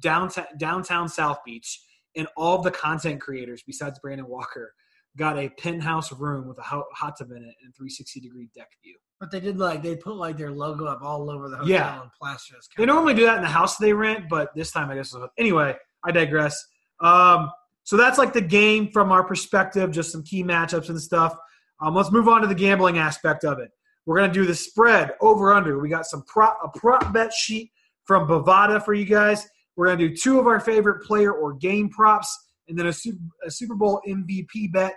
downtown 0.00 0.46
downtown 0.58 1.08
South 1.08 1.38
Beach, 1.44 1.80
and 2.16 2.26
all 2.36 2.62
the 2.62 2.70
content 2.70 3.20
creators 3.20 3.62
besides 3.66 3.98
Brandon 4.00 4.26
Walker 4.28 4.74
got 5.16 5.38
a 5.38 5.48
penthouse 5.50 6.10
room 6.12 6.48
with 6.48 6.58
a 6.58 6.62
hot, 6.62 6.84
hot 6.92 7.16
tub 7.16 7.30
in 7.30 7.36
it 7.36 7.54
and 7.62 7.72
360 7.76 8.20
degree 8.20 8.48
deck 8.54 8.68
view. 8.82 8.96
But 9.20 9.30
they 9.30 9.38
did 9.40 9.58
like 9.58 9.82
they 9.82 9.94
put 9.96 10.16
like 10.16 10.36
their 10.36 10.50
logo 10.50 10.86
up 10.86 11.00
all 11.02 11.30
over 11.30 11.48
the 11.48 11.56
hotel 11.58 11.70
Yeah. 11.70 12.02
and 12.02 12.10
plaster. 12.20 12.56
They 12.76 12.84
normally 12.84 13.14
do 13.14 13.24
that 13.26 13.36
in 13.36 13.42
the 13.42 13.48
house 13.48 13.76
they 13.76 13.92
rent, 13.92 14.24
but 14.28 14.50
this 14.56 14.72
time 14.72 14.90
I 14.90 14.96
guess. 14.96 15.14
Anyway, 15.38 15.76
I 16.04 16.10
digress. 16.10 16.62
Um, 17.00 17.50
so 17.84 17.96
that's 17.96 18.18
like 18.18 18.32
the 18.32 18.40
game 18.40 18.90
from 18.90 19.12
our 19.12 19.22
perspective, 19.22 19.90
just 19.92 20.10
some 20.10 20.22
key 20.24 20.42
matchups 20.42 20.88
and 20.88 21.00
stuff. 21.00 21.36
Um, 21.80 21.94
let's 21.94 22.10
move 22.10 22.28
on 22.28 22.40
to 22.40 22.46
the 22.48 22.54
gambling 22.54 22.98
aspect 22.98 23.44
of 23.44 23.58
it. 23.60 23.70
We're 24.06 24.18
gonna 24.18 24.32
do 24.32 24.46
the 24.46 24.54
spread 24.54 25.12
over 25.20 25.52
under. 25.54 25.78
We 25.78 25.88
got 25.88 26.06
some 26.06 26.22
prop 26.24 26.58
a 26.64 26.76
prop 26.78 27.12
bet 27.12 27.32
sheet 27.32 27.70
from 28.04 28.26
Bovada 28.28 28.84
for 28.84 28.94
you 28.94 29.04
guys. 29.06 29.46
We're 29.76 29.86
gonna 29.86 30.08
do 30.08 30.14
two 30.16 30.38
of 30.38 30.46
our 30.46 30.60
favorite 30.60 31.04
player 31.04 31.32
or 31.32 31.54
game 31.54 31.88
props, 31.90 32.36
and 32.68 32.78
then 32.78 32.86
a 32.86 32.92
Super, 32.92 33.18
a 33.46 33.50
Super 33.50 33.74
Bowl 33.74 34.00
MVP 34.06 34.72
bet. 34.72 34.96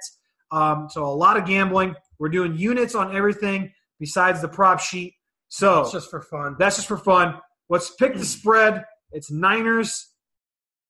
Um, 0.51 0.87
so 0.89 1.03
a 1.05 1.07
lot 1.13 1.35
of 1.37 1.45
gambling. 1.45 1.95
We're 2.19 2.29
doing 2.29 2.55
units 2.55 2.95
on 2.95 3.15
everything 3.15 3.71
besides 3.99 4.41
the 4.41 4.47
prop 4.47 4.79
sheet. 4.79 5.13
So 5.49 5.81
It's 5.81 5.91
just 5.91 6.09
for 6.09 6.21
fun. 6.21 6.55
that's 6.59 6.75
just 6.77 6.87
for 6.87 6.97
fun. 6.97 7.39
Let's 7.69 7.93
pick 7.95 8.13
the 8.15 8.25
spread. 8.25 8.83
It's 9.11 9.29
Niners 9.31 10.13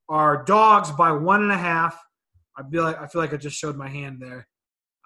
are 0.10 0.44
dogs 0.44 0.92
by 0.92 1.12
one 1.12 1.42
and 1.44 1.52
a 1.52 1.58
half. 1.58 2.00
I 2.58 2.64
feel 2.70 2.84
like 2.84 3.00
I 3.00 3.08
feel 3.08 3.22
like 3.22 3.34
I 3.34 3.38
just 3.38 3.58
showed 3.58 3.76
my 3.78 3.88
hand 3.90 4.18
there. 4.20 4.48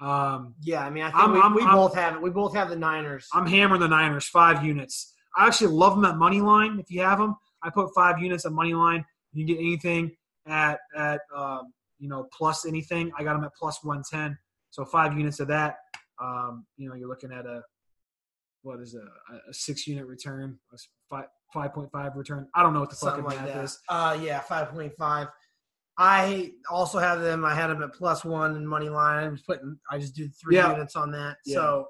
Um, 0.01 0.55
yeah, 0.61 0.83
I 0.85 0.89
mean, 0.89 1.03
I 1.03 1.11
think 1.11 1.21
I'm- 1.21 1.31
we, 1.33 1.39
I'm- 1.41 1.53
we 1.53 1.61
I'm- 1.63 1.75
both 1.75 1.93
have 1.95 2.15
it. 2.15 2.21
We 2.21 2.29
both 2.31 2.55
have 2.55 2.69
the 2.69 2.75
Niners. 2.75 3.27
I'm 3.33 3.45
hammering 3.45 3.81
the 3.81 3.87
Niners 3.87 4.27
five 4.27 4.65
units. 4.65 5.13
I 5.37 5.47
actually 5.47 5.73
love 5.73 5.95
them 5.95 6.05
at 6.05 6.17
money 6.17 6.41
line. 6.41 6.79
If 6.79 6.89
you 6.89 7.01
have 7.01 7.19
them, 7.19 7.35
I 7.63 7.69
put 7.69 7.93
five 7.93 8.19
units 8.19 8.45
at 8.45 8.52
money 8.52 8.74
line. 8.74 9.06
You 9.34 9.45
can 9.45 9.56
get 9.56 9.62
anything 9.62 10.12
at 10.47 10.80
at 10.97 11.21
um, 11.36 11.74
you 12.00 12.10
know 12.10 12.28
plus 12.36 12.65
anything. 12.65 13.12
I 13.17 13.24
got 13.24 13.34
them 13.34 13.43
at 13.43 13.54
plus 13.56 13.84
one 13.84 14.04
ten. 14.10 14.38
So 14.71 14.86
five 14.86 15.17
units 15.17 15.39
of 15.39 15.47
that. 15.50 15.78
Um, 16.21 16.65
you 16.78 16.88
know, 16.89 16.95
you're 16.95 17.08
looking 17.10 17.32
at 17.32 17.45
a 17.45 17.63
what 18.63 18.80
is 18.80 18.93
a, 18.95 19.00
a 19.50 19.54
six 19.54 19.88
unit 19.88 20.06
return, 20.06 20.58
a 20.74 20.78
five 21.10 21.26
five 21.54 21.74
point 21.74 21.91
five 21.91 22.15
return. 22.15 22.47
I 22.56 22.63
don't 22.63 22.74
know 22.74 22.80
what 22.82 22.89
the 22.89 22.95
fucking 22.95 23.24
like 23.24 23.38
math 23.38 23.54
that. 23.54 23.63
is. 23.63 23.80
Uh, 23.89 24.17
yeah, 24.21 24.39
five 24.39 24.69
point 24.69 24.93
five. 24.97 25.28
I 25.97 26.52
also 26.69 27.00
have 27.00 27.21
them. 27.21 27.43
I 27.43 27.54
had 27.54 27.67
them 27.67 27.84
at 27.84 27.93
plus 27.93 28.24
one 28.24 28.56
in 28.56 28.65
money 28.65 28.89
line. 28.89 29.24
I 29.24 29.28
was 29.30 29.41
putting. 29.41 29.78
I 29.89 30.00
just 30.00 30.15
did 30.15 30.32
three 30.36 30.56
Yeah. 30.56 30.71
units 30.71 30.95
on 30.95 31.12
that. 31.12 31.38
Yeah. 31.45 31.56
So 31.56 31.88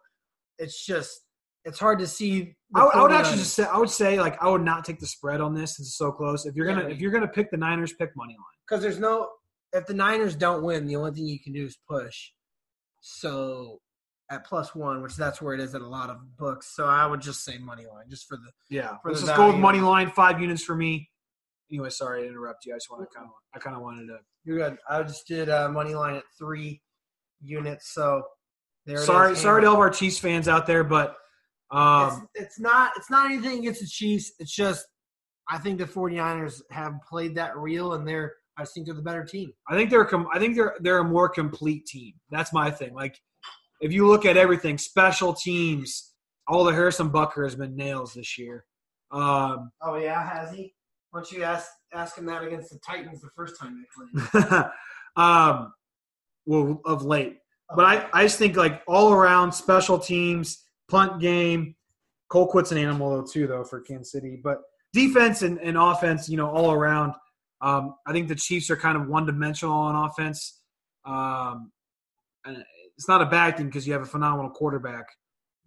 it's 0.58 0.86
just 0.86 1.22
it's 1.66 1.80
hard 1.80 2.00
to 2.00 2.08
see. 2.08 2.56
I 2.76 2.84
would, 2.84 2.94
I 2.94 3.02
would 3.02 3.12
actually 3.12 3.38
just 3.38 3.54
say 3.54 3.64
I 3.64 3.78
would 3.78 3.90
say 3.90 4.20
like 4.20 4.42
I 4.42 4.50
would 4.50 4.64
not 4.64 4.86
take 4.86 5.00
the 5.00 5.08
spread 5.08 5.42
on 5.42 5.54
this 5.54 5.80
it's 5.80 5.96
so 5.98 6.12
close. 6.12 6.46
If 6.46 6.56
you're 6.56 6.68
gonna 6.68 6.88
if 6.88 7.00
you're 7.00 7.12
gonna 7.12 7.28
pick 7.28 7.52
the 7.52 7.58
Niners, 7.58 7.94
pick 7.94 8.16
money 8.16 8.34
line. 8.34 8.58
because 8.68 8.82
there's 8.82 9.00
no 9.00 9.30
if 9.74 9.86
the 9.86 9.94
Niners 9.94 10.36
don't 10.36 10.64
win, 10.64 10.86
the 10.88 10.96
only 10.96 11.12
thing 11.12 11.26
you 11.28 11.40
can 11.40 11.54
do 11.54 11.66
is 11.66 11.78
push. 11.90 12.32
So 13.02 13.80
at 14.30 14.46
plus 14.46 14.74
one, 14.74 15.02
which 15.02 15.16
that's 15.16 15.42
where 15.42 15.54
it 15.54 15.60
is 15.60 15.76
at 15.76 15.82
a 15.82 15.88
lot 15.88 16.10
of 16.10 16.38
books. 16.38 16.74
So 16.76 16.86
I 16.86 17.06
would 17.06 17.22
just 17.22 17.44
say 17.44 17.58
money 17.58 17.86
line, 17.86 18.06
just 18.10 18.28
for 18.28 18.38
the 18.38 18.52
Yeah, 18.70 18.98
For 19.04 19.10
let's 19.10 19.22
the 19.22 19.28
just 19.28 19.38
go 19.38 19.48
with 19.48 19.58
money 19.58 19.82
line. 19.82 20.10
Five 20.10 20.42
units 20.42 20.64
for 20.64 20.76
me. 20.76 21.10
Anyway, 21.70 21.90
sorry 21.90 22.24
to 22.24 22.28
interrupt 22.28 22.66
you. 22.66 22.74
I 22.74 22.78
just 22.78 22.90
want 22.90 23.10
to 23.10 23.16
kind 23.16 23.28
of 23.28 23.34
I 23.54 23.60
kind 23.60 23.76
of 23.76 23.82
wanted 23.82 24.08
to. 24.08 24.18
you're 24.44 24.58
good. 24.58 24.78
I 24.90 25.04
just 25.04 25.28
did 25.28 25.50
uh, 25.50 25.70
money 25.70 25.94
line 25.96 26.16
at 26.16 26.24
three 26.38 26.82
units. 27.42 27.94
So 27.94 28.24
there. 28.86 28.98
it 28.98 29.06
Sorry, 29.06 29.36
sorry 29.36 29.62
to 29.62 29.68
all 29.68 29.74
of 29.74 29.80
our 29.80 29.90
Chiefs 29.90 30.18
fans 30.18 30.48
out 30.48 30.66
there, 30.68 30.84
but 30.84 31.16
um, 31.72 32.28
it's, 32.36 32.46
it's 32.46 32.60
not 32.60 32.92
it's 32.98 33.10
not 33.10 33.32
anything 33.32 33.60
against 33.60 33.82
the 33.82 33.88
Chiefs. 33.88 34.34
It's 34.40 34.54
just 34.54 34.86
I 35.50 35.58
think 35.58 35.80
the 35.80 35.86
49ers 35.86 36.62
have 36.72 36.94
played 37.08 37.36
that 37.36 37.58
real, 37.58 37.94
and 37.94 38.08
they're 38.08 38.34
I 38.58 38.66
think 38.66 38.86
they're 38.86 38.96
the 38.96 39.02
better 39.02 39.24
team. 39.24 39.52
I 39.70 39.76
think 39.76 39.90
they're 39.90 40.06
com- 40.06 40.28
I 40.34 40.40
think 40.40 40.56
they're 40.56 40.76
they're 40.80 41.00
a 41.00 41.04
more 41.04 41.30
complete 41.30 41.86
team. 41.86 42.14
That's 42.30 42.54
my 42.54 42.70
thing. 42.70 42.94
Like 42.94 43.18
if 43.82 43.92
you 43.92 44.08
look 44.08 44.26
at 44.26 44.38
everything, 44.38 44.78
special 44.78 45.34
teams, 45.34 46.14
all 46.48 46.64
the 46.64 46.74
Harrison 46.74 47.10
Butker 47.10 47.44
has 47.44 47.56
been 47.56 47.76
nails 47.76 48.14
this 48.14 48.38
year. 48.38 48.66
Um, 49.12 49.72
Oh 49.82 49.96
yeah, 49.96 50.24
has 50.28 50.54
he? 50.54 50.74
Why 51.12 51.22
don't 51.22 51.32
you 51.32 51.44
ask 51.44 51.68
ask 51.94 52.18
him 52.18 52.26
that 52.28 52.44
against 52.44 52.72
the 52.72 52.80
Titans 52.86 53.22
the 53.22 53.30
first 53.36 53.60
time 53.60 53.84
they 53.84 54.30
played? 54.32 54.66
um, 55.16 55.74
well, 56.46 56.82
of 56.86 57.04
late. 57.04 57.38
But 57.76 57.86
I, 57.86 58.10
I 58.14 58.24
just 58.24 58.38
think 58.38 58.58
like 58.58 58.82
all 58.88 59.14
around 59.14 59.52
special 59.54 59.98
teams, 59.98 60.66
punt 60.92 61.22
game. 61.22 61.76
Colquitt's 62.30 62.72
an 62.72 62.78
animal 62.78 63.10
though 63.10 63.26
too 63.26 63.48
though 63.48 63.64
for 63.64 63.82
Kansas 63.82 64.12
City, 64.12 64.40
but 64.42 64.60
defense 64.94 65.42
and, 65.42 65.58
and 65.60 65.78
offense, 65.78 66.30
you 66.30 66.38
know, 66.38 66.50
all 66.50 66.72
around. 66.72 67.14
Um, 67.62 67.96
I 68.06 68.12
think 68.12 68.28
the 68.28 68.36
Chiefs 68.36 68.70
are 68.70 68.76
kind 68.76 68.98
of 68.98 69.08
one 69.08 69.26
dimensional 69.26 69.74
on 69.74 69.96
offense. 69.96 70.60
Um, 71.06 71.72
and 72.46 72.64
it's 72.98 73.08
not 73.08 73.22
a 73.22 73.26
bad 73.26 73.58
thing 73.58 73.68
because 73.68 73.88
you 73.88 73.94
have 73.94 74.02
a 74.02 74.06
phenomenal 74.08 74.52
quarterback, 74.52 75.06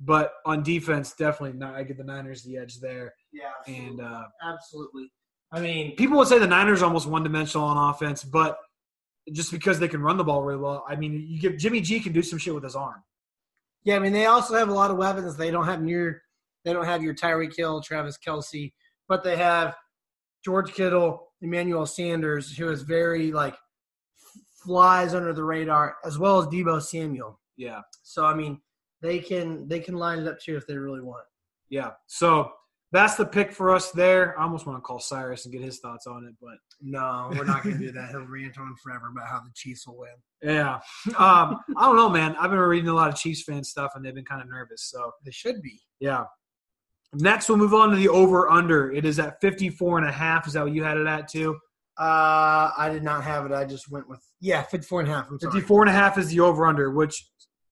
but 0.01 0.33
on 0.45 0.63
defense, 0.63 1.13
definitely 1.13 1.59
not. 1.59 1.75
I 1.75 1.83
give 1.85 1.97
the 1.97 2.05
Niners 2.05 2.43
the 2.43 2.59
edge 2.59 2.81
there. 2.81 3.15
Yeah, 3.33 3.51
And 3.67 4.01
uh, 4.01 4.25
absolutely. 4.43 5.11
I 5.53 5.61
mean, 5.61 5.95
people 5.97 6.19
would 6.19 6.29
say 6.29 6.39
the 6.39 6.47
Niners 6.47 6.83
are 6.83 6.87
almost 6.87 7.07
one 7.07 7.23
dimensional 7.23 7.67
on 7.67 7.91
offense, 7.91 8.25
but 8.25 8.59
just 9.33 9.53
because 9.53 9.79
they 9.79 9.89
can 9.89 10.03
run 10.03 10.17
the 10.17 10.25
ball 10.25 10.43
really 10.43 10.61
well, 10.61 10.85
I 10.89 10.97
mean, 10.97 11.27
you 11.29 11.41
give 11.41 11.57
Jimmy 11.57 11.81
G 11.81 12.01
can 12.01 12.13
do 12.13 12.23
some 12.23 12.39
shit 12.39 12.55
with 12.55 12.65
his 12.65 12.77
arm. 12.77 13.03
Yeah, 13.85 13.97
I 13.97 13.99
mean 13.99 14.13
they 14.13 14.27
also 14.27 14.55
have 14.55 14.69
a 14.69 14.75
lot 14.75 14.91
of 14.91 14.97
weapons. 14.97 15.37
They 15.37 15.51
don't 15.51 15.67
have 15.67 15.83
near 15.83 16.23
they 16.65 16.73
don't 16.73 16.87
have 16.87 17.03
your 17.03 17.15
Tyreek 17.15 17.55
Hill, 17.57 17.83
Travis 17.83 18.19
Kelce, 18.19 18.73
but 19.09 19.23
they 19.23 19.37
have 19.37 19.77
George 20.45 20.73
Kittle, 20.73 21.33
Emmanuel 21.43 21.85
Sanders, 21.87 22.57
who 22.57 22.71
is 22.71 22.83
very 22.83 23.33
like 23.33 23.55
flies 24.65 25.15
under 25.15 25.33
the 25.35 25.45
radar, 25.45 25.97
as 26.05 26.19
well 26.19 26.39
as 26.39 26.47
Deebo 26.47 26.81
Samuel. 26.83 27.39
Yeah, 27.57 27.83
So 28.03 28.25
I 28.25 28.35
mean 28.35 28.61
they 29.03 29.19
can 29.19 29.69
they 29.69 29.81
can 29.81 29.95
line 29.97 30.19
it 30.21 30.27
up 30.29 30.41
too 30.41 30.57
if 30.57 30.67
they 30.67 30.77
really 30.77 31.03
want. 31.03 31.25
yeah. 31.69 31.91
So 32.07 32.51
that's 32.95 33.17
the 33.17 33.27
pick 33.27 33.53
for 33.53 33.75
us 33.75 33.91
there. 33.91 34.39
I 34.39 34.45
almost 34.45 34.67
want 34.67 34.79
to 34.79 34.83
call 34.83 34.99
Cyrus 35.01 35.45
and 35.45 35.53
get 35.53 35.63
his 35.63 35.81
thoughts 35.81 36.07
on 36.07 36.25
it, 36.25 36.35
but 36.41 36.57
No, 36.81 37.29
we're 37.33 37.45
not 37.45 37.63
going 37.63 37.77
to 37.79 37.87
do 37.87 37.93
that. 37.93 38.11
He'll 38.11 38.21
rant 38.27 38.59
on 38.59 38.75
forever 38.83 39.09
about 39.09 39.27
how 39.29 39.41
the 39.41 39.51
Chiefs 39.55 39.87
will 39.87 39.99
win. 39.99 40.15
yeah, 40.43 40.77
um, 41.19 41.59
I 41.77 41.87
don't 41.87 41.97
know, 41.97 42.09
man. 42.09 42.37
I've 42.39 42.51
been 42.51 42.59
reading 42.61 42.89
a 42.89 42.95
lot 42.95 43.09
of 43.09 43.17
Chiefs 43.17 43.43
fan 43.43 43.65
stuff, 43.65 43.93
and 43.95 44.05
they've 44.05 44.15
been 44.15 44.25
kind 44.25 44.41
of 44.41 44.49
nervous. 44.49 44.89
So 44.91 45.13
They 45.25 45.31
should 45.31 45.61
be. 45.63 45.81
yeah. 46.01 46.25
Next, 47.17 47.49
we'll 47.49 47.59
move 47.59 47.75
on 47.75 47.91
to 47.91 47.97
the 47.97 48.09
over 48.09 48.51
under. 48.51 48.91
It 48.91 49.05
is 49.05 49.21
at 49.21 49.41
54 49.41 49.99
and 49.99 50.09
a 50.09 50.11
half. 50.13 50.49
Is 50.49 50.55
that 50.55 50.65
what 50.65 50.73
you 50.75 50.83
had 50.83 50.97
it 50.97 51.07
at 51.07 51.29
too? 51.29 51.57
Uh, 51.97 52.71
I 52.77 52.89
did 52.93 53.05
not 53.05 53.23
have 53.23 53.47
it. 53.47 53.53
I 53.53 53.65
just 53.65 53.89
went 53.89 54.09
with 54.09 54.21
yeah, 54.41 54.63
54 54.63 55.01
and 55.03 55.09
a 55.09 55.15
half. 55.15 55.31
I'm 55.31 55.39
sorry. 55.39 55.53
54 55.53 55.83
and 55.83 55.91
a 55.91 55.93
half 55.93 56.19
is 56.19 56.29
the 56.31 56.41
over 56.41 56.67
under, 56.67 56.91
which 56.91 57.15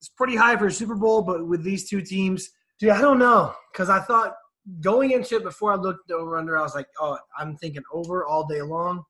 is 0.00 0.10
pretty 0.16 0.36
high 0.36 0.56
for 0.56 0.66
a 0.66 0.72
Super 0.72 0.94
Bowl, 0.94 1.22
but 1.22 1.48
with 1.48 1.64
these 1.64 1.88
two 1.90 2.00
teams, 2.02 2.48
Dude, 2.78 2.90
I 2.90 3.00
don't 3.00 3.18
know 3.20 3.52
because 3.72 3.88
I 3.90 4.00
thought 4.00 4.34
going 4.80 5.10
into 5.10 5.36
it 5.36 5.42
before 5.42 5.72
I 5.72 5.76
looked 5.76 6.10
over 6.10 6.36
under, 6.36 6.58
I 6.58 6.62
was 6.62 6.74
like, 6.74 6.88
oh, 7.00 7.18
I'm 7.38 7.56
thinking 7.56 7.82
over 7.92 8.26
all 8.26 8.46
day 8.46 8.62
long. 8.62 9.04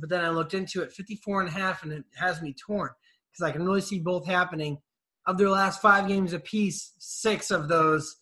But 0.00 0.08
then 0.08 0.24
I 0.24 0.30
looked 0.30 0.54
into 0.54 0.82
it, 0.82 0.92
54 0.92 1.42
and 1.42 1.48
a 1.48 1.52
half, 1.52 1.82
and 1.84 1.92
it 1.92 2.04
has 2.16 2.42
me 2.42 2.54
torn 2.54 2.90
because 3.30 3.48
I 3.48 3.52
can 3.52 3.64
really 3.64 3.80
see 3.80 4.00
both 4.00 4.26
happening. 4.26 4.78
Of 5.26 5.38
their 5.38 5.48
last 5.48 5.80
five 5.80 6.08
games 6.08 6.32
apiece, 6.32 6.92
six 6.98 7.50
of 7.50 7.68
those 7.68 8.16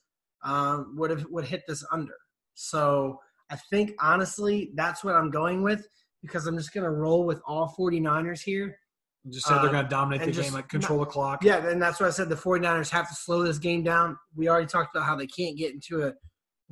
um, 0.45 0.95
would 0.97 1.11
have 1.11 1.27
would 1.31 1.45
hit 1.45 1.63
this 1.67 1.85
under. 1.91 2.15
So 2.55 3.19
I 3.51 3.57
think 3.71 3.93
honestly, 4.01 4.71
that's 4.75 5.03
what 5.03 5.15
I'm 5.15 5.31
going 5.31 5.63
with 5.63 5.87
because 6.23 6.47
I'm 6.47 6.57
just 6.57 6.73
going 6.73 6.85
to 6.85 6.91
roll 6.91 7.25
with 7.25 7.41
all 7.47 7.75
49ers 7.77 8.41
here. 8.41 8.79
you 9.25 9.33
just 9.33 9.47
said 9.47 9.57
they're 9.63 9.73
going 9.73 9.85
to 9.85 9.91
dominate 9.91 10.21
the 10.21 10.27
and 10.27 10.35
game, 10.35 10.53
like 10.53 10.69
control 10.69 11.01
the 11.01 11.07
clock. 11.07 11.43
Yeah, 11.43 11.67
and 11.67 11.83
that's 11.83 12.01
why 12.01 12.07
I 12.07 12.11
said 12.11 12.29
the 12.29 12.37
49ers 12.37 12.91
have 12.91 13.09
to 13.09 13.15
slow 13.15 13.43
this 13.43 13.59
game 13.59 13.83
down. 13.83 14.17
We 14.37 14.49
already 14.49 14.67
talked 14.67 14.95
about 14.95 15.07
how 15.07 15.17
they 15.17 15.27
can't 15.27 15.57
get 15.57 15.73
into 15.75 16.03
a 16.07 16.13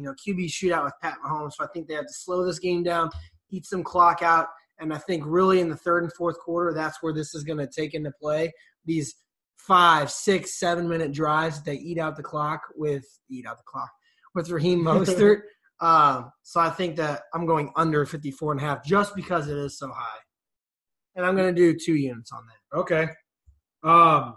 you 0.00 0.06
know 0.06 0.14
QB 0.14 0.46
shootout 0.46 0.84
with 0.84 0.94
Pat 1.02 1.18
Mahomes, 1.24 1.52
so 1.52 1.64
I 1.64 1.68
think 1.74 1.86
they 1.86 1.94
have 1.94 2.06
to 2.06 2.12
slow 2.12 2.44
this 2.44 2.58
game 2.58 2.82
down, 2.82 3.10
eat 3.50 3.66
some 3.66 3.82
clock 3.82 4.22
out, 4.22 4.46
and 4.78 4.94
I 4.94 4.98
think 4.98 5.24
really 5.26 5.60
in 5.60 5.68
the 5.68 5.76
third 5.76 6.02
and 6.02 6.12
fourth 6.14 6.38
quarter, 6.38 6.72
that's 6.72 7.02
where 7.02 7.12
this 7.12 7.34
is 7.34 7.44
going 7.44 7.58
to 7.58 7.68
take 7.68 7.92
into 7.94 8.10
play. 8.20 8.50
These 8.86 9.14
five, 9.58 10.10
six, 10.10 10.58
seven 10.58 10.88
minute 10.88 11.12
drives, 11.12 11.62
they 11.62 11.74
eat 11.74 11.98
out 11.98 12.16
the 12.16 12.22
clock 12.22 12.62
with 12.74 13.04
eat 13.30 13.46
out 13.46 13.58
the 13.58 13.64
clock 13.66 13.90
with 14.34 14.48
Raheem 14.50 14.80
Mostert. 14.84 15.42
um, 15.80 16.32
so 16.42 16.60
I 16.60 16.70
think 16.70 16.96
that 16.96 17.22
I'm 17.34 17.44
going 17.44 17.70
under 17.76 18.06
54 18.06 18.52
and 18.52 18.60
a 18.60 18.64
half 18.64 18.84
just 18.84 19.14
because 19.14 19.48
it 19.48 19.58
is 19.58 19.78
so 19.78 19.88
high. 19.88 20.18
And 21.14 21.26
I'm 21.26 21.36
going 21.36 21.54
to 21.54 21.60
do 21.60 21.78
two 21.78 21.96
units 21.96 22.32
on 22.32 22.42
that. 22.46 22.78
Okay. 22.78 23.08
Um, 23.82 24.36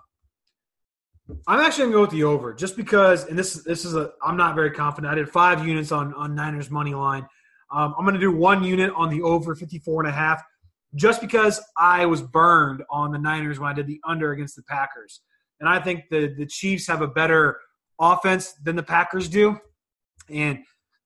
I'm 1.47 1.59
actually 1.59 1.85
gonna 1.85 1.95
go 1.95 2.01
with 2.01 2.11
the 2.11 2.23
over, 2.23 2.53
just 2.53 2.75
because. 2.75 3.25
And 3.25 3.39
this 3.39 3.53
this 3.63 3.85
is 3.85 3.95
a. 3.95 4.11
I'm 4.23 4.35
not 4.35 4.55
very 4.55 4.71
confident. 4.71 5.11
I 5.11 5.15
did 5.15 5.29
five 5.29 5.65
units 5.65 5.91
on 5.91 6.13
on 6.15 6.35
Niners 6.35 6.69
money 6.69 6.93
line. 6.93 7.25
Um, 7.71 7.95
I'm 7.97 8.05
gonna 8.05 8.19
do 8.19 8.31
one 8.31 8.63
unit 8.63 8.91
on 8.95 9.09
the 9.09 9.21
over 9.21 9.55
54 9.55 10.03
and 10.03 10.09
a 10.09 10.13
half, 10.13 10.43
just 10.95 11.21
because 11.21 11.61
I 11.77 12.05
was 12.05 12.21
burned 12.21 12.83
on 12.89 13.11
the 13.11 13.19
Niners 13.19 13.59
when 13.59 13.69
I 13.69 13.73
did 13.73 13.87
the 13.87 14.01
under 14.05 14.31
against 14.33 14.55
the 14.55 14.63
Packers, 14.63 15.21
and 15.59 15.69
I 15.69 15.79
think 15.79 16.03
the 16.11 16.33
the 16.37 16.45
Chiefs 16.45 16.87
have 16.87 17.01
a 17.01 17.07
better 17.07 17.59
offense 17.99 18.53
than 18.63 18.75
the 18.75 18.83
Packers 18.83 19.29
do, 19.29 19.57
and 20.29 20.59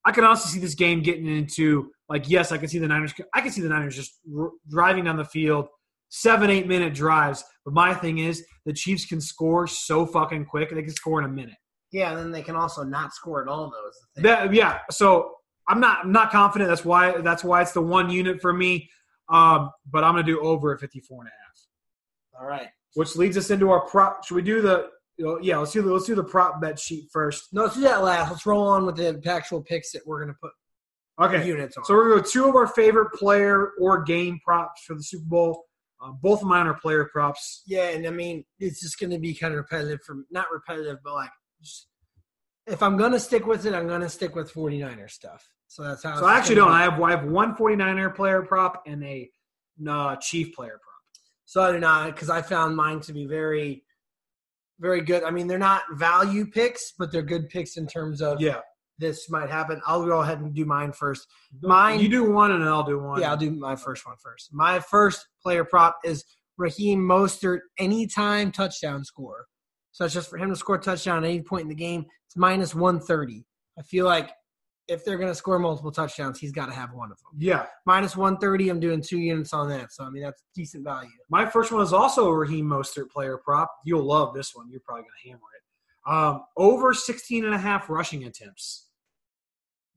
I 0.03 0.11
can 0.11 0.23
also 0.23 0.49
see 0.49 0.59
this 0.59 0.73
game 0.73 1.03
getting 1.03 1.27
into 1.27 1.91
like 2.09 2.27
yes, 2.27 2.51
I 2.51 2.57
can 2.57 2.69
see 2.69 2.79
the 2.79 2.87
Niners. 2.87 3.13
I 3.35 3.41
can 3.41 3.51
see 3.51 3.61
the 3.61 3.69
Niners 3.69 3.95
just 3.95 4.17
r- 4.35 4.51
driving 4.67 5.03
down 5.03 5.17
the 5.17 5.25
field, 5.25 5.67
seven 6.09 6.49
eight 6.49 6.67
minute 6.67 6.93
drives. 6.93 7.43
But 7.65 7.73
my 7.73 7.93
thing 7.93 8.19
is 8.19 8.45
the 8.65 8.73
Chiefs 8.73 9.05
can 9.05 9.19
score 9.21 9.67
so 9.67 10.05
fucking 10.05 10.45
quick. 10.45 10.69
They 10.69 10.81
can 10.81 10.91
score 10.93 11.19
in 11.19 11.25
a 11.25 11.29
minute. 11.33 11.55
Yeah, 11.91 12.09
and 12.11 12.17
then 12.19 12.31
they 12.31 12.41
can 12.41 12.55
also 12.55 12.83
not 12.83 13.13
score 13.13 13.41
at 13.41 13.47
all. 13.47 13.65
Those 13.71 13.93
the 14.15 14.21
thing. 14.21 14.23
That, 14.29 14.53
yeah. 14.53 14.79
So 14.91 15.31
I'm 15.67 15.79
not 15.79 15.99
I'm 16.05 16.11
not 16.11 16.31
confident. 16.31 16.69
That's 16.69 16.85
why 16.85 17.19
that's 17.21 17.43
why 17.43 17.61
it's 17.61 17.71
the 17.73 17.81
one 17.81 18.09
unit 18.09 18.41
for 18.41 18.53
me. 18.53 18.89
Um, 19.29 19.71
but 19.91 20.03
I'm 20.03 20.13
gonna 20.13 20.23
do 20.23 20.39
over 20.41 20.73
at 20.73 20.79
54 20.79 21.19
and 21.21 21.27
a 21.27 21.31
half, 21.31 22.41
All 22.41 22.47
right. 22.47 22.69
which 22.93 23.15
leads 23.17 23.37
us 23.37 23.49
into 23.49 23.69
our 23.71 23.81
prop. 23.81 24.25
Should 24.25 24.35
we 24.35 24.41
do 24.41 24.61
the? 24.61 24.89
Yeah, 25.41 25.57
let's 25.57 25.71
do 25.71 25.81
the 25.81 25.91
let's 25.91 26.05
do 26.05 26.15
the 26.15 26.23
prop 26.23 26.61
bet 26.61 26.79
sheet 26.79 27.09
first. 27.11 27.51
No, 27.51 27.63
let's 27.63 27.75
do 27.75 27.81
that 27.81 28.03
last. 28.03 28.29
Let's 28.31 28.45
roll 28.45 28.67
on 28.67 28.85
with 28.85 28.95
the 28.97 29.21
actual 29.25 29.61
picks 29.63 29.91
that 29.93 30.03
we're 30.05 30.19
gonna 30.21 30.37
put 30.41 30.51
Okay. 31.19 31.47
units 31.47 31.75
on. 31.77 31.83
So 31.85 31.95
we're 31.95 32.09
going 32.09 32.19
to 32.19 32.23
go 32.23 32.29
two 32.29 32.47
of 32.47 32.55
our 32.55 32.67
favorite 32.67 33.11
player 33.13 33.71
or 33.81 34.03
game 34.03 34.39
props 34.45 34.83
for 34.85 34.93
the 34.93 35.01
Super 35.01 35.25
Bowl. 35.25 35.63
Uh, 36.01 36.11
both 36.11 36.41
of 36.41 36.47
mine 36.47 36.67
are 36.67 36.75
player 36.75 37.05
props. 37.05 37.63
yeah, 37.65 37.89
and 37.89 38.05
I 38.05 38.11
mean 38.11 38.45
it's 38.59 38.81
just 38.81 38.99
gonna 38.99 39.19
be 39.19 39.33
kind 39.33 39.53
of 39.53 39.57
repetitive 39.57 40.01
for 40.05 40.25
not 40.31 40.45
repetitive, 40.51 40.97
but 41.03 41.13
like 41.13 41.31
just, 41.61 41.87
if 42.67 42.83
I'm 42.83 42.97
gonna 42.97 43.19
stick 43.19 43.45
with 43.47 43.65
it, 43.65 43.73
I'm 43.73 43.87
gonna 43.87 44.09
stick 44.09 44.35
with 44.35 44.53
49er 44.53 45.09
stuff. 45.09 45.47
So 45.67 45.83
that's 45.83 46.03
how. 46.03 46.19
So 46.19 46.25
I 46.25 46.37
actually 46.37 46.55
don't. 46.55 46.71
I 46.71 46.83
have 46.83 47.01
I 47.01 47.11
have 47.11 47.25
one 47.25 47.55
49er 47.55 48.15
player 48.15 48.41
prop 48.43 48.83
and 48.85 49.03
a 49.03 49.29
uh, 49.87 50.15
Chief 50.17 50.53
player 50.53 50.79
prop. 50.81 51.21
So 51.45 51.61
I 51.61 51.71
do 51.71 51.79
not 51.79 52.07
because 52.07 52.29
I 52.29 52.41
found 52.41 52.75
mine 52.75 52.99
to 53.01 53.13
be 53.13 53.25
very, 53.25 53.83
very 54.79 55.01
good. 55.01 55.23
I 55.23 55.31
mean, 55.31 55.47
they're 55.47 55.57
not 55.57 55.83
value 55.93 56.45
picks, 56.45 56.93
but 56.97 57.11
they're 57.11 57.21
good 57.21 57.49
picks 57.49 57.77
in 57.77 57.87
terms 57.87 58.21
of 58.21 58.41
Yeah. 58.41 58.59
This 58.99 59.29
might 59.29 59.49
happen. 59.49 59.81
I'll 59.85 60.05
go 60.05 60.21
ahead 60.21 60.39
and 60.39 60.53
do 60.53 60.65
mine 60.65 60.91
first. 60.91 61.27
Mine- 61.61 61.99
You 61.99 62.09
do 62.09 62.31
one 62.31 62.51
and 62.51 62.63
I'll 62.63 62.83
do 62.83 62.99
one. 62.99 63.21
Yeah, 63.21 63.31
I'll 63.31 63.37
do 63.37 63.51
my 63.51 63.75
first 63.75 64.05
one 64.05 64.15
first. 64.21 64.49
My 64.53 64.79
first 64.79 65.27
player 65.41 65.63
prop 65.63 65.97
is 66.03 66.23
Raheem 66.57 66.99
Mostert 66.99 67.59
anytime 67.77 68.51
touchdown 68.51 69.03
score. 69.03 69.45
So 69.91 70.05
it's 70.05 70.13
just 70.13 70.29
for 70.29 70.37
him 70.37 70.49
to 70.49 70.55
score 70.55 70.75
a 70.75 70.79
touchdown 70.79 71.23
at 71.23 71.29
any 71.29 71.41
point 71.41 71.63
in 71.63 71.69
the 71.69 71.75
game. 71.75 72.05
It's 72.27 72.35
minus 72.37 72.73
130. 72.75 73.45
I 73.79 73.81
feel 73.83 74.05
like 74.05 74.31
if 74.87 75.03
they're 75.03 75.17
going 75.17 75.29
to 75.29 75.35
score 75.35 75.59
multiple 75.59 75.91
touchdowns, 75.91 76.39
he's 76.39 76.51
got 76.51 76.67
to 76.67 76.71
have 76.73 76.93
one 76.93 77.11
of 77.11 77.17
them. 77.17 77.31
Yeah. 77.37 77.65
Minus 77.85 78.15
130, 78.15 78.69
I'm 78.69 78.79
doing 78.79 79.01
two 79.01 79.17
units 79.19 79.53
on 79.53 79.67
that. 79.69 79.91
So, 79.91 80.03
I 80.05 80.09
mean, 80.09 80.23
that's 80.23 80.43
decent 80.55 80.83
value. 80.83 81.09
My 81.29 81.45
first 81.45 81.71
one 81.71 81.81
is 81.81 81.93
also 81.93 82.27
a 82.29 82.33
Raheem 82.35 82.65
Mostert 82.65 83.09
player 83.09 83.37
prop. 83.37 83.69
You'll 83.85 84.03
love 84.05 84.33
this 84.33 84.55
one. 84.55 84.69
You're 84.71 84.81
probably 84.85 85.03
going 85.03 85.11
to 85.23 85.29
hammer 85.29 85.41
it. 85.55 85.63
Um, 86.37 86.43
over 86.55 86.93
16 86.93 87.43
and 87.43 87.53
a 87.53 87.57
half 87.57 87.89
rushing 87.89 88.23
attempts. 88.23 88.86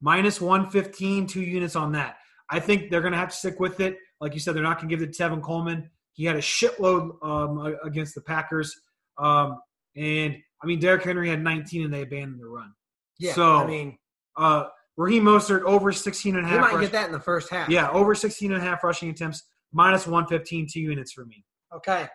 Minus 0.00 0.40
115, 0.40 1.26
two 1.26 1.42
units 1.42 1.76
on 1.76 1.92
that. 1.92 2.16
I 2.50 2.58
think 2.60 2.90
they're 2.90 3.00
going 3.02 3.12
to 3.12 3.18
have 3.18 3.30
to 3.30 3.36
stick 3.36 3.60
with 3.60 3.80
it. 3.80 3.98
Like 4.20 4.34
you 4.34 4.40
said, 4.40 4.54
they're 4.54 4.62
not 4.62 4.78
going 4.78 4.88
to 4.88 4.96
give 4.96 5.06
it 5.06 5.12
to 5.12 5.22
Tevin 5.22 5.42
Coleman. 5.42 5.88
He 6.14 6.24
had 6.24 6.36
a 6.36 6.40
shitload 6.40 7.12
um, 7.22 7.76
against 7.84 8.14
the 8.14 8.20
Packers. 8.22 8.74
Um, 9.18 9.58
and, 9.96 10.36
I 10.62 10.66
mean, 10.66 10.78
Derrick 10.80 11.02
Henry 11.04 11.28
had 11.28 11.42
19 11.42 11.84
and 11.84 11.92
they 11.92 12.02
abandoned 12.02 12.40
the 12.40 12.46
run. 12.48 12.72
Yeah. 13.18 13.34
So, 13.34 13.56
I 13.56 13.66
mean, 13.66 13.98
Uh, 14.36 14.64
Raheem 14.96 15.24
Mostert 15.24 15.62
over 15.62 15.92
16 15.92 16.36
and 16.36 16.44
a 16.44 16.48
half. 16.48 16.60
might 16.60 16.72
rush- 16.74 16.82
get 16.82 16.92
that 16.92 17.06
in 17.06 17.12
the 17.12 17.20
first 17.20 17.48
half. 17.50 17.68
Yeah, 17.68 17.90
over 17.90 18.14
16 18.14 18.52
and 18.52 18.60
a 18.60 18.64
half 18.64 18.82
rushing 18.84 19.08
attempts. 19.10 19.44
Minus 19.72 20.06
115, 20.06 20.66
two 20.70 20.80
units 20.80 21.12
for 21.12 21.24
me. 21.24 21.44
Okay. 21.74 22.06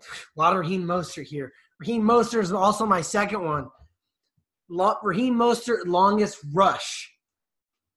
A 0.00 0.40
lot 0.40 0.52
of 0.52 0.58
Raheem 0.60 0.82
Mostert 0.84 1.26
here. 1.26 1.52
Raheem 1.80 2.02
Mostert 2.02 2.42
is 2.42 2.52
also 2.52 2.84
my 2.84 3.00
second 3.00 3.42
one. 3.44 3.68
Raheem 5.02 5.34
Mostert 5.34 5.86
longest 5.86 6.38
rush 6.52 7.10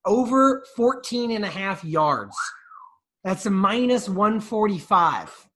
over 0.05 0.63
14 0.75 1.31
and 1.31 1.43
a 1.43 1.49
half 1.49 1.83
yards. 1.83 2.35
That's 3.23 3.45
a 3.45 3.49
minus 3.49 4.07
145. 4.07 5.49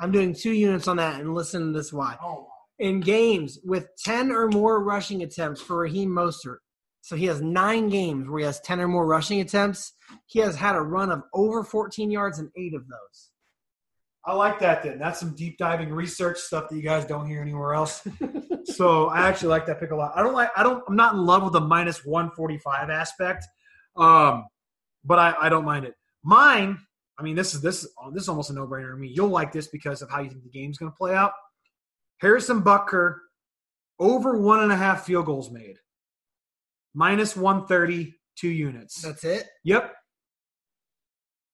I'm 0.00 0.12
doing 0.12 0.34
two 0.34 0.52
units 0.52 0.88
on 0.88 0.96
that, 0.96 1.20
and 1.20 1.34
listen 1.34 1.66
to 1.66 1.78
this 1.78 1.92
why. 1.92 2.16
Oh. 2.22 2.48
In 2.78 3.00
games 3.00 3.58
with 3.64 3.88
10 4.04 4.30
or 4.30 4.48
more 4.48 4.82
rushing 4.82 5.22
attempts 5.22 5.60
for 5.60 5.78
Raheem 5.78 6.10
Mostert, 6.10 6.58
so 7.00 7.16
he 7.16 7.26
has 7.26 7.40
nine 7.40 7.88
games 7.88 8.28
where 8.28 8.40
he 8.40 8.44
has 8.46 8.60
10 8.60 8.80
or 8.80 8.88
more 8.88 9.06
rushing 9.06 9.40
attempts. 9.40 9.92
He 10.26 10.40
has 10.40 10.56
had 10.56 10.74
a 10.74 10.80
run 10.80 11.10
of 11.10 11.22
over 11.32 11.62
14 11.62 12.10
yards 12.10 12.38
in 12.38 12.50
eight 12.56 12.74
of 12.74 12.88
those. 12.88 13.30
I 14.26 14.34
like 14.34 14.58
that 14.58 14.82
then. 14.82 14.98
That's 14.98 15.20
some 15.20 15.36
deep 15.36 15.56
diving 15.56 15.92
research 15.92 16.38
stuff 16.38 16.68
that 16.68 16.76
you 16.76 16.82
guys 16.82 17.04
don't 17.04 17.28
hear 17.28 17.40
anywhere 17.40 17.74
else. 17.74 18.06
so 18.64 19.06
I 19.06 19.28
actually 19.28 19.50
like 19.50 19.66
that 19.66 19.78
pick 19.78 19.92
a 19.92 19.96
lot. 19.96 20.12
I 20.16 20.22
don't 20.22 20.34
like 20.34 20.50
I 20.56 20.64
don't 20.64 20.82
I'm 20.88 20.96
not 20.96 21.14
in 21.14 21.24
love 21.24 21.44
with 21.44 21.52
the 21.52 21.60
minus 21.60 22.04
145 22.04 22.90
aspect. 22.90 23.46
Um 23.96 24.46
but 25.04 25.20
I, 25.20 25.34
I 25.42 25.48
don't 25.48 25.64
mind 25.64 25.84
it. 25.84 25.94
Mine, 26.24 26.76
I 27.16 27.22
mean 27.22 27.36
this 27.36 27.54
is 27.54 27.60
this 27.60 27.84
is 27.84 27.90
this 28.12 28.24
is 28.24 28.28
almost 28.28 28.50
a 28.50 28.52
no-brainer 28.52 28.90
to 28.90 28.96
me. 28.96 29.12
You'll 29.14 29.28
like 29.28 29.52
this 29.52 29.68
because 29.68 30.02
of 30.02 30.10
how 30.10 30.20
you 30.20 30.28
think 30.28 30.42
the 30.42 30.50
game's 30.50 30.76
gonna 30.76 30.90
play 30.90 31.14
out. 31.14 31.32
Harrison 32.20 32.62
Butker 32.62 33.18
over 34.00 34.36
one 34.38 34.60
and 34.60 34.72
a 34.72 34.76
half 34.76 35.06
field 35.06 35.26
goals 35.26 35.52
made. 35.52 35.76
Minus 36.94 37.36
130, 37.36 38.14
two 38.36 38.48
units. 38.48 39.02
That's 39.02 39.22
it. 39.22 39.46
Yep. 39.64 39.94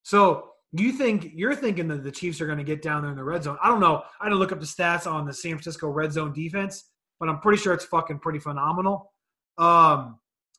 So 0.05 0.52
you 0.81 0.93
think 0.93 1.33
you're 1.35 1.55
thinking 1.57 1.89
that 1.89 2.05
the 2.05 2.11
Chiefs 2.13 2.41
are 2.41 2.47
going 2.47 2.59
to 2.59 2.65
get 2.65 2.81
down 2.81 3.03
there 3.03 3.11
in 3.11 3.17
the 3.17 3.25
red 3.25 3.43
zone? 3.43 3.59
I 3.63 3.69
don't 3.69 3.81
know. 3.81 4.05
I 4.21 4.27
didn't 4.27 4.39
look 4.39 4.53
up 4.53 4.61
the 4.61 4.67
stats 4.67 5.11
on 5.11 5.27
the 5.27 5.33
San 5.35 5.53
Francisco 5.53 5.89
red 5.89 6.13
zone 6.13 6.33
defense, 6.33 6.85
but 7.21 7.29
I'm 7.29 7.41
pretty 7.41 7.61
sure 7.61 7.75
it's 7.75 7.85
fucking 7.85 8.21
pretty 8.21 8.39
phenomenal. 8.39 9.13
Um, 9.59 10.19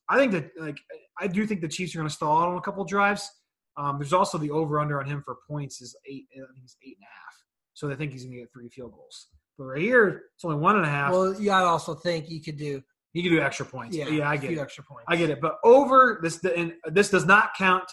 I 0.10 0.18
think 0.18 0.34
that 0.34 0.52
like 0.60 0.78
I 1.20 1.28
do 1.28 1.48
think 1.48 1.62
the 1.62 1.68
Chiefs 1.70 1.96
are 1.96 2.00
going 2.00 2.10
to 2.10 2.14
stall 2.14 2.42
out 2.44 2.50
on 2.50 2.58
a 2.58 2.62
couple 2.62 2.84
drives. 2.84 3.30
Um, 3.78 3.98
there's 3.98 4.14
also 4.14 4.38
the 4.38 4.52
over 4.52 4.80
under 4.80 5.00
on 5.00 5.08
him 5.08 5.24
for 5.24 5.38
points 5.50 5.82
is 5.82 5.96
eight. 6.06 6.26
I 6.36 6.38
think 6.54 6.64
it's 6.64 6.78
eight 6.86 6.98
and 6.98 7.06
a 7.06 7.08
half. 7.08 7.34
So 7.74 7.88
they 7.88 7.96
think 7.96 8.12
he's 8.12 8.24
going 8.24 8.34
to 8.36 8.40
get 8.42 8.54
three 8.54 8.70
field 8.70 8.92
goals. 8.92 9.30
But 9.58 9.64
right 9.66 9.82
here, 9.82 10.24
it's 10.36 10.46
only 10.46 10.58
one 10.58 10.76
and 10.76 10.86
a 10.86 10.90
half. 10.90 11.12
Well, 11.12 11.34
you 11.40 11.46
gotta 11.46 11.66
also 11.66 11.96
think 11.96 12.30
you 12.30 12.40
could 12.42 12.58
do 12.58 12.84
He 13.14 13.24
could 13.24 13.30
do 13.30 13.42
extra 13.42 13.66
points. 13.66 13.96
Yeah, 13.96 14.10
Yeah, 14.10 14.30
I 14.30 14.38
get 14.38 14.52
it. 14.52 14.60
extra 14.60 14.84
points. 14.84 15.06
I 15.08 15.16
get 15.16 15.30
it. 15.32 15.42
But 15.42 15.58
over 15.64 16.20
this, 16.22 16.44
and 16.44 16.74
this 16.86 17.10
does 17.10 17.26
not 17.26 17.56
count 17.58 17.86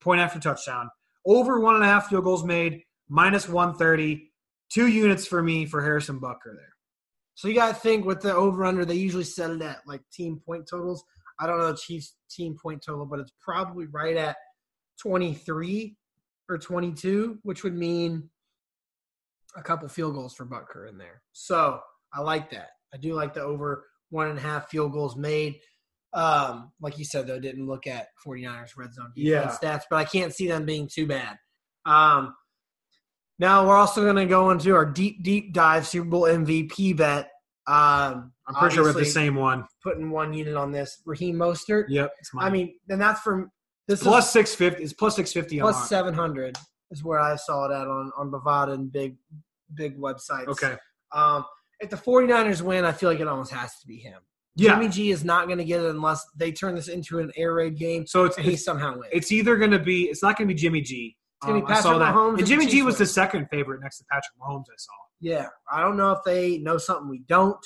point 0.00 0.20
after 0.20 0.38
touchdown. 0.38 0.90
Over 1.26 1.60
one 1.60 1.74
and 1.74 1.84
a 1.84 1.88
half 1.88 2.08
field 2.08 2.24
goals 2.24 2.44
made, 2.44 2.82
minus 3.08 3.48
130. 3.48 4.30
Two 4.70 4.88
units 4.88 5.26
for 5.26 5.42
me 5.42 5.66
for 5.66 5.82
Harrison 5.82 6.20
Butker 6.20 6.54
there. 6.56 6.74
So 7.34 7.48
you 7.48 7.54
got 7.54 7.68
to 7.68 7.74
think 7.74 8.04
with 8.04 8.20
the 8.20 8.34
over 8.34 8.64
under, 8.64 8.84
they 8.84 8.94
usually 8.94 9.24
set 9.24 9.50
it 9.50 9.62
at 9.62 9.78
like 9.86 10.02
team 10.12 10.40
point 10.44 10.66
totals. 10.68 11.04
I 11.40 11.46
don't 11.46 11.58
know 11.58 11.72
the 11.72 11.78
Chiefs 11.78 12.16
team 12.30 12.56
point 12.60 12.82
total, 12.84 13.06
but 13.06 13.18
it's 13.20 13.32
probably 13.40 13.86
right 13.86 14.16
at 14.16 14.36
23 15.00 15.96
or 16.48 16.58
22, 16.58 17.38
which 17.42 17.64
would 17.64 17.74
mean 17.74 18.30
a 19.56 19.62
couple 19.62 19.88
field 19.88 20.14
goals 20.14 20.34
for 20.34 20.46
Butker 20.46 20.88
in 20.88 20.98
there. 20.98 21.22
So 21.32 21.80
I 22.12 22.20
like 22.20 22.50
that. 22.50 22.70
I 22.92 22.96
do 22.96 23.14
like 23.14 23.34
the 23.34 23.42
over 23.42 23.86
one 24.10 24.28
and 24.28 24.38
a 24.38 24.42
half 24.42 24.68
field 24.68 24.92
goals 24.92 25.16
made. 25.16 25.58
Um, 26.14 26.72
like 26.80 26.98
you 26.98 27.04
said, 27.04 27.26
though, 27.26 27.40
didn't 27.40 27.66
look 27.66 27.86
at 27.86 28.08
49ers 28.24 28.76
red 28.76 28.94
zone 28.94 29.12
defense 29.16 29.58
stats, 29.58 29.82
but 29.90 29.96
I 29.96 30.04
can't 30.04 30.32
see 30.32 30.46
them 30.46 30.64
being 30.64 30.88
too 30.92 31.06
bad. 31.06 31.36
Um, 31.86 32.34
now 33.38 33.66
we're 33.66 33.76
also 33.76 34.02
going 34.02 34.16
to 34.16 34.26
go 34.26 34.50
into 34.50 34.74
our 34.74 34.86
deep, 34.86 35.22
deep 35.22 35.52
dive 35.52 35.86
Super 35.86 36.08
Bowl 36.08 36.22
MVP 36.22 36.96
bet. 36.96 37.30
Um, 37.66 38.32
I'm 38.46 38.54
pretty 38.54 38.76
sure 38.76 38.84
we're 38.84 38.92
the 38.92 39.04
same 39.04 39.34
one. 39.34 39.64
Putting 39.82 40.10
one 40.10 40.32
unit 40.32 40.54
on 40.54 40.70
this, 40.70 41.02
Raheem 41.04 41.36
Mostert. 41.36 41.86
Yep. 41.88 42.12
It's 42.20 42.32
mine. 42.32 42.46
I 42.46 42.50
mean, 42.50 42.74
and 42.88 43.00
that's 43.00 43.20
from 43.20 43.50
this 43.88 44.02
plus 44.02 44.26
is 44.26 44.32
650. 44.32 44.84
It's 44.84 44.92
plus 44.92 45.16
650 45.16 45.60
on 45.60 45.72
plus 45.72 45.88
seven 45.88 46.14
hundred 46.14 46.56
is 46.90 47.02
where 47.02 47.18
I 47.18 47.36
saw 47.36 47.66
it 47.66 47.74
at 47.74 47.88
on 47.88 48.12
on 48.16 48.30
Bovada 48.30 48.74
and 48.74 48.92
big 48.92 49.16
big 49.74 49.98
websites. 49.98 50.48
Okay. 50.48 50.76
Um, 51.12 51.44
if 51.80 51.90
the 51.90 51.96
49ers 51.96 52.62
win, 52.62 52.84
I 52.84 52.92
feel 52.92 53.10
like 53.10 53.20
it 53.20 53.28
almost 53.28 53.52
has 53.52 53.78
to 53.80 53.86
be 53.86 53.96
him. 53.96 54.20
Yeah. 54.56 54.74
Jimmy 54.74 54.88
G 54.88 55.10
is 55.10 55.24
not 55.24 55.46
going 55.46 55.58
to 55.58 55.64
get 55.64 55.80
it 55.80 55.90
unless 55.90 56.24
they 56.36 56.52
turn 56.52 56.74
this 56.76 56.88
into 56.88 57.18
an 57.18 57.32
air 57.36 57.54
raid 57.54 57.76
game. 57.76 58.06
So 58.06 58.24
it's 58.24 58.36
and 58.36 58.46
he 58.46 58.56
somehow 58.56 58.92
wins. 58.92 59.06
it's 59.12 59.32
either 59.32 59.56
going 59.56 59.72
to 59.72 59.78
be 59.80 60.04
it's 60.04 60.22
not 60.22 60.36
going 60.38 60.48
to 60.48 60.54
be 60.54 60.60
Jimmy 60.60 60.80
G. 60.80 61.16
It's 61.42 61.46
gonna 61.48 61.64
be 61.66 61.72
Um, 61.72 61.82
saw 61.82 61.90
Patrick 61.92 61.98
that. 62.00 62.14
Mahomes 62.14 62.28
And 62.30 62.38
and 62.40 62.46
Jimmy 62.48 62.66
G 62.66 62.82
was 62.82 62.94
win. 62.94 62.98
the 63.00 63.06
second 63.06 63.46
favorite 63.50 63.80
next 63.82 63.98
to 63.98 64.04
Patrick 64.10 64.32
Mahomes. 64.40 64.64
I 64.70 64.74
saw. 64.78 64.92
yeah, 65.20 65.48
I 65.70 65.80
don't 65.80 65.96
know 65.96 66.12
if 66.12 66.20
they 66.24 66.58
know 66.58 66.78
something 66.78 67.08
we 67.08 67.20
don't, 67.28 67.58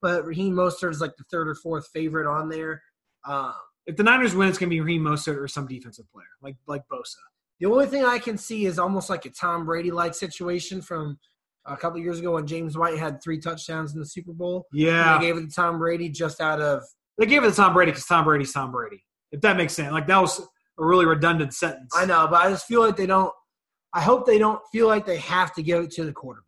but 0.00 0.24
Raheem 0.24 0.54
Mostert 0.54 0.90
is 0.90 1.00
like 1.00 1.16
the 1.16 1.24
third 1.30 1.48
or 1.48 1.54
fourth 1.56 1.88
favorite 1.92 2.28
on 2.30 2.48
there. 2.48 2.80
Um, 3.26 3.52
If 3.86 3.96
the 3.96 4.04
Niners 4.04 4.34
win, 4.34 4.48
it's 4.48 4.56
going 4.58 4.70
to 4.70 4.74
be 4.74 4.80
Raheem 4.80 5.02
Mostert 5.02 5.36
or 5.36 5.48
some 5.48 5.66
defensive 5.66 6.06
player 6.12 6.26
like 6.42 6.56
like 6.68 6.82
Bosa. 6.90 7.16
The 7.58 7.66
only 7.66 7.86
thing 7.86 8.04
I 8.04 8.18
can 8.18 8.38
see 8.38 8.66
is 8.66 8.78
almost 8.78 9.10
like 9.10 9.24
a 9.26 9.30
Tom 9.30 9.64
Brady 9.66 9.90
like 9.90 10.14
situation 10.14 10.80
from 10.80 11.18
a 11.66 11.76
couple 11.76 11.98
years 11.98 12.18
ago 12.18 12.32
when 12.32 12.46
James 12.46 12.76
White 12.76 12.98
had 12.98 13.22
three 13.22 13.38
touchdowns 13.38 13.94
in 13.94 14.00
the 14.00 14.06
Super 14.06 14.32
Bowl. 14.32 14.66
Yeah. 14.72 15.18
They 15.18 15.26
gave 15.26 15.36
it 15.36 15.48
to 15.48 15.54
Tom 15.54 15.78
Brady 15.78 16.08
just 16.08 16.40
out 16.40 16.60
of 16.60 16.82
They 17.18 17.26
gave 17.26 17.44
it 17.44 17.50
to 17.50 17.56
Tom 17.56 17.74
Brady 17.74 17.92
because 17.92 18.06
Tom 18.06 18.24
Brady's 18.24 18.52
Tom 18.52 18.72
Brady. 18.72 19.02
If 19.32 19.40
that 19.40 19.56
makes 19.56 19.72
sense, 19.74 19.92
like 19.92 20.06
that 20.06 20.20
was 20.20 20.40
a 20.40 20.84
really 20.84 21.06
redundant 21.06 21.54
sentence. 21.54 21.92
I 21.96 22.04
know, 22.04 22.26
but 22.30 22.42
I 22.42 22.50
just 22.50 22.66
feel 22.66 22.80
like 22.80 22.96
they 22.96 23.06
don't 23.06 23.32
I 23.92 24.00
hope 24.02 24.26
they 24.26 24.38
don't 24.38 24.60
feel 24.72 24.88
like 24.88 25.06
they 25.06 25.16
have 25.18 25.54
to 25.54 25.62
give 25.62 25.82
it 25.84 25.90
to 25.92 26.04
the 26.04 26.12
quarterback. 26.12 26.46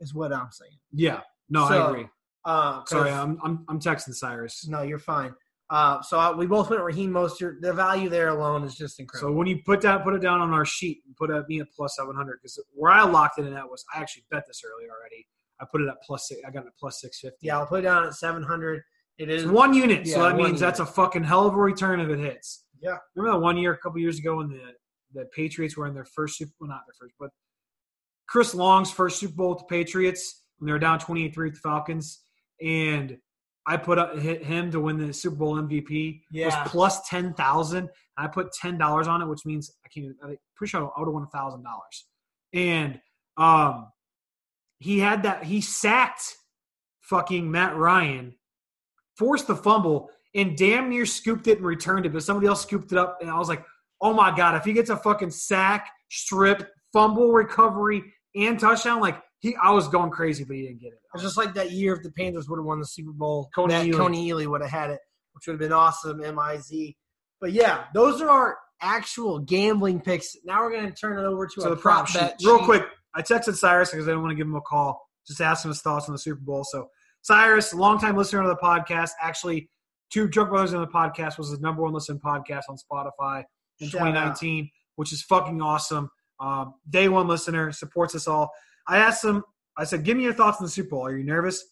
Is 0.00 0.14
what 0.14 0.32
I'm 0.32 0.48
saying. 0.50 0.78
Yeah. 0.92 1.20
No, 1.48 1.68
So, 1.68 1.74
I 1.74 1.90
agree. 1.90 2.06
Uh, 2.44 2.82
Sorry, 2.86 3.10
I'm, 3.10 3.38
I'm 3.44 3.64
I'm 3.68 3.78
texting 3.78 4.14
Cyrus. 4.14 4.66
no, 4.66 4.82
you're 4.82 4.98
fine. 4.98 5.32
Uh, 5.72 6.02
so 6.02 6.18
I, 6.18 6.30
we 6.30 6.46
both 6.46 6.68
went 6.68 6.82
Raheem 6.82 7.10
Mostert. 7.10 7.62
The 7.62 7.72
value 7.72 8.10
there 8.10 8.28
alone 8.28 8.62
is 8.62 8.74
just 8.74 9.00
incredible. 9.00 9.32
So 9.32 9.34
when 9.34 9.46
you 9.46 9.60
put 9.64 9.80
that 9.80 10.04
put 10.04 10.12
it 10.12 10.20
down 10.20 10.42
on 10.42 10.52
our 10.52 10.66
sheet, 10.66 10.98
and 11.06 11.16
put 11.16 11.30
it 11.30 11.48
me 11.48 11.60
at 11.60 11.68
plus 11.74 11.96
seven 11.96 12.14
hundred 12.14 12.40
because 12.42 12.62
where 12.74 12.92
I 12.92 13.04
locked 13.04 13.38
it 13.38 13.46
in 13.46 13.54
at 13.54 13.66
was 13.66 13.82
I 13.94 14.00
actually 14.00 14.24
bet 14.30 14.44
this 14.46 14.60
earlier 14.66 14.90
already. 14.90 15.26
I 15.62 15.64
put 15.72 15.80
it 15.80 15.88
at 15.88 15.96
plus 16.06 16.28
six. 16.28 16.42
I 16.46 16.50
got 16.50 16.64
it 16.64 16.66
at 16.66 16.76
plus 16.78 17.00
six 17.00 17.20
fifty. 17.20 17.46
yeah, 17.46 17.58
I'll 17.58 17.66
put 17.66 17.78
it 17.78 17.82
down 17.82 18.04
at 18.04 18.12
700. 18.12 18.82
It 19.16 19.30
is 19.30 19.44
It's 19.44 19.50
one 19.50 19.72
unit, 19.72 20.06
Yeah, 20.06 20.14
so 20.14 20.22
that 20.24 20.36
means 20.36 20.60
that's 20.60 20.80
a 20.80 20.86
fucking 20.86 21.24
hell 21.24 21.46
of 21.46 21.54
a 21.54 21.56
return 21.56 22.00
if 22.00 22.10
it 22.10 22.18
hits. 22.18 22.64
Yeah. 22.78 22.96
Remember 23.14 23.38
that 23.38 23.42
one 23.42 23.56
year, 23.56 23.72
a 23.72 23.78
couple 23.78 23.98
years 23.98 24.18
ago, 24.18 24.36
when 24.36 24.50
the 24.50 24.72
the 25.14 25.24
Patriots 25.34 25.76
were 25.76 25.86
in 25.86 25.94
their 25.94 26.04
first 26.04 26.36
Super 26.36 26.52
well, 26.60 26.68
not 26.68 26.80
their 26.86 26.94
first, 27.00 27.14
but 27.18 27.30
Chris 28.28 28.54
Long's 28.54 28.90
first 28.90 29.20
Super 29.20 29.34
Bowl 29.34 29.50
with 29.50 29.60
the 29.60 29.64
Patriots 29.66 30.42
when 30.58 30.66
they 30.66 30.72
were 30.72 30.78
down 30.78 30.98
28-3 30.98 31.36
with 31.36 31.54
the 31.54 31.60
Falcons, 31.60 32.20
and 32.62 33.16
I 33.66 33.76
put 33.76 33.98
up 33.98 34.18
hit 34.18 34.44
him 34.44 34.70
to 34.72 34.80
win 34.80 34.98
the 34.98 35.12
Super 35.12 35.36
Bowl 35.36 35.54
MVP. 35.56 36.10
It 36.10 36.20
Yeah. 36.30 36.46
was 36.62 36.70
plus 36.70 37.08
ten 37.08 37.32
thousand. 37.34 37.88
I 38.16 38.26
put 38.26 38.52
ten 38.52 38.76
dollars 38.78 39.06
on 39.08 39.22
it, 39.22 39.26
which 39.26 39.46
means 39.46 39.70
I 39.84 39.88
can't. 39.88 40.16
I'm 40.22 40.36
pretty 40.56 40.70
sure 40.70 40.80
I 40.96 41.00
would 41.00 41.06
have 41.06 41.14
won 41.14 41.26
thousand 41.28 41.62
dollars. 41.62 42.06
And 42.52 43.00
um, 43.36 43.88
he 44.78 44.98
had 44.98 45.22
that. 45.22 45.44
He 45.44 45.60
sacked 45.60 46.36
fucking 47.02 47.50
Matt 47.50 47.76
Ryan, 47.76 48.34
forced 49.16 49.46
the 49.46 49.56
fumble, 49.56 50.10
and 50.34 50.56
damn 50.56 50.88
near 50.90 51.06
scooped 51.06 51.46
it 51.46 51.58
and 51.58 51.66
returned 51.66 52.04
it. 52.06 52.12
But 52.12 52.22
somebody 52.24 52.46
else 52.48 52.62
scooped 52.62 52.90
it 52.92 52.98
up, 52.98 53.18
and 53.20 53.30
I 53.30 53.38
was 53.38 53.48
like, 53.48 53.64
oh 54.00 54.12
my 54.12 54.34
god, 54.36 54.56
if 54.56 54.64
he 54.64 54.72
gets 54.72 54.90
a 54.90 54.96
fucking 54.96 55.30
sack, 55.30 55.88
strip, 56.10 56.68
fumble 56.92 57.32
recovery, 57.32 58.02
and 58.34 58.58
touchdown, 58.58 59.00
like 59.00 59.22
he, 59.42 59.54
I 59.62 59.70
was 59.70 59.88
going 59.88 60.10
crazy, 60.10 60.44
but 60.44 60.56
he 60.56 60.62
didn't 60.62 60.80
get 60.80 60.92
it. 60.92 61.00
It's 61.14 61.22
just 61.22 61.36
like 61.36 61.52
that 61.54 61.72
year 61.72 61.94
if 61.94 62.02
the 62.02 62.10
Panthers 62.12 62.48
would 62.48 62.56
have 62.58 62.64
won 62.64 62.78
the 62.80 62.86
Super 62.86 63.12
Bowl, 63.12 63.50
Kony 63.56 63.68
that 63.70 63.86
Ealy. 63.86 63.92
Kony 63.94 64.28
Ealy 64.28 64.46
would 64.46 64.60
have 64.62 64.70
had 64.70 64.90
it, 64.90 65.00
which 65.34 65.46
would 65.46 65.54
have 65.54 65.60
been 65.60 65.72
awesome. 65.72 66.22
M 66.24 66.38
I 66.38 66.56
Z. 66.58 66.96
But 67.40 67.52
yeah, 67.52 67.84
those 67.92 68.20
are 68.22 68.30
our 68.30 68.58
actual 68.80 69.40
gambling 69.40 70.00
picks. 70.00 70.36
Now 70.44 70.62
we're 70.62 70.70
going 70.70 70.86
to 70.86 70.92
turn 70.94 71.18
it 71.18 71.22
over 71.26 71.46
to 71.46 71.60
So 71.60 71.68
our 71.68 71.74
the 71.74 71.80
prop 71.80 72.06
sheet. 72.08 72.20
bet 72.20 72.36
Real 72.44 72.58
sheet. 72.58 72.64
quick, 72.64 72.84
I 73.14 73.22
texted 73.22 73.56
Cyrus 73.56 73.90
because 73.90 74.06
I 74.06 74.12
didn't 74.12 74.22
want 74.22 74.30
to 74.32 74.36
give 74.36 74.46
him 74.46 74.54
a 74.54 74.60
call. 74.60 75.00
Just 75.26 75.40
ask 75.40 75.64
him 75.64 75.70
his 75.70 75.82
thoughts 75.82 76.08
on 76.08 76.14
the 76.14 76.18
Super 76.18 76.40
Bowl. 76.40 76.64
So 76.64 76.88
Cyrus, 77.22 77.74
longtime 77.74 78.16
listener 78.16 78.42
of 78.42 78.48
the 78.48 78.56
podcast, 78.56 79.10
actually 79.20 79.68
Two 80.12 80.28
Drunk 80.28 80.50
Brothers 80.50 80.72
in 80.74 80.80
the 80.80 80.86
podcast 80.86 81.38
was 81.38 81.50
his 81.50 81.60
number 81.60 81.82
one 81.82 81.92
listen 81.92 82.20
podcast 82.24 82.62
on 82.68 82.76
Spotify 82.76 83.44
in 83.80 83.88
Shout 83.88 84.02
out. 84.02 84.06
2019, 84.36 84.70
which 84.96 85.12
is 85.12 85.22
fucking 85.22 85.62
awesome. 85.62 86.10
Um, 86.38 86.74
day 86.90 87.08
one 87.08 87.28
listener, 87.28 87.72
supports 87.72 88.14
us 88.14 88.28
all. 88.28 88.50
I 88.88 88.98
asked 88.98 89.24
him, 89.24 89.44
I 89.76 89.84
said, 89.84 90.04
give 90.04 90.16
me 90.16 90.24
your 90.24 90.34
thoughts 90.34 90.58
on 90.58 90.64
the 90.64 90.70
Super 90.70 90.90
Bowl. 90.90 91.06
Are 91.06 91.16
you 91.16 91.24
nervous? 91.24 91.62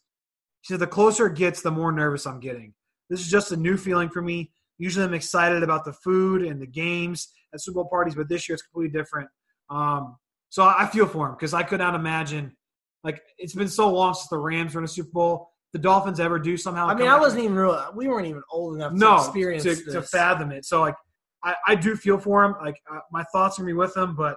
He 0.63 0.73
said, 0.73 0.81
the 0.81 0.87
closer 0.87 1.27
it 1.27 1.37
gets, 1.37 1.63
the 1.63 1.71
more 1.71 1.93
nervous 1.93 2.27
I'm 2.27 2.41
getting. 2.41 2.75
This 3.09 3.21
is 3.21 3.29
just 3.29 3.53
a 3.53 3.57
new 3.57 3.77
feeling 3.77 4.09
for 4.09 4.23
me. 4.23 4.53
Usually 4.79 5.05
I'm 5.05 5.15
excited 5.15 5.63
about 5.63 5.85
the 5.85 5.93
food 5.93 6.43
and 6.43 6.61
the 6.61 6.67
games 6.67 7.29
at 7.53 7.61
Super 7.61 7.77
Bowl 7.77 7.89
parties, 7.89 8.15
but 8.15 8.29
this 8.29 8.49
year 8.49 8.55
it's 8.55 8.63
completely 8.63 8.97
different. 8.99 9.29
Um, 9.69 10.17
so 10.49 10.65
I 10.65 10.87
feel 10.87 11.07
for 11.07 11.29
him 11.29 11.35
because 11.35 11.55
I 11.55 11.63
could 11.63 11.81
not 11.81 11.95
imagine, 11.95 12.57
like, 13.05 13.21
it's 13.39 13.55
been 13.55 13.69
so 13.69 13.91
long 13.91 14.15
since 14.15 14.29
the 14.29 14.39
Rams 14.39 14.75
were 14.75 14.81
in 14.81 14.85
a 14.85 14.89
Super 14.89 15.11
Bowl. 15.13 15.51
The 15.73 15.79
Dolphins 15.79 16.19
ever 16.19 16.39
do 16.39 16.57
somehow. 16.57 16.89
I 16.89 16.95
mean, 16.95 17.07
I 17.07 17.19
wasn't 17.19 17.45
even 17.45 17.57
real. 17.57 17.93
We 17.95 18.09
weren't 18.09 18.27
even 18.27 18.43
old 18.51 18.75
enough 18.75 18.93
to 18.93 18.99
no 18.99 19.17
experience 19.17 19.63
to, 19.63 19.77
to 19.93 20.03
fathom 20.03 20.51
it. 20.51 20.65
So 20.65 20.81
like, 20.81 20.97
I, 21.45 21.55
I 21.69 21.75
do 21.77 21.95
feel 21.95 22.19
for 22.19 22.45
him. 22.45 22.55
Like 22.61 22.75
uh, 22.93 22.99
my 23.13 23.25
thoughts 23.33 23.57
are 23.59 23.63
gonna 23.63 23.73
be 23.73 23.79
with 23.79 23.97
him, 23.97 24.17
but 24.17 24.37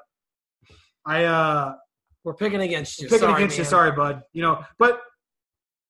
I 1.06 1.24
uh 1.26 1.74
We're 2.24 2.34
picking 2.34 2.62
against 2.62 3.00
you. 3.02 3.08
picking 3.08 3.20
Sorry, 3.20 3.36
against 3.36 3.58
you. 3.58 3.64
Sorry, 3.64 3.92
bud. 3.92 4.24
You 4.34 4.44
know, 4.44 4.64
but 4.80 5.02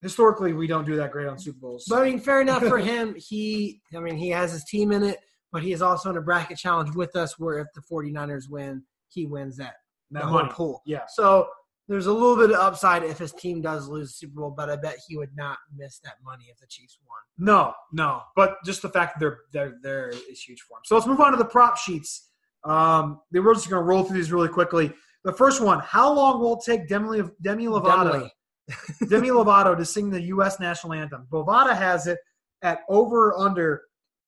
historically 0.02 0.54
we 0.54 0.68
don't 0.68 0.86
do 0.86 0.96
that 0.98 1.12
great 1.12 1.28
on 1.28 1.38
Super 1.38 1.60
Bowls. 1.60 1.86
But 1.88 2.02
I 2.02 2.06
mean, 2.06 2.20
fair 2.20 2.42
enough 2.42 2.64
for 2.64 2.78
him. 2.92 3.16
He, 3.18 3.82
I 3.96 4.00
mean, 4.00 4.18
he 4.18 4.30
has 4.30 4.52
his 4.52 4.64
team 4.66 4.92
in 4.92 5.04
it, 5.04 5.18
but 5.52 5.64
he 5.64 5.72
is 5.74 5.82
also 5.82 6.10
in 6.10 6.18
a 6.18 6.22
bracket 6.22 6.58
challenge 6.58 6.96
with 6.96 7.16
us 7.16 7.38
where 7.40 7.60
if 7.60 7.68
the 7.76 7.82
49ers 7.82 8.50
win, 8.50 8.84
he 9.10 9.26
wins 9.26 9.58
that, 9.58 9.76
That 10.12 10.24
whole 10.24 10.48
pool. 10.48 10.82
Yeah. 10.86 11.04
So 11.08 11.48
there's 11.88 12.08
a 12.08 12.14
little 12.14 12.36
bit 12.36 12.52
of 12.52 12.60
upside 12.60 13.04
if 13.04 13.18
his 13.18 13.32
team 13.34 13.62
does 13.62 13.88
lose 13.88 14.10
the 14.10 14.14
Super 14.14 14.42
Bowl, 14.42 14.54
but 14.56 14.70
I 14.70 14.76
bet 14.76 14.98
he 15.08 15.18
would 15.18 15.36
not 15.36 15.58
miss 15.76 16.00
that 16.00 16.16
money 16.24 16.46
if 16.50 16.58
the 16.60 16.68
Chiefs 16.68 16.98
won. 17.08 17.46
No, 17.46 17.74
no. 17.92 18.22
But 18.36 18.56
just 18.66 18.82
the 18.82 18.90
fact 18.90 19.16
that 19.16 19.20
they're 19.20 19.40
they're 19.52 19.78
there 19.82 20.10
is 20.10 20.42
huge 20.42 20.62
for 20.62 20.78
him. 20.78 20.82
So 20.86 20.96
let's 20.96 21.08
move 21.08 21.20
on 21.20 21.32
to 21.32 21.38
the 21.38 21.46
prop 21.46 21.78
sheets. 21.78 22.30
Um, 22.64 23.20
we're 23.34 23.54
just 23.54 23.70
going 23.70 23.82
to 23.82 23.86
roll 23.86 24.04
through 24.04 24.16
these 24.16 24.32
really 24.32 24.48
quickly. 24.48 24.94
The 25.24 25.34
first 25.34 25.62
one: 25.62 25.80
How 25.80 26.12
long 26.14 26.40
will 26.40 26.58
it 26.58 26.64
take 26.66 26.88
Demi, 26.88 27.22
Demi 27.42 27.66
Lovato, 27.66 28.12
Demi. 28.12 29.10
Demi 29.10 29.30
Lovato 29.30 29.78
to 29.78 29.86
sing 29.86 30.10
the 30.10 30.22
U.S. 30.22 30.60
national 30.60 30.94
anthem? 30.94 31.28
Bovada 31.32 31.76
has 31.76 32.08
it 32.08 32.20
at 32.62 32.80
over 32.90 33.38
under 33.38 33.84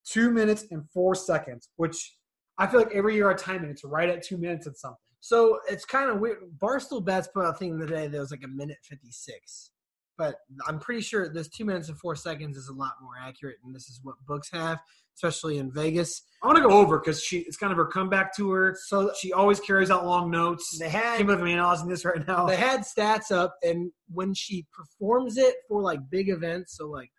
two 0.05 0.31
minutes 0.31 0.65
and 0.71 0.83
four 0.93 1.15
seconds, 1.15 1.69
which 1.75 2.17
I 2.57 2.67
feel 2.67 2.81
like 2.81 2.93
every 2.93 3.15
year 3.15 3.29
I 3.29 3.33
time 3.33 3.65
it, 3.65 3.69
it's 3.69 3.83
right 3.83 4.09
at 4.09 4.23
two 4.23 4.37
minutes 4.37 4.67
and 4.67 4.77
something. 4.77 4.97
So 5.19 5.59
it's 5.67 5.85
kind 5.85 6.09
of 6.09 6.19
weird. 6.19 6.37
Barstool 6.59 7.03
Bets 7.03 7.29
put 7.33 7.45
out 7.45 7.55
a 7.55 7.57
thing 7.57 7.79
today 7.79 8.07
that 8.07 8.19
was 8.19 8.31
like 8.31 8.43
a 8.43 8.47
minute 8.47 8.77
56. 8.83 9.71
But 10.17 10.35
I'm 10.67 10.79
pretty 10.79 11.01
sure 11.01 11.27
this 11.27 11.49
two 11.49 11.65
minutes 11.65 11.89
and 11.89 11.97
four 11.99 12.15
seconds 12.15 12.55
is 12.57 12.69
a 12.69 12.73
lot 12.73 12.93
more 13.01 13.13
accurate, 13.21 13.57
and 13.65 13.75
this 13.75 13.89
is 13.89 13.99
what 14.01 14.15
books 14.25 14.49
have, 14.53 14.79
especially 15.15 15.57
in 15.57 15.71
Vegas. 15.71 16.21
I 16.41 16.47
want 16.47 16.57
to 16.57 16.63
go 16.63 16.69
over 16.71 16.99
because 16.99 17.21
she 17.21 17.39
it's 17.39 17.57
kind 17.57 17.71
of 17.71 17.77
her 17.77 17.85
comeback 17.85 18.33
tour. 18.33 18.77
So 18.85 19.11
She 19.19 19.33
always 19.33 19.59
carries 19.59 19.91
out 19.91 20.05
long 20.05 20.31
notes. 20.31 20.77
they 20.79 20.87
had 20.89 21.25
believe 21.25 21.41
I'm 21.41 21.47
analyzing 21.47 21.89
this 21.89 22.05
right 22.05 22.25
now. 22.25 22.45
they 22.45 22.55
had 22.55 22.81
stats 22.81 23.29
up, 23.31 23.55
and 23.63 23.91
when 24.07 24.33
she 24.33 24.65
performs 24.73 25.37
it 25.37 25.55
for 25.67 25.81
like 25.81 25.99
big 26.09 26.29
events, 26.29 26.77
so 26.77 26.87
like 26.87 27.09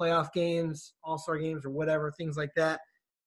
playoff 0.00 0.32
games, 0.32 0.92
All 1.02 1.18
Star 1.18 1.38
games, 1.38 1.64
or 1.64 1.70
whatever 1.70 2.12
things 2.16 2.36
like 2.36 2.50
that, 2.56 2.80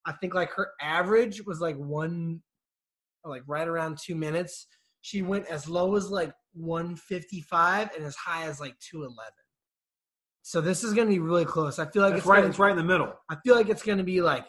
I 0.05 0.13
think 0.13 0.33
like 0.35 0.51
her 0.53 0.69
average 0.81 1.45
was 1.45 1.59
like 1.59 1.75
one, 1.75 2.41
like 3.25 3.43
right 3.45 3.67
around 3.67 3.97
two 4.01 4.15
minutes. 4.15 4.67
She 5.07 5.21
went 5.21 5.45
as 5.47 5.69
low 5.69 5.95
as 5.95 6.09
like 6.09 6.33
155 6.55 7.91
and 7.95 8.03
as 8.03 8.13
high 8.17 8.43
as 8.43 8.59
like 8.59 8.77
211. 8.79 9.31
So 10.41 10.59
this 10.59 10.83
is 10.83 10.93
going 10.93 11.07
to 11.07 11.13
be 11.13 11.19
really 11.19 11.45
close. 11.45 11.79
I 11.79 11.85
feel 11.85 12.01
like 12.01 12.11
It's 12.15 12.19
it's 12.19 12.27
right. 12.27 12.39
Gonna, 12.39 12.49
It's 12.49 12.59
right 12.59 12.71
in 12.71 12.77
the 12.77 12.83
middle. 12.83 13.13
I 13.29 13.37
feel 13.45 13.55
like 13.55 13.69
it's 13.69 13.83
going 13.83 13.99
to 13.99 14.03
be 14.03 14.19
like 14.19 14.45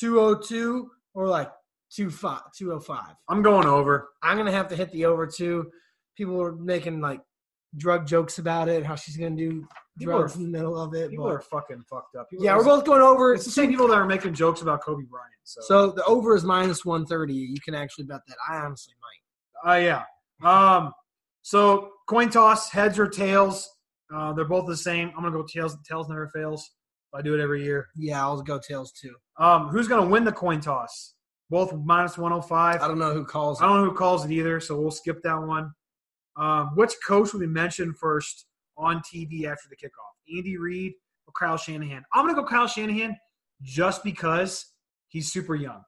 202 0.00 0.90
or 1.14 1.28
like 1.28 1.50
25 1.96 2.40
205. 2.54 3.14
I'm 3.30 3.40
going 3.40 3.66
over. 3.66 4.10
I'm 4.22 4.36
going 4.36 4.44
to 4.46 4.52
have 4.52 4.68
to 4.68 4.76
hit 4.76 4.92
the 4.92 5.06
over 5.06 5.26
two. 5.26 5.70
People 6.14 6.42
are 6.42 6.52
making 6.52 7.00
like 7.00 7.22
drug 7.78 8.06
jokes 8.06 8.38
about 8.38 8.68
it, 8.68 8.84
how 8.84 8.96
she's 8.96 9.16
going 9.16 9.34
to 9.34 9.42
do 9.50 9.66
People 9.98 10.18
drugs 10.18 10.34
are- 10.34 10.40
in 10.40 10.44
the 10.52 10.58
middle 10.58 10.78
of 10.78 10.92
it. 10.94 11.08
People 11.08 11.24
but- 11.24 11.36
are 11.36 11.40
fucking 11.40 11.84
fucked 11.88 12.16
up. 12.16 12.28
People 12.28 12.44
yeah, 12.44 12.54
we're 12.54 12.64
both 12.64 12.84
going 12.84 13.00
over. 13.00 13.32
It's 13.32 13.46
the 13.46 13.50
same 13.50 13.70
people 13.70 13.88
that 13.88 13.94
are 13.94 14.04
making 14.04 14.34
jokes 14.34 14.60
about 14.60 14.82
Kobe 14.82 15.04
Bryant. 15.04 15.30
So, 15.44 15.60
So 15.62 15.90
the 15.92 16.04
over 16.04 16.36
is 16.36 16.44
minus 16.44 16.84
130. 16.84 17.32
You 17.32 17.60
can 17.64 17.74
actually 17.74 18.04
bet 18.04 18.20
that. 18.28 18.36
I 18.46 18.56
honestly 18.58 18.92
might. 19.00 19.23
Uh, 19.66 19.74
yeah. 19.74 20.02
Um, 20.42 20.92
so 21.42 21.90
coin 22.08 22.30
toss, 22.30 22.70
heads 22.70 22.98
or 22.98 23.08
tails. 23.08 23.68
Uh, 24.14 24.32
they're 24.32 24.44
both 24.44 24.66
the 24.66 24.76
same. 24.76 25.08
I'm 25.16 25.22
gonna 25.22 25.30
go 25.30 25.44
tails. 25.44 25.76
Tails 25.88 26.08
never 26.08 26.28
fails. 26.28 26.70
I 27.14 27.22
do 27.22 27.34
it 27.34 27.40
every 27.40 27.62
year. 27.62 27.88
Yeah, 27.94 28.20
I'll 28.22 28.42
go 28.42 28.58
tails 28.58 28.92
too. 28.92 29.14
Um, 29.38 29.68
who's 29.68 29.88
gonna 29.88 30.06
win 30.06 30.24
the 30.24 30.32
coin 30.32 30.60
toss? 30.60 31.14
Both 31.50 31.72
minus 31.74 32.18
105. 32.18 32.80
I 32.80 32.88
don't 32.88 32.98
know 32.98 33.12
who 33.12 33.24
calls. 33.24 33.62
I 33.62 33.66
don't 33.66 33.82
know 33.82 33.90
who 33.90 33.96
calls 33.96 34.24
it 34.24 34.30
either, 34.32 34.58
so 34.60 34.80
we'll 34.80 34.90
skip 34.90 35.22
that 35.22 35.40
one. 35.40 35.72
Um, 36.36 36.72
which 36.74 36.92
coach 37.06 37.32
will 37.32 37.40
be 37.40 37.46
mentioned 37.46 37.96
first 37.98 38.46
on 38.76 39.00
TV 39.00 39.44
after 39.44 39.68
the 39.68 39.76
kickoff? 39.76 40.36
Andy 40.36 40.56
Reid 40.56 40.94
or 41.26 41.32
Kyle 41.38 41.56
Shanahan? 41.56 42.02
I'm 42.12 42.26
gonna 42.26 42.40
go 42.40 42.46
Kyle 42.46 42.66
Shanahan 42.66 43.16
just 43.62 44.02
because 44.02 44.72
he's 45.08 45.32
super 45.32 45.54
young, 45.54 45.82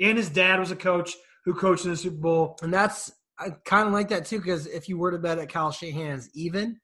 and 0.00 0.18
his 0.18 0.28
dad 0.28 0.60
was 0.60 0.70
a 0.70 0.76
coach 0.76 1.16
who 1.46 1.54
coached 1.54 1.84
in 1.84 1.92
the 1.92 1.96
Super 1.96 2.16
Bowl. 2.16 2.58
And 2.60 2.74
that's 2.74 3.10
I 3.38 3.50
kind 3.64 3.86
of 3.86 3.94
like 3.94 4.08
that 4.08 4.26
too 4.26 4.38
because 4.38 4.66
if 4.66 4.88
you 4.88 4.98
were 4.98 5.12
to 5.12 5.18
bet 5.18 5.38
at 5.38 5.48
Kyle 5.48 5.70
Shanahan's 5.70 6.28
even, 6.34 6.78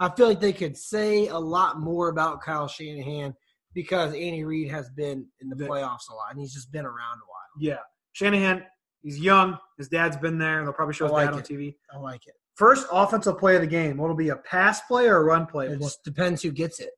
I 0.00 0.10
feel 0.10 0.28
like 0.28 0.40
they 0.40 0.52
could 0.52 0.76
say 0.76 1.28
a 1.28 1.38
lot 1.38 1.80
more 1.80 2.08
about 2.08 2.42
Kyle 2.42 2.68
Shanahan 2.68 3.34
because 3.74 4.12
Andy 4.12 4.44
Reid 4.44 4.70
has 4.70 4.90
been 4.90 5.26
in 5.40 5.48
the 5.48 5.56
playoffs 5.56 6.10
a 6.10 6.14
lot 6.14 6.30
and 6.30 6.40
he's 6.40 6.52
just 6.52 6.72
been 6.72 6.84
around 6.84 7.18
a 7.18 7.26
while. 7.28 7.60
Yeah, 7.60 7.78
Shanahan. 8.12 8.64
He's 9.02 9.20
young. 9.20 9.56
His 9.76 9.88
dad's 9.88 10.16
been 10.16 10.38
there. 10.38 10.64
They'll 10.64 10.72
probably 10.72 10.94
show 10.94 11.04
his 11.04 11.12
like 11.12 11.28
dad 11.28 11.34
on. 11.34 11.42
TV. 11.42 11.76
I 11.94 11.98
like 11.98 12.26
it. 12.26 12.34
First 12.56 12.88
offensive 12.90 13.38
play 13.38 13.54
of 13.54 13.60
the 13.60 13.68
game. 13.68 13.96
What'll 13.96 14.16
be 14.16 14.30
a 14.30 14.36
pass 14.36 14.80
play 14.82 15.06
or 15.06 15.18
a 15.18 15.24
run 15.24 15.46
play? 15.46 15.68
It 15.68 15.80
just 15.80 16.02
depends 16.02 16.42
who 16.42 16.50
gets 16.50 16.80
it. 16.80 16.90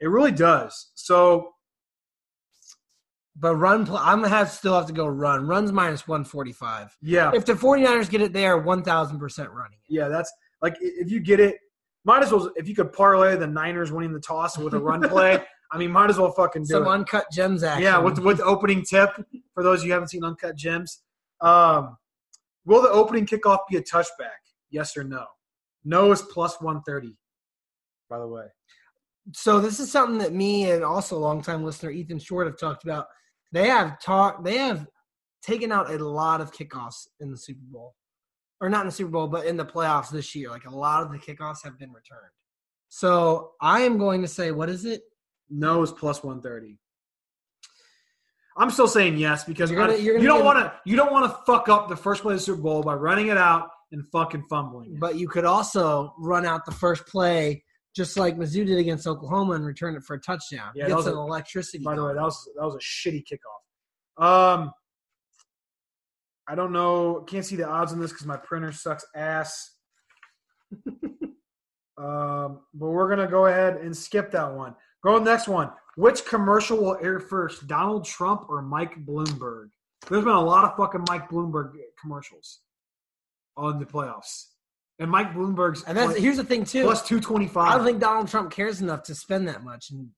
It 0.00 0.06
really 0.06 0.30
does. 0.30 0.92
So 0.94 1.53
But 3.36 3.56
run, 3.56 3.84
pl- 3.84 3.96
I'm 3.96 4.22
gonna 4.22 4.28
have 4.28 4.50
still 4.50 4.74
have 4.74 4.86
to 4.86 4.92
go 4.92 5.06
run. 5.06 5.46
Runs 5.46 5.72
minus 5.72 6.06
145. 6.06 6.96
yeah, 7.02 7.32
If 7.34 7.44
the 7.44 7.54
49ers 7.54 8.08
get 8.08 8.20
it 8.20 8.32
there, 8.32 8.58
1,000 8.58 9.18
percent 9.18 9.50
running 9.50 9.78
it. 9.88 9.92
Yeah, 9.92 10.08
that's 10.08 10.32
like 10.62 10.76
if 10.80 11.10
you 11.10 11.20
get 11.20 11.40
it, 11.40 11.56
might 12.04 12.22
as 12.22 12.30
well 12.30 12.52
if 12.56 12.68
you 12.68 12.74
could 12.74 12.92
parlay 12.92 13.36
the 13.36 13.46
Niners 13.46 13.90
winning 13.90 14.12
the 14.12 14.20
toss 14.20 14.56
with 14.56 14.74
a 14.74 14.78
run 14.78 15.02
play. 15.08 15.42
I 15.72 15.78
mean, 15.78 15.90
might 15.90 16.10
as 16.10 16.18
well 16.18 16.30
fucking 16.30 16.62
do 16.62 16.76
it. 16.76 16.78
Some 16.78 16.86
it. 16.86 16.90
uncut 16.90 17.26
gems 17.32 17.64
action. 17.64 17.82
Yeah, 17.82 17.98
with 17.98 18.18
with 18.20 18.36
the 18.36 18.44
opening 18.44 18.84
tip 18.84 19.10
for 19.54 19.64
those 19.64 19.80
of 19.80 19.86
you 19.86 19.90
who 19.90 19.94
haven't 19.94 20.08
seen 20.08 20.22
Uncut 20.22 20.56
Gems. 20.56 21.02
Um, 21.40 21.96
will 22.64 22.82
the 22.82 22.90
opening 22.90 23.26
kickoff 23.26 23.58
be 23.68 23.76
a 23.76 23.82
touchback? 23.82 24.38
Yes 24.70 24.96
or 24.96 25.02
no? 25.02 25.24
No 25.84 26.12
is 26.12 26.22
plus 26.22 26.60
one 26.60 26.82
thirty. 26.82 27.16
By 28.08 28.18
the 28.20 28.28
way, 28.28 28.46
so 29.32 29.58
this 29.58 29.80
is 29.80 29.90
something 29.90 30.18
that 30.18 30.32
me 30.32 30.70
and 30.70 30.84
also 30.84 31.18
longtime 31.18 31.64
listener 31.64 31.90
Ethan 31.90 32.18
Short 32.20 32.46
have 32.46 32.58
talked 32.58 32.84
about. 32.84 33.06
They 33.54 33.68
have 33.68 34.00
talked. 34.00 34.44
They 34.44 34.58
have 34.58 34.86
taken 35.42 35.70
out 35.70 35.88
a 35.90 35.98
lot 36.04 36.40
of 36.40 36.52
kickoffs 36.52 37.06
in 37.20 37.30
the 37.30 37.36
Super 37.38 37.64
Bowl, 37.70 37.94
or 38.60 38.68
not 38.68 38.80
in 38.80 38.86
the 38.88 38.92
Super 38.92 39.10
Bowl, 39.12 39.28
but 39.28 39.46
in 39.46 39.56
the 39.56 39.64
playoffs 39.64 40.10
this 40.10 40.34
year. 40.34 40.50
Like 40.50 40.64
a 40.66 40.74
lot 40.74 41.02
of 41.04 41.12
the 41.12 41.18
kickoffs 41.18 41.62
have 41.64 41.78
been 41.78 41.92
returned. 41.92 42.32
So 42.88 43.52
I 43.60 43.82
am 43.82 43.96
going 43.96 44.22
to 44.22 44.28
say, 44.28 44.50
what 44.50 44.68
is 44.68 44.84
it? 44.84 45.02
no 45.50 45.82
is 45.82 45.92
plus 45.92 46.24
one 46.24 46.40
thirty. 46.42 46.78
I'm 48.56 48.70
still 48.70 48.88
saying 48.88 49.18
yes 49.18 49.44
because 49.44 49.70
You're 49.70 49.80
gonna- 49.80 49.92
I- 49.94 49.96
you're 49.96 50.14
gonna 50.14 50.22
you 50.22 50.28
don't 50.28 50.44
want 50.44 50.58
to 50.58 50.72
you 50.86 50.96
don't 50.96 51.12
want 51.12 51.30
to 51.30 51.38
fuck 51.44 51.68
up 51.68 51.88
the 51.88 51.96
first 51.96 52.22
play 52.22 52.34
of 52.34 52.40
the 52.40 52.44
Super 52.44 52.62
Bowl 52.62 52.82
by 52.82 52.94
running 52.94 53.26
it 53.28 53.36
out 53.36 53.68
and 53.92 54.06
fucking 54.08 54.44
fumbling. 54.48 54.94
it. 54.94 55.00
But 55.00 55.16
you 55.16 55.28
could 55.28 55.44
also 55.44 56.14
run 56.18 56.46
out 56.46 56.64
the 56.64 56.72
first 56.72 57.06
play, 57.06 57.62
just 57.94 58.16
like 58.16 58.36
Mizzou 58.36 58.66
did 58.66 58.78
against 58.78 59.06
Oklahoma, 59.06 59.52
and 59.52 59.64
return 59.64 59.94
it 59.96 60.02
for 60.02 60.14
a 60.14 60.20
touchdown. 60.20 60.72
Yeah, 60.74 60.84
that 60.84 60.88
Get 60.88 60.96
was 60.96 61.04
some 61.06 61.16
a- 61.16 61.20
electricity. 61.20 61.84
By 61.84 61.94
the 61.96 62.04
way, 62.04 62.14
that 62.14 62.22
was 62.22 62.48
that 62.56 62.64
was 62.64 62.74
a 62.74 62.78
shitty 62.78 63.24
kickoff. 63.24 64.22
Um, 64.22 64.72
I 66.48 66.54
don't 66.54 66.72
know. 66.72 67.24
Can't 67.26 67.44
see 67.44 67.56
the 67.56 67.68
odds 67.68 67.92
on 67.92 68.00
this 68.00 68.12
because 68.12 68.26
my 68.26 68.36
printer 68.36 68.72
sucks 68.72 69.04
ass. 69.14 69.70
um, 71.96 72.60
but 72.74 72.88
we're 72.88 73.08
gonna 73.08 73.30
go 73.30 73.46
ahead 73.46 73.76
and 73.76 73.96
skip 73.96 74.30
that 74.32 74.52
one. 74.52 74.74
Go 75.02 75.14
to 75.18 75.24
the 75.24 75.30
next 75.30 75.48
one. 75.48 75.70
Which 75.96 76.24
commercial 76.24 76.78
will 76.78 76.98
air 77.00 77.20
first, 77.20 77.68
Donald 77.68 78.04
Trump 78.04 78.46
or 78.48 78.62
Mike 78.62 79.04
Bloomberg? 79.06 79.68
There's 80.08 80.24
been 80.24 80.34
a 80.34 80.40
lot 80.40 80.64
of 80.64 80.76
fucking 80.76 81.04
Mike 81.08 81.28
Bloomberg 81.30 81.72
commercials 82.00 82.60
on 83.56 83.78
the 83.78 83.86
playoffs, 83.86 84.46
and 84.98 85.10
Mike 85.10 85.32
Bloomberg's 85.32 85.82
and 85.84 85.96
that's 85.96 86.16
here's 86.16 86.36
the 86.36 86.44
thing 86.44 86.64
too. 86.64 86.84
Plus 86.84 87.06
two 87.06 87.20
twenty 87.20 87.46
five. 87.48 87.72
I 87.72 87.76
don't 87.76 87.86
think 87.86 88.00
Donald 88.00 88.28
Trump 88.28 88.50
cares 88.50 88.80
enough 88.80 89.02
to 89.04 89.14
spend 89.14 89.48
that 89.48 89.62
much 89.64 89.90
in 89.90 90.10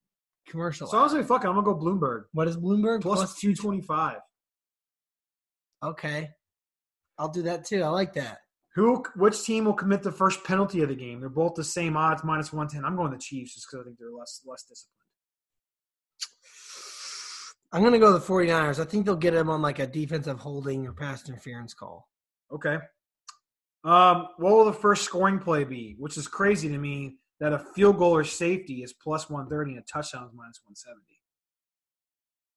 commercial. 0.49 0.87
so. 0.87 0.99
I 0.99 1.03
was 1.03 1.13
like, 1.15 1.27
"Fuck 1.27 1.45
it, 1.45 1.49
I'm 1.49 1.55
gonna 1.55 1.65
go 1.65 1.75
Bloomberg 1.75 2.25
What 2.33 2.47
is 2.49 2.57
Bloomberg? 2.57 3.01
plus 3.03 3.19
Plus- 3.21 3.41
two 3.41 3.55
twenty 3.55 3.81
five. 3.81 4.19
okay, 5.83 6.31
I'll 7.19 7.29
do 7.31 7.43
that 7.43 7.65
too. 7.65 7.83
I 7.83 7.89
like 7.89 8.13
that. 8.15 8.39
Who? 8.75 9.03
Which 9.17 9.43
team 9.43 9.65
will 9.65 9.73
commit 9.75 10.03
the 10.03 10.13
first 10.13 10.45
penalty 10.45 10.83
of 10.83 10.91
the 10.91 10.95
game? 10.95 11.21
They're 11.21 11.31
both 11.31 11.55
the 11.55 11.65
same 11.65 11.97
odds, 11.97 12.23
minus 12.23 12.53
one 12.53 12.69
ten. 12.69 12.85
I'm 12.85 12.95
going 12.97 13.11
the 13.13 13.19
Chiefs 13.19 13.55
just 13.55 13.67
because 13.71 13.85
I 13.85 13.89
think 13.89 13.99
they're 13.99 14.11
less 14.13 14.43
less 14.45 14.63
disciplined. 14.65 14.93
I'm 17.73 17.83
gonna 17.83 17.99
go 17.99 18.13
the 18.13 18.21
49ers. 18.21 18.79
I 18.79 18.85
think 18.85 19.05
they'll 19.07 19.17
get 19.17 19.35
him 19.35 19.51
on 19.51 19.61
like 19.61 19.79
a 19.79 19.87
defensive 19.87 20.39
holding 20.39 20.87
or 20.87 20.93
pass 20.93 21.29
interference 21.29 21.75
call. 21.75 22.09
Okay. 22.53 22.79
Um, 23.87 24.29
what 24.39 24.53
will 24.53 24.65
the 24.65 24.73
first 24.73 25.05
scoring 25.05 25.39
play 25.39 25.65
be? 25.65 25.95
Which 25.99 26.17
is 26.17 26.27
crazy 26.27 26.69
to 26.69 26.77
me 26.79 27.19
that 27.39 27.53
a 27.53 27.59
field 27.59 27.99
goal 27.99 28.15
or 28.17 28.25
safety 28.25 28.83
is 28.83 28.93
plus 28.93 29.31
one 29.31 29.49
thirty 29.49 29.73
and 29.73 29.81
a 29.81 29.85
touchdown 29.85 30.25
is 30.27 30.33
minus 30.35 30.61
one 30.65 30.75
seventy. 30.75 31.21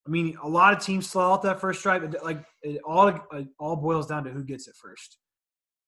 I 0.07 0.09
mean, 0.09 0.35
a 0.41 0.47
lot 0.49 0.73
of 0.73 0.83
teams 0.83 1.07
slow 1.07 1.33
out 1.33 1.43
that 1.43 1.61
first 1.61 1.83
drive. 1.83 2.15
Like 2.23 2.43
it 2.63 2.81
all, 2.83 3.07
it 3.09 3.47
all 3.59 3.75
boils 3.75 4.07
down 4.07 4.23
to 4.23 4.31
who 4.31 4.43
gets 4.43 4.67
it 4.67 4.75
first. 4.75 5.19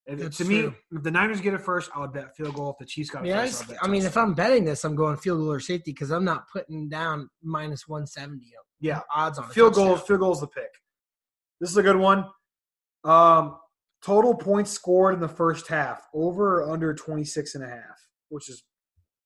If, 0.05 0.19
That's 0.19 0.37
to 0.37 0.45
me, 0.45 0.61
true. 0.61 0.75
if 0.91 1.03
the 1.03 1.11
Niners 1.11 1.41
get 1.41 1.53
it 1.53 1.61
first, 1.61 1.89
I 1.95 1.99
would 2.01 2.13
bet 2.13 2.35
field 2.35 2.53
goal. 2.55 2.71
If 2.71 2.77
the 2.79 2.85
Chiefs 2.85 3.09
got 3.09 3.23
I 3.23 3.29
it 3.29 3.33
I, 3.33 3.45
first, 3.45 3.51
just- 3.51 3.63
I'll 3.71 3.75
bet 3.77 3.83
I 3.83 3.87
mean, 3.87 4.03
if. 4.03 4.17
I'm 4.17 4.33
betting 4.35 4.65
this, 4.65 4.83
I'm 4.83 4.95
going 4.95 5.17
field 5.17 5.39
goal 5.39 5.51
or 5.51 5.59
safety 5.59 5.91
because 5.91 6.11
I'm 6.11 6.25
not 6.25 6.49
putting 6.51 6.87
down 6.89 7.29
minus 7.41 7.87
170 7.87 8.45
yeah, 8.81 9.01
odds 9.15 9.37
on 9.37 9.47
field 9.49 9.75
goal, 9.75 9.95
field 9.95 10.19
goal 10.19 10.33
is 10.33 10.39
the 10.39 10.47
pick. 10.47 10.71
This 11.59 11.69
is 11.69 11.77
a 11.77 11.83
good 11.83 11.95
one. 11.95 12.25
Um, 13.03 13.57
total 14.04 14.36
points 14.36 14.72
scored 14.72 15.14
in 15.14 15.20
the 15.20 15.28
first 15.28 15.68
half, 15.68 16.02
over 16.14 16.62
or 16.62 16.72
under 16.72 16.93
26 16.93 17.56
and 17.56 17.64
a 17.64 17.68
half, 17.68 18.08
which 18.30 18.49
is, 18.49 18.64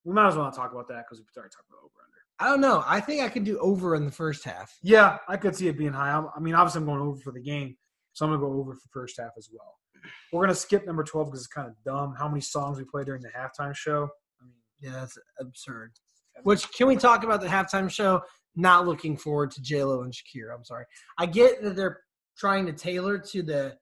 we 0.03 0.13
might 0.13 0.27
as 0.27 0.35
well 0.35 0.45
not 0.45 0.55
talk 0.55 0.71
about 0.71 0.87
that 0.89 1.05
because 1.05 1.19
we 1.19 1.25
already 1.37 1.51
talked 1.51 1.69
about 1.69 1.79
over 1.79 1.91
under. 2.03 2.11
I 2.39 2.49
don't 2.49 2.61
know. 2.61 2.83
I 2.87 2.99
think 2.99 3.21
I 3.23 3.29
could 3.29 3.43
do 3.45 3.57
over 3.59 3.95
in 3.95 4.05
the 4.05 4.11
first 4.11 4.43
half. 4.43 4.77
Yeah, 4.83 5.17
I 5.27 5.37
could 5.37 5.55
see 5.55 5.67
it 5.67 5.77
being 5.77 5.93
high. 5.93 6.11
I'm- 6.11 6.29
I 6.35 6.39
mean, 6.39 6.53
obviously, 6.55 6.79
I'm 6.81 6.85
going 6.85 6.99
over 7.01 7.17
for 7.17 7.31
the 7.31 7.41
game, 7.41 7.77
so 8.13 8.25
I'm 8.25 8.31
going 8.31 8.41
to 8.41 8.45
go 8.47 8.59
over 8.59 8.73
for 8.73 8.87
first 8.91 9.19
half 9.19 9.31
as 9.37 9.49
well. 9.51 9.77
We're 10.31 10.41
going 10.41 10.53
to 10.53 10.59
skip 10.59 10.85
number 10.85 11.03
12 11.03 11.27
because 11.27 11.39
it's 11.39 11.47
kind 11.47 11.67
of 11.67 11.73
dumb 11.83 12.13
how 12.17 12.27
many 12.27 12.41
songs 12.41 12.77
we 12.77 12.83
play 12.85 13.03
during 13.03 13.21
the 13.23 13.29
halftime 13.29 13.75
show. 13.75 14.09
I 14.39 14.45
mean, 14.45 14.53
Yeah, 14.79 14.91
that's 14.91 15.17
absurd. 15.39 15.93
Which 16.43 16.69
can 16.73 16.87
we 16.87 16.97
talk 16.97 17.23
about 17.23 17.39
the 17.41 17.47
halftime 17.47 17.89
show? 17.89 18.21
Not 18.57 18.85
looking 18.85 19.17
forward 19.17 19.51
to 19.51 19.61
J 19.61 19.83
Lo 19.83 20.01
and 20.03 20.13
Shakira. 20.13 20.53
I'm 20.55 20.65
sorry. 20.65 20.85
I 21.17 21.25
get 21.25 21.63
that 21.63 21.75
they're 21.75 22.01
trying 22.37 22.65
to 22.67 22.73
tailor 22.73 23.17
to 23.17 23.41
the, 23.41 23.75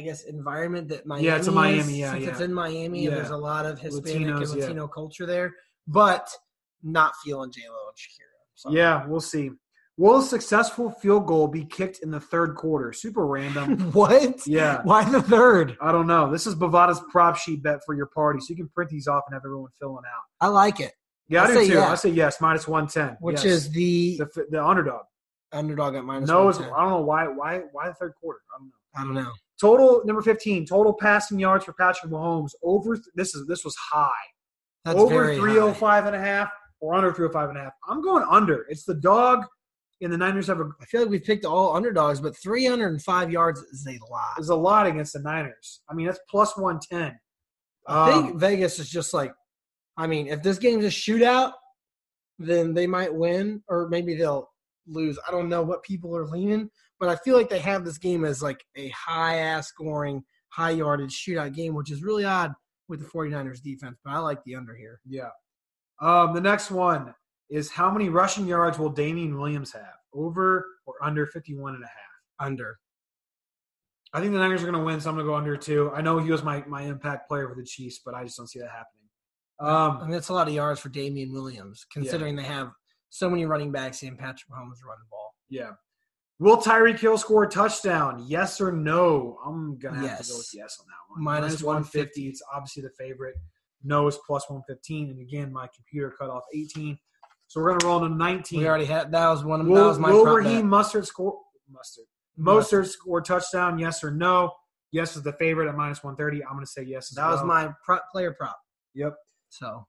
I 0.00 0.02
guess, 0.02 0.24
environment 0.24 0.88
that 0.88 1.04
Miami. 1.04 1.26
Yeah, 1.26 1.36
it's 1.36 1.46
a 1.46 1.50
is, 1.50 1.54
Miami, 1.54 2.00
yeah, 2.00 2.14
yeah. 2.14 2.30
it's 2.30 2.40
in 2.40 2.54
Miami, 2.54 2.84
and 2.86 2.96
Yeah. 2.96 3.10
there's 3.16 3.30
a 3.30 3.36
lot 3.36 3.66
of 3.66 3.78
Hispanic 3.78 4.28
Latinos, 4.28 4.50
and 4.52 4.56
yeah. 4.56 4.64
Latino 4.64 4.88
culture 4.88 5.26
there. 5.26 5.52
But 5.86 6.28
not 6.82 7.12
feeling 7.22 7.52
J 7.52 7.60
Lo 7.68 7.76
and 7.88 7.96
Shakira. 7.96 8.40
So, 8.54 8.70
yeah, 8.70 9.06
we'll 9.06 9.20
see. 9.20 9.50
Will 9.98 10.20
a 10.20 10.22
successful 10.22 10.90
field 10.90 11.26
goal 11.26 11.46
be 11.46 11.66
kicked 11.66 11.98
in 12.02 12.10
the 12.10 12.20
third 12.20 12.54
quarter? 12.54 12.94
Super 12.94 13.26
random. 13.26 13.78
what? 13.92 14.46
Yeah. 14.46 14.80
Why 14.84 15.04
the 15.04 15.20
third? 15.20 15.76
I 15.82 15.92
don't 15.92 16.06
know. 16.06 16.32
This 16.32 16.46
is 16.46 16.54
Bovada's 16.54 17.02
prop 17.10 17.36
sheet 17.36 17.62
bet 17.62 17.80
for 17.84 17.94
your 17.94 18.06
party, 18.06 18.40
so 18.40 18.46
you 18.48 18.56
can 18.56 18.68
print 18.68 18.90
these 18.90 19.06
off 19.06 19.24
and 19.26 19.34
have 19.34 19.42
everyone 19.44 19.70
filling 19.78 20.04
out. 20.06 20.22
I 20.40 20.48
like 20.48 20.80
it. 20.80 20.92
Yeah, 21.28 21.42
I, 21.42 21.48
I 21.48 21.54
do 21.54 21.66
too. 21.66 21.72
yeah. 21.74 21.92
I 21.92 21.94
say 21.96 22.08
yes, 22.08 22.40
minus 22.40 22.66
one 22.66 22.86
ten, 22.86 23.18
Which 23.20 23.44
is 23.44 23.70
the, 23.70 24.16
the 24.16 24.46
the 24.50 24.64
underdog. 24.64 25.02
underdog 25.52 25.94
at 25.94 26.04
minus 26.04 26.28
No, 26.28 26.48
it's, 26.48 26.58
I 26.58 26.62
don't 26.62 26.90
know 26.90 27.02
why 27.02 27.28
why 27.28 27.60
why 27.72 27.88
the 27.88 27.94
third 27.94 28.14
quarter. 28.20 28.40
I 28.54 28.58
don't 28.58 28.68
know. 28.68 28.74
I 28.96 29.04
don't 29.04 29.24
know. 29.24 29.32
Total 29.60 30.02
number 30.04 30.22
fifteen. 30.22 30.64
Total 30.64 30.92
passing 30.92 31.38
yards 31.38 31.64
for 31.64 31.72
Patrick 31.74 32.10
Mahomes 32.10 32.52
over. 32.62 32.98
This 33.14 33.34
is 33.34 33.46
this 33.46 33.64
was 33.64 33.76
high. 33.76 34.10
That's 34.84 34.98
over 34.98 35.24
very 35.24 35.36
three 35.36 35.58
hundred 35.58 35.72
high. 35.72 35.78
five 35.78 36.06
and 36.06 36.16
a 36.16 36.20
half 36.20 36.50
or 36.80 36.94
under 36.94 37.12
three 37.12 37.24
hundred 37.24 37.32
five 37.34 37.48
and 37.50 37.58
a 37.58 37.62
half. 37.62 37.72
I'm 37.88 38.02
going 38.02 38.24
under. 38.30 38.66
It's 38.68 38.84
the 38.84 38.94
dog, 38.94 39.44
and 40.00 40.12
the 40.12 40.16
Niners 40.16 40.46
have 40.46 40.60
a 40.60 40.70
I 40.80 40.84
feel 40.86 41.02
like 41.02 41.10
we've 41.10 41.24
picked 41.24 41.44
all 41.44 41.76
underdogs, 41.76 42.20
but 42.20 42.36
305 42.36 43.30
yards 43.30 43.60
is 43.60 43.86
a 43.86 43.98
lot. 44.10 44.38
is 44.38 44.48
a 44.48 44.54
lot 44.54 44.86
against 44.86 45.12
the 45.12 45.20
Niners. 45.20 45.82
I 45.88 45.94
mean, 45.94 46.06
that's 46.06 46.20
plus 46.28 46.56
one 46.56 46.80
ten. 46.80 47.18
I 47.86 48.12
think 48.12 48.32
um, 48.32 48.38
Vegas 48.38 48.78
is 48.78 48.88
just 48.88 49.12
like, 49.12 49.32
I 49.96 50.06
mean, 50.06 50.28
if 50.28 50.42
this 50.42 50.58
game's 50.58 50.84
a 50.84 50.88
shootout, 50.88 51.52
then 52.38 52.72
they 52.72 52.86
might 52.86 53.12
win, 53.12 53.62
or 53.68 53.88
maybe 53.88 54.14
they'll 54.14 54.48
lose. 54.86 55.18
I 55.26 55.30
don't 55.30 55.48
know 55.48 55.62
what 55.62 55.82
people 55.82 56.16
are 56.16 56.26
leaning, 56.26 56.70
but 57.00 57.08
I 57.08 57.16
feel 57.16 57.36
like 57.36 57.48
they 57.48 57.58
have 57.58 57.84
this 57.84 57.98
game 57.98 58.24
as 58.24 58.42
like 58.42 58.62
a 58.76 58.88
high 58.90 59.36
ass 59.38 59.68
scoring, 59.68 60.22
high 60.50 60.70
yardage 60.70 61.12
shootout 61.12 61.54
game, 61.54 61.74
which 61.74 61.90
is 61.90 62.02
really 62.02 62.24
odd 62.24 62.52
with 62.88 63.00
the 63.00 63.06
49ers 63.06 63.62
defense. 63.62 63.98
But 64.04 64.12
I 64.12 64.18
like 64.18 64.44
the 64.44 64.54
under 64.54 64.74
here. 64.76 65.00
Yeah. 65.08 65.30
Um, 66.00 66.34
the 66.34 66.40
next 66.40 66.70
one 66.70 67.14
is 67.48 67.70
how 67.70 67.90
many 67.90 68.08
rushing 68.08 68.46
yards 68.46 68.78
will 68.78 68.90
Damien 68.90 69.36
Williams 69.38 69.72
have? 69.72 69.94
Over 70.14 70.66
or 70.86 70.94
under 71.02 71.26
51 71.26 71.74
and 71.74 71.84
a 71.84 71.86
half? 71.86 72.46
Under. 72.48 72.78
I 74.12 74.20
think 74.20 74.32
the 74.32 74.38
Niners 74.38 74.62
are 74.62 74.66
going 74.66 74.78
to 74.78 74.84
win, 74.84 75.00
so 75.00 75.08
I'm 75.08 75.14
going 75.16 75.24
to 75.26 75.30
go 75.30 75.36
under 75.36 75.56
two. 75.56 75.92
I 75.94 76.00
know 76.00 76.18
he 76.18 76.30
was 76.32 76.42
my, 76.42 76.64
my 76.66 76.82
impact 76.82 77.28
player 77.28 77.48
for 77.48 77.54
the 77.54 77.64
Chiefs, 77.64 78.00
but 78.04 78.12
I 78.14 78.24
just 78.24 78.36
don't 78.36 78.48
see 78.48 78.58
that 78.58 78.68
happening. 78.70 78.86
I 79.60 79.86
Um, 79.86 80.00
mean, 80.02 80.10
that's 80.10 80.30
a 80.30 80.34
lot 80.34 80.48
of 80.48 80.54
yards 80.54 80.80
for 80.80 80.88
Damien 80.88 81.32
Williams, 81.32 81.86
considering 81.92 82.34
they 82.34 82.42
have 82.42 82.70
so 83.10 83.30
many 83.30 83.44
running 83.46 83.70
backs 83.70 84.02
and 84.02 84.18
Patrick 84.18 84.50
Mahomes 84.50 84.82
running 84.84 85.04
the 85.04 85.10
ball. 85.10 85.34
yeah. 85.48 85.70
Will 86.40 86.56
Tyreek 86.56 86.98
Hill 86.98 87.18
score 87.18 87.44
a 87.44 87.48
touchdown? 87.48 88.24
Yes 88.26 88.62
or 88.62 88.72
no? 88.72 89.38
I'm 89.44 89.78
going 89.78 89.94
to 89.94 90.08
have 90.08 90.22
to 90.22 90.30
go 90.30 90.38
with 90.38 90.50
Yes. 90.52 90.54
yes 90.54 90.78
on 90.80 90.86
that 90.86 91.14
one. 91.14 91.22
Minus 91.22 91.62
150. 91.62 92.28
It's 92.28 92.42
obviously 92.52 92.82
the 92.82 92.90
favorite. 92.98 93.36
No 93.84 94.06
is 94.08 94.18
plus 94.26 94.48
115. 94.48 95.10
And 95.10 95.20
again, 95.20 95.52
my 95.52 95.68
computer 95.74 96.14
cut 96.18 96.30
off 96.30 96.44
18. 96.54 96.98
So 97.46 97.60
we're 97.60 97.68
going 97.68 97.80
to 97.80 97.86
roll 97.86 98.00
to 98.00 98.08
19. 98.08 98.58
We 98.58 98.66
already 98.66 98.86
had 98.86 99.12
that 99.12 99.28
was 99.28 99.44
one 99.44 99.60
of 99.60 99.66
that 99.66 99.72
was 99.72 99.98
my 99.98 100.10
will 100.10 100.24
Raheem. 100.24 100.66
Mustard 100.66 101.06
score? 101.06 101.38
Mustard. 101.70 102.06
Mostert 102.38 102.86
score 102.88 103.20
touchdown? 103.20 103.78
Yes 103.78 104.02
or 104.02 104.10
no? 104.10 104.50
Yes 104.92 105.16
is 105.16 105.22
the 105.22 105.34
favorite 105.34 105.68
at 105.68 105.76
minus 105.76 106.02
130. 106.02 106.42
I'm 106.44 106.54
going 106.54 106.64
to 106.64 106.70
say 106.70 106.82
yes. 106.84 107.10
That 107.10 107.28
was 107.28 107.44
my 107.44 107.70
prop, 107.84 108.04
player 108.10 108.32
prop. 108.32 108.58
Yep. 108.94 109.14
So 109.50 109.86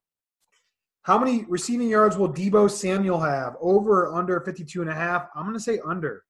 How 1.04 1.18
many 1.18 1.46
receiving 1.48 1.88
yards 1.88 2.18
will 2.18 2.32
Deebo 2.32 2.70
Samuel 2.70 3.22
have? 3.22 3.56
Over 3.62 4.08
or 4.08 4.16
under 4.16 4.42
52 4.42 4.82
and 4.82 4.90
a 4.90 4.94
half? 4.94 5.30
I'm 5.34 5.44
going 5.44 5.56
to 5.56 5.64
say 5.64 5.80
under. 5.86 6.24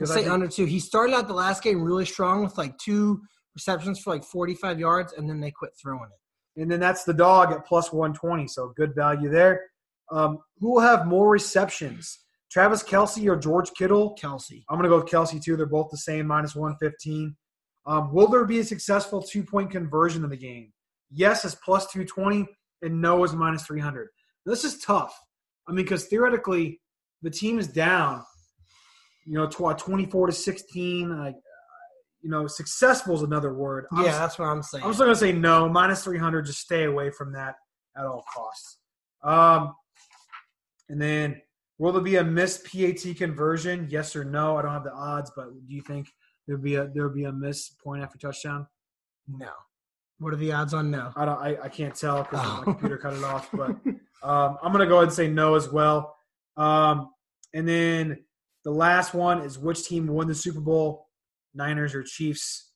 Let's 0.00 0.10
I 0.10 0.14
say 0.14 0.20
think- 0.22 0.32
under 0.32 0.48
two. 0.48 0.64
He 0.64 0.80
started 0.80 1.14
out 1.14 1.28
the 1.28 1.34
last 1.34 1.62
game 1.62 1.82
really 1.82 2.06
strong 2.06 2.42
with 2.42 2.56
like 2.58 2.76
two 2.78 3.22
receptions 3.54 3.98
for 3.98 4.10
like 4.12 4.24
45 4.24 4.78
yards, 4.80 5.12
and 5.12 5.28
then 5.28 5.40
they 5.40 5.50
quit 5.50 5.72
throwing 5.80 6.08
it. 6.10 6.60
And 6.60 6.70
then 6.70 6.80
that's 6.80 7.04
the 7.04 7.14
dog 7.14 7.52
at 7.52 7.66
plus 7.66 7.92
120. 7.92 8.46
So 8.48 8.72
good 8.76 8.94
value 8.94 9.30
there. 9.30 9.62
Um, 10.10 10.38
who 10.58 10.72
will 10.74 10.80
have 10.80 11.06
more 11.06 11.30
receptions? 11.30 12.18
Travis 12.50 12.82
Kelce 12.82 13.26
or 13.26 13.36
George 13.36 13.70
Kittle? 13.72 14.14
Kelce. 14.20 14.62
I'm 14.68 14.76
going 14.78 14.82
to 14.82 14.90
go 14.90 15.02
with 15.02 15.10
Kelce 15.10 15.42
too. 15.42 15.56
They're 15.56 15.64
both 15.66 15.90
the 15.90 15.96
same, 15.96 16.26
minus 16.26 16.54
115. 16.54 17.34
Um, 17.86 18.12
will 18.12 18.28
there 18.28 18.44
be 18.44 18.58
a 18.58 18.64
successful 18.64 19.22
two 19.22 19.42
point 19.42 19.70
conversion 19.70 20.22
in 20.24 20.30
the 20.30 20.36
game? 20.36 20.72
Yes 21.10 21.44
is 21.44 21.54
plus 21.54 21.86
220, 21.90 22.46
and 22.82 23.00
no 23.00 23.24
is 23.24 23.32
minus 23.32 23.64
300. 23.64 24.08
This 24.44 24.64
is 24.64 24.78
tough. 24.78 25.18
I 25.66 25.72
mean, 25.72 25.84
because 25.84 26.04
theoretically, 26.06 26.80
the 27.22 27.30
team 27.30 27.58
is 27.58 27.68
down, 27.68 28.22
you 29.26 29.34
know, 29.34 29.46
tw- 29.46 29.78
24 29.78 30.26
to 30.28 30.32
16. 30.32 31.18
Like, 31.18 31.36
you 32.22 32.30
know, 32.30 32.46
successful 32.46 33.14
is 33.14 33.22
another 33.22 33.52
word. 33.54 33.86
I'm 33.92 34.04
Yeah, 34.04 34.18
that's 34.18 34.38
what 34.38 34.46
I'm 34.46 34.62
saying. 34.62 34.84
I'm 34.84 34.92
still 34.94 35.06
going 35.06 35.14
to 35.16 35.20
say 35.20 35.32
no, 35.32 35.68
minus 35.68 36.04
300. 36.04 36.46
Just 36.46 36.60
stay 36.60 36.84
away 36.84 37.10
from 37.10 37.32
that 37.32 37.56
at 37.96 38.04
all 38.04 38.24
costs. 38.32 38.78
Um, 39.22 39.74
and 40.88 41.00
then, 41.00 41.40
will 41.78 41.92
there 41.92 42.02
be 42.02 42.16
a 42.16 42.24
missed 42.24 42.64
PAT 42.64 43.16
conversion? 43.16 43.86
Yes 43.90 44.14
or 44.16 44.24
no? 44.24 44.56
I 44.56 44.62
don't 44.62 44.72
have 44.72 44.84
the 44.84 44.92
odds, 44.92 45.30
but 45.34 45.46
do 45.66 45.74
you 45.74 45.82
think 45.82 46.08
there'll 46.46 46.62
be 46.62 46.74
a 46.76 46.88
there'll 46.88 47.12
be 47.14 47.24
a 47.24 47.32
missed 47.32 47.78
point 47.82 48.02
after 48.02 48.18
touchdown? 48.18 48.66
no. 49.28 49.50
What 50.18 50.32
are 50.32 50.36
the 50.36 50.52
odds 50.52 50.72
on 50.72 50.88
no? 50.92 51.10
I 51.16 51.24
don't. 51.24 51.38
I, 51.40 51.56
I 51.64 51.68
can't 51.68 51.96
tell 51.96 52.22
because 52.22 52.40
Oh. 52.44 52.58
my 52.58 52.64
computer 52.64 52.96
cut 52.96 53.14
it 53.14 53.24
off. 53.24 53.48
But 53.52 53.70
um, 54.22 54.56
I'm 54.62 54.70
going 54.72 54.78
to 54.78 54.86
go 54.86 54.96
ahead 54.98 55.08
and 55.08 55.12
say 55.12 55.26
no 55.26 55.56
as 55.56 55.68
well. 55.68 56.14
Um, 56.56 57.10
and 57.54 57.66
then 57.66 58.18
the 58.64 58.70
last 58.70 59.14
one 59.14 59.40
is 59.42 59.58
which 59.58 59.84
team 59.86 60.06
won 60.06 60.28
the 60.28 60.34
Super 60.34 60.60
Bowl? 60.60 61.08
Niners 61.54 61.94
or 61.94 62.02
Chiefs? 62.02 62.70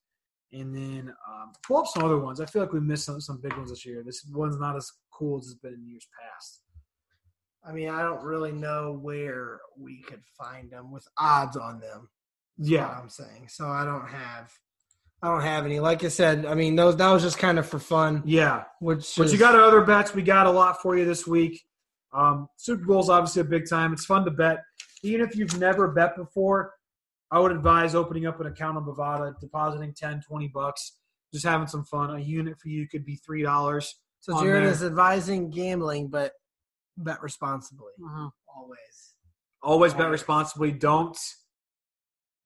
And 0.53 0.74
then 0.74 1.12
um, 1.28 1.53
pull 1.66 1.78
up 1.78 1.87
some 1.87 2.05
other 2.05 2.18
ones. 2.18 2.41
I 2.41 2.47
feel 2.47 2.62
like 2.62 2.72
we 2.72 2.80
missed 2.80 3.05
some, 3.05 3.20
some 3.20 3.41
big 3.43 3.53
ones 3.57 3.70
this 3.70 3.84
year. 3.84 4.03
This 4.05 4.24
one's 4.32 4.59
not 4.59 4.76
as 4.76 4.91
cool 5.12 5.39
as 5.39 5.47
it's 5.47 5.55
been 5.55 5.74
in 5.74 5.87
years 5.89 6.07
past. 6.20 6.62
I 7.68 7.72
mean, 7.72 7.89
I 7.89 8.03
don't 8.03 8.22
really 8.22 8.53
know 8.53 8.97
where 9.03 9.59
we 9.76 10.03
could 10.03 10.22
find 10.39 10.70
them 10.70 10.93
with 10.93 11.07
odds 11.18 11.57
on 11.57 11.80
them. 11.80 12.09
is 12.61 12.70
Yeah. 12.70 12.87
I'm 12.89 13.09
saying. 13.09 13.49
So 13.49 13.66
I 13.66 13.84
don't 13.84 14.07
have, 14.07 14.53
I 15.20 15.28
don't 15.30 15.43
have 15.43 15.64
any. 15.66 15.80
Like 15.80 16.05
I 16.05 16.09
said, 16.09 16.47
I 16.47 16.55
mean, 16.55 16.76
those 16.76 16.97
that 16.97 17.11
was 17.11 17.22
just 17.24 17.39
kind 17.39 17.59
of 17.59 17.66
for 17.68 17.80
fun. 17.80 18.22
Yeah. 18.24 18.64
Which, 18.80 19.14
But 19.16 19.26
you 19.28 19.34
is- 19.34 19.41
got 19.41 19.57
other 19.57 19.80
bets. 19.82 20.14
We 20.14 20.22
got 20.22 20.47
a 20.47 20.51
lot 20.51 20.80
for 20.80 20.97
you 20.97 21.05
this 21.05 21.26
week. 21.26 21.61
Um, 22.14 22.49
Super 22.57 22.84
Bowl's 22.84 23.11
obviously 23.11 23.41
a 23.43 23.45
big 23.45 23.68
time. 23.68 23.93
It's 23.93 24.07
fun 24.07 24.24
to 24.26 24.30
bet. 24.30 24.59
Even 25.07 25.27
if 25.27 25.37
you've 25.37 25.59
never 25.59 25.89
bet 25.89 26.17
before, 26.17 26.75
I 27.31 27.39
would 27.39 27.53
advise 27.53 27.95
opening 27.95 28.27
up 28.27 28.41
an 28.41 28.47
account 28.47 28.77
on 28.77 28.85
Bovada, 28.85 29.35
depositing 29.41 29.95
10, 29.95 30.23
20 30.29 30.49
bucks, 30.49 30.99
just 31.33 31.45
having 31.45 31.67
some 31.67 31.85
fun. 31.85 32.11
A 32.11 32.19
unit 32.19 32.59
for 32.61 32.69
you 32.69 32.89
could 32.89 33.05
be 33.05 33.19
$3. 33.29 33.87
So 34.21 34.41
Jared 34.41 34.65
there. 34.65 34.71
is 34.71 34.83
advising 34.83 35.51
gambling, 35.51 36.09
but 36.09 36.33
bet 36.97 37.23
responsibly. 37.23 37.93
Always. 38.55 39.15
Always 39.63 39.95
bet 39.95 40.11
responsibly. 40.11 40.73
Don't 40.73 41.17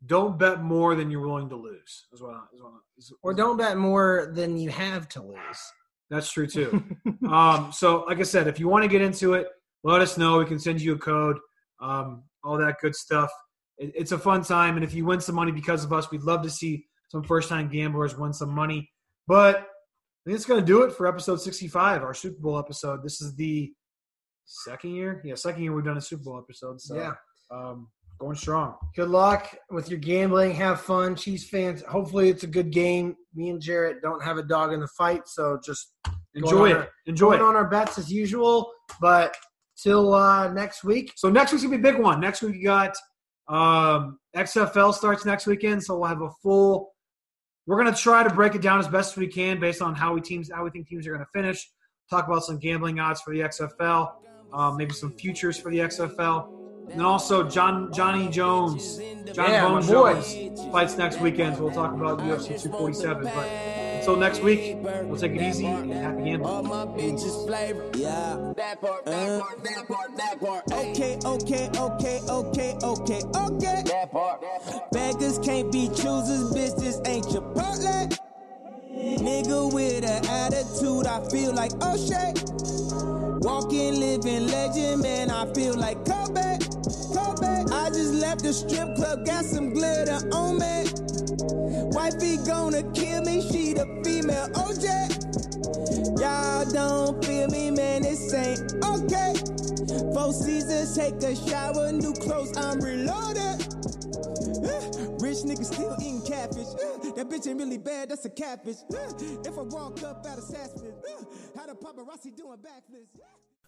don't 0.07 0.39
bet 0.39 0.63
more 0.63 0.95
than 0.95 1.11
you're 1.11 1.27
willing 1.27 1.49
to 1.51 1.57
lose. 1.57 2.07
Is 2.13 2.23
what 2.23 2.35
I, 2.35 2.43
is 2.55 2.63
what 2.63 2.73
I, 2.73 2.79
is, 2.97 3.13
Or 3.23 3.35
don't 3.35 3.59
bet 3.59 3.77
more 3.77 4.33
than 4.35 4.57
you 4.57 4.71
have 4.71 5.09
to 5.11 5.23
lose. 5.23 5.39
That's 6.09 6.31
true 6.33 6.47
too. 6.47 6.83
um, 7.29 7.71
so, 7.73 8.05
like 8.09 8.19
I 8.19 8.23
said, 8.23 8.49
if 8.49 8.59
you 8.59 8.67
want 8.69 8.83
to 8.83 8.89
get 8.89 9.03
into 9.03 9.35
it, 9.35 9.49
let 9.85 10.01
us 10.01 10.17
know. 10.17 10.39
We 10.39 10.47
can 10.47 10.59
send 10.59 10.81
you 10.81 10.95
a 10.95 10.99
code, 10.99 11.39
um, 11.81 12.25
all 12.45 12.59
that 12.59 12.77
good 12.81 12.95
stuff. 12.95 13.31
It, 13.79 13.93
it's 13.95 14.13
a 14.13 14.19
fun 14.19 14.43
time, 14.43 14.77
and 14.77 14.85
if 14.85 14.95
you 14.95 15.05
win 15.05 15.21
some 15.21 15.35
money 15.35 15.53
because 15.53 15.85
of 15.85 15.93
us, 15.93 16.11
we'd 16.11 16.23
love 16.23 16.43
to 16.43 16.51
see 16.51 16.87
some 17.09 17.23
first-time 17.23 17.69
gamblers 17.69 18.17
win 18.17 18.33
some 18.33 18.51
money. 18.55 18.91
But 19.27 19.57
I 19.57 19.63
think 20.27 20.37
it's 20.37 20.45
going 20.45 20.61
to 20.61 20.67
do 20.67 20.83
it 20.83 20.93
for 20.93 21.07
episode 21.07 21.41
65, 21.41 22.03
our 22.03 22.15
Super 22.15 22.41
Bowl 22.41 22.59
episode. 22.59 23.03
This 23.03 23.21
is 23.21 23.35
the 23.37 23.73
second 24.45 24.91
year, 24.95 25.23
yeah, 25.25 25.35
second 25.35 25.63
year 25.63 25.73
we've 25.73 25.85
done 25.85 25.97
a 25.97 26.01
Super 26.01 26.23
Bowl 26.25 26.39
episode. 26.39 26.81
So, 26.81 26.97
Yeah. 26.97 27.13
um, 27.51 27.89
going 28.19 28.37
strong. 28.37 28.75
Good 28.95 29.09
luck 29.09 29.57
with 29.71 29.89
your 29.89 29.99
gambling. 29.99 30.53
Have 30.55 30.81
fun, 30.83 31.17
Chiefs 31.17 31.49
fans. 31.49 31.83
Hopefully, 31.83 32.29
it's 32.29 32.43
a 32.43 32.47
good 32.49 32.71
game. 32.71 33.17
Me 33.35 33.49
and 33.49 33.61
Jarrett 33.63 34.03
don't 34.03 34.23
have 34.23 34.37
a 34.37 34.43
dog 34.43 34.73
in 34.73 34.81
the 34.81 34.89
fight, 34.89 35.23
so 35.27 35.59
just 35.65 35.95
Enjoy 36.35 36.71
it. 36.71 36.77
our- 36.77 36.89
Enjoy 37.07 37.31
going 37.31 37.41
it. 37.41 37.45
on 37.45 37.57
our 37.57 37.69
bets 37.69 37.99
as 37.99 38.13
usual. 38.13 38.71
But 39.01 39.35
till 39.83 40.15
uh, 40.15 40.53
next 40.53 40.85
week, 40.85 41.13
So 41.17 41.31
next 41.31 41.53
week's 41.53 41.65
gonna 41.65 41.79
be 41.79 41.89
a 41.89 41.93
big 41.93 42.01
one. 42.01 42.21
Next 42.21 42.43
week 42.43 42.53
we 42.55 42.63
got 42.63 42.97
um, 43.49 44.19
XFL 44.37 44.95
starts 44.95 45.25
next 45.25 45.47
weekend, 45.47 45.83
so 45.83 45.99
we'll 45.99 46.09
have 46.09 46.23
a 46.23 46.31
full. 46.43 46.93
We're 47.67 47.77
gonna 47.77 47.97
try 47.97 48.23
to 48.23 48.31
break 48.31 48.55
it 48.55 48.63
down 48.63 48.79
as 48.79 48.89
best 48.89 49.17
we 49.17 49.27
can 49.27 49.61
based 49.61 49.83
on 49.83 49.95
how 49.95 50.15
we 50.15 50.21
teams 50.21 50.51
how 50.53 50.65
we 50.65 50.71
think 50.71 50.89
teams 50.89 51.07
are 51.07 51.13
gonna 51.13 51.27
finish. 51.33 51.69
Talk 52.09 52.27
about 52.27 52.45
some 52.45 52.59
gambling 52.59 52.99
odds 52.99 53.21
for 53.21 53.33
the 53.33 53.41
XFL, 53.41 54.13
um, 54.53 54.77
maybe 54.77 54.93
some 54.93 55.13
futures 55.13 55.57
for 55.59 55.71
the 55.71 55.79
XFL, 55.79 56.49
and 56.91 56.99
then 56.99 57.07
also 57.07 57.49
Jon 57.49 57.93
Johnny 57.93 58.29
Jones, 58.29 58.99
Jon 59.33 59.51
Yeah, 59.51 59.69
Bones. 59.69 59.89
Jones 59.89 60.61
fights 60.73 60.97
next 60.97 61.21
weekend. 61.21 61.57
So 61.57 61.65
we'll 61.65 61.73
talk 61.73 61.93
about 61.93 62.19
UFC 62.21 62.61
247. 62.61 63.25
But 63.25 63.49
until 64.01 64.17
next 64.17 64.41
week, 64.41 64.79
we'll 64.81 65.17
take 65.17 65.33
it 65.33 65.43
easy 65.43 65.67
and 65.67 65.93
happy 65.93 66.25
gambling. 66.25 67.19
Yeah. 67.95 68.53
That 68.57 68.81
part, 68.81 69.05
that 69.05 69.15
uh-huh. 69.15 69.41
part, 69.41 69.65
that 69.65 69.89
part, 69.89 70.17
that 70.17 70.41
part. 70.41 70.73
Okay, 70.73 71.19
okay, 71.25 71.69
okay, 71.77 72.21
okay, 72.29 72.75
okay, 72.83 73.23
okay. 73.35 73.83
That 73.85 74.09
part. 74.11 74.43
Beggars 74.93 75.39
can't 75.41 75.71
be 75.71 75.89
choosers, 75.89 76.51
bitch. 76.53 76.81
This 76.81 77.01
ain't 77.07 77.27
Chipotle. 77.27 78.19
Nigga 78.91 79.73
with 79.73 80.05
an 80.05 80.27
attitude, 80.27 81.07
I 81.07 81.21
feel 81.29 81.53
like 81.53 81.73
O'Shea. 81.85 82.33
Walking, 83.43 84.01
living 84.01 84.47
legend, 84.47 85.03
man. 85.03 85.31
I 85.31 85.53
feel 85.53 85.75
like 85.75 86.05
Kobe. 86.07 86.59
Kobe. 87.15 87.65
I 87.73 87.89
just 87.91 88.15
left 88.15 88.43
the 88.43 88.53
strip 88.53 88.97
club, 88.97 89.27
got 89.27 89.45
some 89.45 89.73
glitter 89.73 90.21
on 90.33 90.59
me. 90.59 91.10
Wifey 91.53 92.37
gonna 92.47 92.83
kill 92.93 93.23
me, 93.23 93.41
she 93.43 93.73
the 93.75 93.87
female 94.05 94.49
OJ. 94.55 94.87
Y'all 96.21 96.65
don't 96.71 97.25
feel 97.25 97.49
me, 97.49 97.71
man, 97.71 98.03
this 98.03 98.33
ain't 98.35 98.61
okay. 98.85 99.35
Four 100.15 100.33
seasons, 100.33 100.97
take 100.97 101.15
a 101.23 101.35
shower, 101.35 101.93
new 101.93 102.13
clothes, 102.15 102.57
I'm 102.57 102.79
reloaded. 102.81 103.61
Uh, 104.65 104.81
Rich 105.21 105.45
nigga 105.45 105.65
still 105.65 105.97
eating 106.01 106.23
catfish. 106.27 106.67
Uh, 106.67 107.13
That 107.17 107.29
bitch 107.29 107.47
ain't 107.49 107.59
really 107.59 107.79
bad, 107.79 108.11
that's 108.11 108.25
a 108.25 108.31
catfish. 108.31 108.77
Uh, 108.93 109.13
If 109.45 109.59
I 109.59 109.63
walk 109.63 110.03
up 110.03 110.25
out 110.27 110.39
of 110.39 110.45
Sasquatch, 110.45 111.27
how 111.57 111.67
the 111.67 111.75
paparazzi 111.75 112.35
doing 112.37 112.59
backflips? 112.59 113.19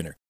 winner. 0.00 0.16